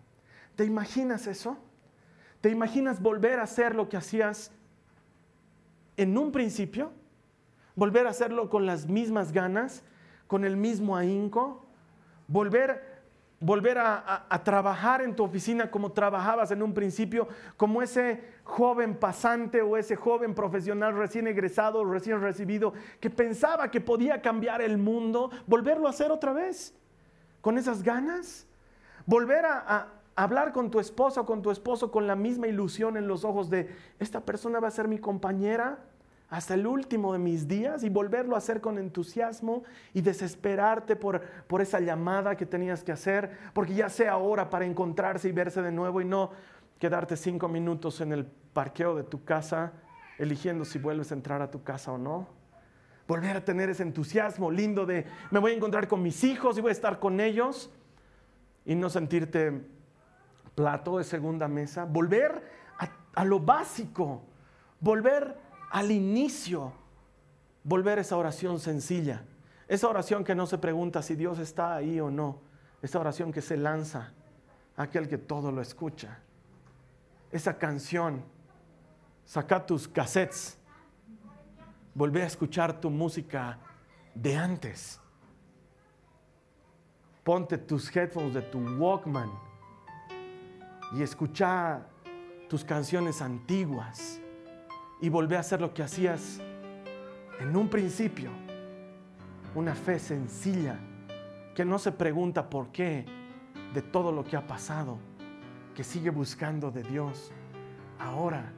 ¿Te 0.56 0.64
imaginas 0.64 1.26
eso? 1.26 1.56
¿Te 2.40 2.50
imaginas 2.50 3.00
volver 3.00 3.38
a 3.38 3.44
hacer 3.44 3.74
lo 3.74 3.88
que 3.88 3.96
hacías 3.96 4.52
en 5.96 6.16
un 6.18 6.32
principio? 6.32 6.92
Volver 7.74 8.06
a 8.06 8.10
hacerlo 8.10 8.50
con 8.50 8.66
las 8.66 8.86
mismas 8.86 9.32
ganas, 9.32 9.82
con 10.26 10.44
el 10.44 10.56
mismo 10.56 10.96
ahínco, 10.96 11.64
volver 12.28 12.92
volver 13.42 13.76
a, 13.76 14.40
trabajar 14.44 15.02
en 15.02 15.16
tu 15.16 15.24
oficina 15.24 15.70
como 15.70 15.90
trabajabas 15.90 16.52
en 16.52 16.62
un 16.62 16.72
principio, 16.72 17.26
como 17.56 17.82
ese 17.82 18.22
joven 18.44 18.94
pasante 18.94 19.60
o 19.60 19.76
ese 19.76 19.96
joven 19.96 20.32
profesional 20.32 20.96
recién 20.96 21.26
egresado, 21.26 21.84
recién 21.84 22.20
recibido, 22.20 22.72
que 23.00 23.10
pensaba 23.10 23.70
que 23.70 23.80
podía 23.80 24.22
cambiar 24.22 24.62
el 24.62 24.78
mundo, 24.78 25.30
volverlo 25.46 25.88
a 25.88 25.90
hacer 25.90 26.12
otra 26.12 26.32
vez, 26.32 26.72
con 27.42 27.58
esas 27.58 27.82
ganas, 27.82 28.46
volver 29.04 29.44
a 29.44 29.88
hablar 30.14 30.52
con 30.52 30.70
tu 30.70 30.80
esposa 30.80 31.22
o 31.22 31.26
con 31.26 31.42
tu 31.42 31.50
esposo 31.50 31.90
con 31.90 32.06
la 32.06 32.16
misma 32.16 32.46
ilusión 32.46 32.96
en 32.96 33.06
los 33.06 33.24
ojos 33.24 33.50
de, 33.50 33.74
esta 33.98 34.20
persona 34.20 34.60
va 34.60 34.68
a 34.68 34.72
ser 34.72 34.88
mi 34.88 34.98
compañera 34.98 35.78
hasta 36.28 36.54
el 36.54 36.66
último 36.66 37.12
de 37.12 37.18
mis 37.18 37.46
días 37.46 37.82
y 37.84 37.90
volverlo 37.90 38.34
a 38.34 38.38
hacer 38.38 38.60
con 38.60 38.78
entusiasmo 38.78 39.64
y 39.92 40.00
desesperarte 40.00 40.96
por, 40.96 41.20
por 41.46 41.60
esa 41.60 41.78
llamada 41.80 42.36
que 42.36 42.46
tenías 42.46 42.82
que 42.82 42.92
hacer, 42.92 43.36
porque 43.52 43.74
ya 43.74 43.90
sea 43.90 44.12
ahora 44.12 44.48
para 44.48 44.64
encontrarse 44.64 45.28
y 45.28 45.32
verse 45.32 45.60
de 45.60 45.72
nuevo 45.72 46.00
y 46.00 46.06
no 46.06 46.30
quedarte 46.78 47.16
cinco 47.16 47.48
minutos 47.48 48.00
en 48.00 48.12
el 48.12 48.24
parqueo 48.24 48.94
de 48.96 49.04
tu 49.04 49.24
casa 49.24 49.72
eligiendo 50.18 50.64
si 50.64 50.78
vuelves 50.78 51.10
a 51.10 51.14
entrar 51.14 51.42
a 51.42 51.50
tu 51.50 51.62
casa 51.62 51.92
o 51.92 51.98
no. 51.98 52.41
Volver 53.12 53.36
a 53.36 53.44
tener 53.44 53.68
ese 53.68 53.82
entusiasmo 53.82 54.50
lindo 54.50 54.86
de 54.86 55.04
me 55.30 55.38
voy 55.38 55.52
a 55.52 55.54
encontrar 55.54 55.86
con 55.86 56.02
mis 56.02 56.24
hijos 56.24 56.56
y 56.56 56.62
voy 56.62 56.70
a 56.70 56.72
estar 56.72 56.98
con 56.98 57.20
ellos 57.20 57.70
y 58.64 58.74
no 58.74 58.88
sentirte 58.88 59.60
plato 60.54 60.96
de 60.96 61.04
segunda 61.04 61.46
mesa. 61.46 61.84
Volver 61.84 62.42
a, 62.78 62.88
a 63.20 63.24
lo 63.24 63.38
básico, 63.38 64.22
volver 64.80 65.36
al 65.70 65.90
inicio 65.90 66.72
volver 67.64 67.98
esa 67.98 68.16
oración 68.16 68.58
sencilla, 68.58 69.24
esa 69.68 69.88
oración 69.88 70.24
que 70.24 70.34
no 70.34 70.46
se 70.46 70.58
pregunta 70.58 71.02
si 71.02 71.14
Dios 71.14 71.38
está 71.38 71.74
ahí 71.74 72.00
o 72.00 72.10
no, 72.10 72.40
esa 72.82 72.98
oración 72.98 73.32
que 73.32 73.40
se 73.40 73.56
lanza 73.56 74.12
a 74.76 74.84
aquel 74.84 75.08
que 75.08 75.18
todo 75.18 75.52
lo 75.52 75.62
escucha, 75.62 76.18
esa 77.30 77.56
canción, 77.58 78.24
saca 79.24 79.64
tus 79.64 79.86
cassettes, 79.86 80.58
volver 81.94 82.22
a 82.22 82.26
escuchar 82.26 82.80
tu 82.80 82.90
música 82.90 83.58
de 84.14 84.36
antes, 84.36 85.00
ponte 87.24 87.58
tus 87.58 87.94
headphones 87.94 88.34
de 88.34 88.42
tu 88.42 88.58
Walkman 88.78 89.30
y 90.92 91.02
escucha 91.02 91.86
tus 92.48 92.64
canciones 92.64 93.22
antiguas 93.22 94.20
y 95.00 95.08
volver 95.08 95.38
a 95.38 95.40
hacer 95.40 95.60
lo 95.60 95.72
que 95.72 95.82
hacías 95.82 96.40
en 97.40 97.56
un 97.56 97.68
principio. 97.68 98.30
Una 99.54 99.74
fe 99.74 99.98
sencilla 99.98 100.78
que 101.54 101.64
no 101.64 101.78
se 101.78 101.92
pregunta 101.92 102.48
por 102.48 102.68
qué 102.72 103.04
de 103.74 103.82
todo 103.82 104.12
lo 104.12 104.24
que 104.24 104.36
ha 104.36 104.46
pasado, 104.46 104.98
que 105.74 105.84
sigue 105.84 106.10
buscando 106.10 106.70
de 106.70 106.82
Dios. 106.82 107.32
Ahora, 107.98 108.52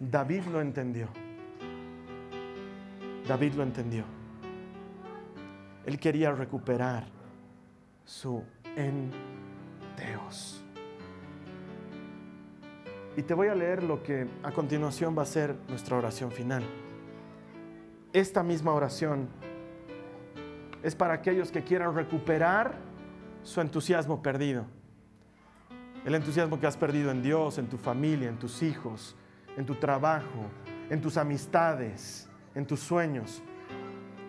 David 0.00 0.44
lo 0.46 0.60
entendió. 0.60 1.08
David 3.28 3.52
lo 3.54 3.62
entendió. 3.62 4.04
Él 5.84 6.00
quería 6.00 6.32
recuperar 6.32 7.04
su 8.04 8.42
enteos. 8.74 10.64
Y 13.16 13.22
te 13.22 13.34
voy 13.34 13.48
a 13.48 13.54
leer 13.54 13.82
lo 13.82 14.02
que 14.02 14.26
a 14.42 14.50
continuación 14.50 15.16
va 15.16 15.22
a 15.22 15.26
ser 15.26 15.54
nuestra 15.68 15.96
oración 15.96 16.32
final. 16.32 16.64
Esta 18.14 18.42
misma 18.42 18.72
oración 18.72 19.28
es 20.82 20.94
para 20.94 21.12
aquellos 21.14 21.50
que 21.50 21.62
quieran 21.62 21.94
recuperar 21.94 22.76
su 23.42 23.60
entusiasmo 23.60 24.22
perdido. 24.22 24.64
El 26.06 26.14
entusiasmo 26.14 26.58
que 26.58 26.66
has 26.66 26.76
perdido 26.76 27.10
en 27.10 27.22
Dios, 27.22 27.58
en 27.58 27.66
tu 27.66 27.76
familia, 27.76 28.28
en 28.28 28.38
tus 28.38 28.62
hijos, 28.62 29.16
en 29.56 29.66
tu 29.66 29.74
trabajo, 29.74 30.46
en 30.88 31.00
tus 31.02 31.16
amistades, 31.18 32.27
en 32.58 32.66
tus 32.66 32.80
sueños. 32.80 33.40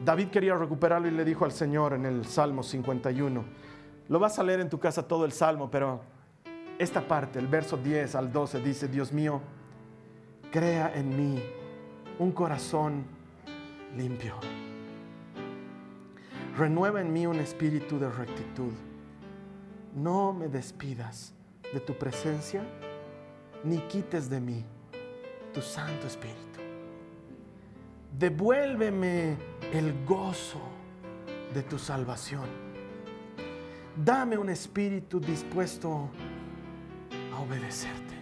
David 0.05 0.27
quería 0.27 0.55
recuperarlo 0.55 1.07
y 1.07 1.11
le 1.11 1.25
dijo 1.25 1.45
al 1.45 1.51
Señor 1.51 1.93
en 1.93 2.05
el 2.05 2.25
Salmo 2.25 2.61
51. 2.61 3.43
Lo 4.07 4.19
vas 4.19 4.37
a 4.37 4.43
leer 4.43 4.59
en 4.59 4.69
tu 4.69 4.79
casa 4.79 5.07
todo 5.07 5.25
el 5.25 5.31
Salmo, 5.31 5.69
pero 5.69 6.01
esta 6.77 7.01
parte, 7.01 7.39
el 7.39 7.47
verso 7.47 7.75
10 7.75 8.15
al 8.15 8.31
12, 8.31 8.59
dice, 8.61 8.87
Dios 8.87 9.11
mío, 9.11 9.41
crea 10.51 10.93
en 10.95 11.17
mí 11.17 11.43
un 12.19 12.31
corazón 12.31 13.03
limpio. 13.97 14.35
Renueva 16.55 17.01
en 17.01 17.11
mí 17.11 17.25
un 17.25 17.39
espíritu 17.39 17.97
de 17.97 18.09
rectitud. 18.09 18.73
No 19.95 20.33
me 20.33 20.47
despidas 20.47 21.33
de 21.73 21.79
tu 21.79 21.97
presencia, 21.97 22.63
ni 23.63 23.79
quites 23.79 24.29
de 24.29 24.39
mí 24.39 24.63
tu 25.51 25.61
Santo 25.61 26.05
Espíritu. 26.05 26.48
Devuélveme 28.11 29.37
el 29.71 30.05
gozo 30.05 30.61
de 31.53 31.63
tu 31.63 31.77
salvación. 31.77 32.45
Dame 33.95 34.37
un 34.37 34.49
espíritu 34.49 35.19
dispuesto 35.19 36.09
obedecerte. 37.39 38.15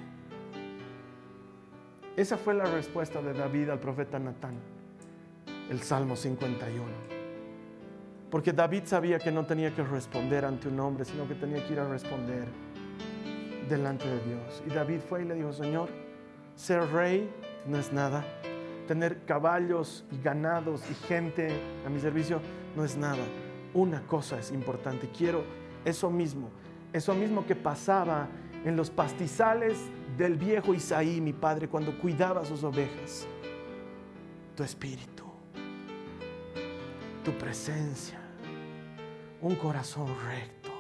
Esa 2.16 2.38
fue 2.38 2.54
la 2.54 2.66
respuesta 2.66 3.22
de 3.22 3.34
David 3.34 3.70
al 3.70 3.80
profeta 3.80 4.18
Natán, 4.18 4.56
el 5.70 5.82
Salmo 5.82 6.16
51. 6.16 6.84
Porque 8.32 8.54
David 8.54 8.84
sabía 8.86 9.20
que 9.20 9.32
no 9.32 9.46
tenía 9.46 9.74
que 9.74 9.84
responder 9.84 10.46
ante 10.46 10.68
un 10.68 10.80
hombre, 10.80 11.06
sino 11.06 11.28
que 11.28 11.36
tenía 11.36 11.66
que 11.66 11.74
ir 11.74 11.80
a 11.80 11.88
responder 11.88 12.48
delante 13.70 14.08
de 14.08 14.20
Dios. 14.26 14.64
Y 14.66 14.70
David 14.70 15.00
fue 15.08 15.22
y 15.22 15.26
le 15.26 15.36
dijo, 15.36 15.54
Señor, 15.54 15.90
ser 16.56 16.92
rey 16.92 17.30
no 17.68 17.78
es 17.78 17.94
nada. 17.94 18.26
Tener 18.88 19.26
caballos 19.26 20.06
y 20.12 20.22
ganados 20.22 20.82
y 20.90 20.94
gente 21.08 21.50
a 21.86 21.90
mi 21.90 22.00
servicio 22.00 22.40
no 22.76 22.86
es 22.86 22.96
nada. 22.96 23.24
Una 23.74 24.02
cosa 24.08 24.40
es 24.40 24.52
importante. 24.52 25.10
Quiero 25.10 25.44
eso 25.84 26.10
mismo, 26.10 26.50
eso 26.94 27.14
mismo 27.14 27.46
que 27.46 27.56
pasaba 27.56 28.28
en 28.64 28.76
los 28.76 28.90
pastizales 28.90 29.78
del 30.18 30.36
viejo 30.36 30.74
Isaí, 30.74 31.22
mi 31.22 31.34
padre, 31.34 31.68
cuando 31.68 31.98
cuidaba 32.00 32.46
sus 32.46 32.64
ovejas. 32.64 33.28
Tu 34.56 34.64
espíritu, 34.64 35.24
tu 37.24 37.32
presencia, 37.34 38.20
un 39.42 39.56
corazón 39.56 40.08
recto. 40.28 40.72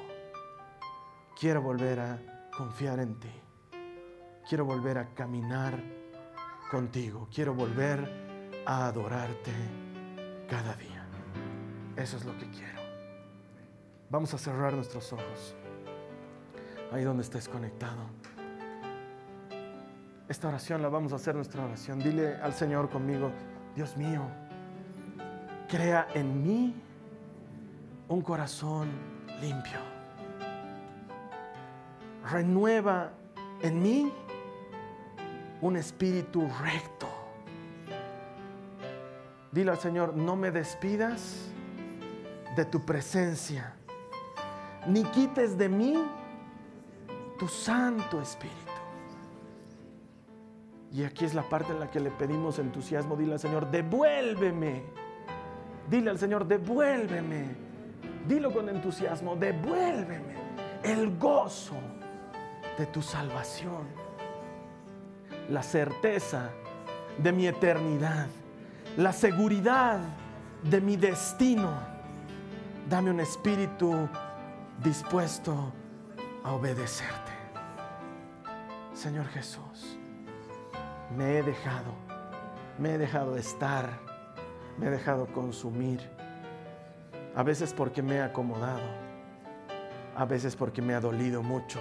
Quiero 1.39 1.61
volver 1.61 1.99
a 1.99 2.19
confiar 2.57 2.99
en 2.99 3.19
ti. 3.19 3.31
Quiero 4.49 4.65
volver 4.65 4.97
a 4.97 5.13
caminar 5.13 5.77
contigo. 6.69 7.27
Quiero 7.33 7.53
volver 7.53 8.63
a 8.65 8.87
adorarte 8.87 9.51
cada 10.49 10.73
día. 10.75 11.05
Eso 11.95 12.17
es 12.17 12.25
lo 12.25 12.37
que 12.37 12.49
quiero. 12.49 12.81
Vamos 14.09 14.33
a 14.33 14.37
cerrar 14.37 14.73
nuestros 14.73 15.11
ojos 15.13 15.55
ahí 16.91 17.03
donde 17.03 17.23
estés 17.23 17.49
conectado. 17.49 18.01
Esta 20.29 20.49
oración 20.49 20.81
la 20.81 20.89
vamos 20.89 21.13
a 21.13 21.15
hacer 21.15 21.35
nuestra 21.35 21.63
oración. 21.63 21.99
Dile 21.99 22.35
al 22.35 22.53
Señor 22.53 22.89
conmigo, 22.89 23.31
Dios 23.75 23.95
mío, 23.97 24.23
crea 25.67 26.07
en 26.13 26.43
mí 26.43 26.75
un 28.09 28.21
corazón 28.21 28.89
limpio. 29.41 29.79
Renueva 32.29 33.11
en 33.61 33.81
mí 33.81 34.11
un 35.61 35.77
espíritu 35.77 36.47
recto. 36.61 37.07
Dile 39.51 39.71
al 39.71 39.79
Señor, 39.79 40.15
no 40.15 40.35
me 40.35 40.51
despidas 40.51 41.49
de 42.55 42.65
tu 42.65 42.85
presencia, 42.85 43.73
ni 44.87 45.03
quites 45.05 45.57
de 45.57 45.69
mí 45.69 45.95
tu 47.39 47.47
Santo 47.47 48.21
Espíritu. 48.21 48.55
Y 50.91 51.03
aquí 51.03 51.25
es 51.25 51.33
la 51.33 51.43
parte 51.43 51.73
en 51.73 51.79
la 51.79 51.91
que 51.91 51.99
le 51.99 52.11
pedimos 52.11 52.59
entusiasmo. 52.59 53.15
Dile 53.15 53.33
al 53.33 53.39
Señor, 53.39 53.69
devuélveme 53.69 54.83
Dile 55.89 56.09
al 56.09 56.19
Señor, 56.19 56.45
devuélveme. 56.45 57.45
Dilo 58.27 58.51
con 58.51 58.67
entusiasmo, 58.67 59.35
devuélveme 59.35 60.35
el 60.83 61.17
gozo 61.17 61.75
de 62.77 62.85
tu 62.87 63.01
salvación. 63.01 64.06
La 65.49 65.63
certeza 65.63 66.51
de 67.17 67.31
mi 67.31 67.47
eternidad. 67.47 68.27
La 68.97 69.13
seguridad 69.13 69.99
de 70.63 70.81
mi 70.81 70.97
destino. 70.97 71.71
Dame 72.89 73.11
un 73.11 73.19
espíritu 73.19 74.07
dispuesto 74.83 75.71
a 76.43 76.53
obedecerte. 76.53 77.31
Señor 78.93 79.27
Jesús, 79.27 79.97
me 81.15 81.37
he 81.37 81.43
dejado, 81.43 81.93
me 82.79 82.95
he 82.95 82.97
dejado 82.97 83.37
estar, 83.37 83.89
me 84.77 84.87
he 84.87 84.89
dejado 84.89 85.27
consumir. 85.27 85.99
A 87.35 87.43
veces 87.43 87.73
porque 87.73 88.01
me 88.01 88.15
he 88.15 88.21
acomodado, 88.21 88.87
a 90.15 90.25
veces 90.25 90.55
porque 90.55 90.81
me 90.81 90.95
ha 90.95 90.99
dolido 90.99 91.43
mucho. 91.43 91.79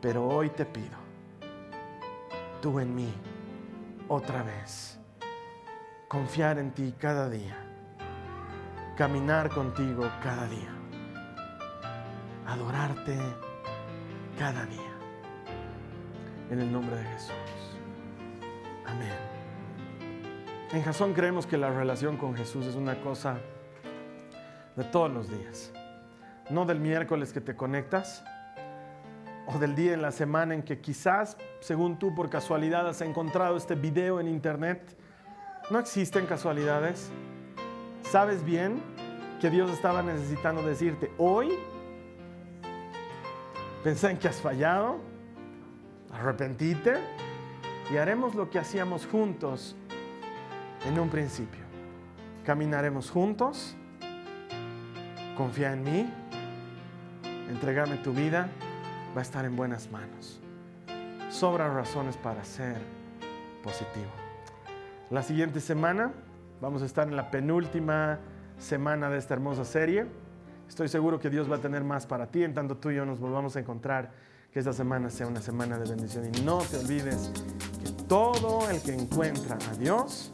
Pero 0.00 0.26
hoy 0.26 0.48
te 0.48 0.64
pido, 0.64 0.96
tú 2.62 2.78
en 2.78 2.94
mí, 2.94 3.12
otra 4.08 4.44
vez, 4.44 4.96
confiar 6.06 6.60
en 6.60 6.70
ti 6.70 6.94
cada 6.96 7.28
día, 7.28 7.56
caminar 8.96 9.50
contigo 9.50 10.08
cada 10.22 10.46
día, 10.46 10.72
adorarte 12.46 13.18
cada 14.38 14.64
día. 14.66 14.80
En 16.50 16.60
el 16.60 16.70
nombre 16.70 16.94
de 16.96 17.04
Jesús. 17.04 17.34
Amén. 18.86 19.12
En 20.72 20.82
Jasón 20.82 21.14
creemos 21.14 21.46
que 21.46 21.56
la 21.58 21.70
relación 21.70 22.16
con 22.16 22.36
Jesús 22.36 22.66
es 22.66 22.76
una 22.76 23.00
cosa 23.00 23.38
de 24.76 24.84
todos 24.84 25.10
los 25.10 25.28
días. 25.28 25.72
No 26.48 26.64
del 26.64 26.78
miércoles 26.78 27.32
que 27.32 27.40
te 27.40 27.56
conectas 27.56 28.22
o 29.46 29.58
del 29.58 29.74
día 29.74 29.94
en 29.94 30.02
la 30.02 30.12
semana 30.12 30.54
en 30.54 30.62
que 30.62 30.80
quizás, 30.80 31.36
según 31.60 31.98
tú 31.98 32.14
por 32.14 32.30
casualidad 32.30 32.88
has 32.88 33.00
encontrado 33.00 33.56
este 33.56 33.74
video 33.74 34.20
en 34.20 34.28
internet. 34.28 34.96
No 35.70 35.78
existen 35.78 36.26
casualidades. 36.26 37.10
Sabes 38.02 38.44
bien 38.44 38.80
que 39.40 39.50
Dios 39.50 39.70
estaba 39.70 40.02
necesitando 40.02 40.62
decirte, 40.62 41.10
hoy 41.18 41.50
pensé 43.82 44.10
en 44.10 44.18
que 44.18 44.28
has 44.28 44.40
fallado, 44.40 45.00
arrepentite 46.12 46.94
y 47.92 47.96
haremos 47.96 48.34
lo 48.34 48.50
que 48.50 48.58
hacíamos 48.58 49.06
juntos 49.06 49.74
en 50.86 50.98
un 50.98 51.08
principio. 51.08 51.60
Caminaremos 52.44 53.10
juntos, 53.10 53.76
confía 55.36 55.72
en 55.72 55.82
mí, 55.82 56.12
entregame 57.48 57.96
tu 57.98 58.12
vida, 58.12 58.48
va 59.14 59.20
a 59.20 59.22
estar 59.22 59.44
en 59.44 59.56
buenas 59.56 59.90
manos. 59.90 60.40
Sobran 61.30 61.74
razones 61.74 62.16
para 62.16 62.44
ser 62.44 62.76
positivo. 63.62 64.10
La 65.10 65.22
siguiente 65.22 65.60
semana 65.60 66.12
vamos 66.60 66.82
a 66.82 66.86
estar 66.86 67.06
en 67.08 67.16
la 67.16 67.30
penúltima 67.30 68.18
semana 68.58 69.10
de 69.10 69.18
esta 69.18 69.34
hermosa 69.34 69.64
serie. 69.64 70.06
Estoy 70.68 70.88
seguro 70.88 71.20
que 71.20 71.28
Dios 71.28 71.50
va 71.50 71.56
a 71.56 71.60
tener 71.60 71.84
más 71.84 72.06
para 72.06 72.26
ti, 72.26 72.44
en 72.44 72.54
tanto 72.54 72.76
tú 72.76 72.90
y 72.90 72.96
yo 72.96 73.04
nos 73.04 73.20
volvamos 73.20 73.56
a 73.56 73.60
encontrar 73.60 74.10
que 74.52 74.58
esta 74.58 74.72
semana 74.72 75.10
sea 75.10 75.26
una 75.26 75.40
semana 75.40 75.78
de 75.78 75.88
bendición. 75.88 76.30
Y 76.34 76.40
no 76.42 76.58
te 76.58 76.78
olvides 76.78 77.30
que 77.82 77.90
todo 78.04 78.68
el 78.70 78.80
que 78.80 78.94
encuentra 78.94 79.58
a 79.70 79.74
Dios 79.76 80.30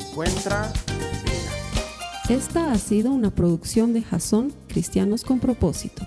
encuentra 0.00 0.72
vida. 1.24 2.34
Esta 2.36 2.72
ha 2.72 2.78
sido 2.78 3.12
una 3.12 3.30
producción 3.30 3.92
de 3.92 4.02
Jason 4.02 4.52
Cristianos 4.68 5.24
con 5.24 5.38
Propósito. 5.38 6.06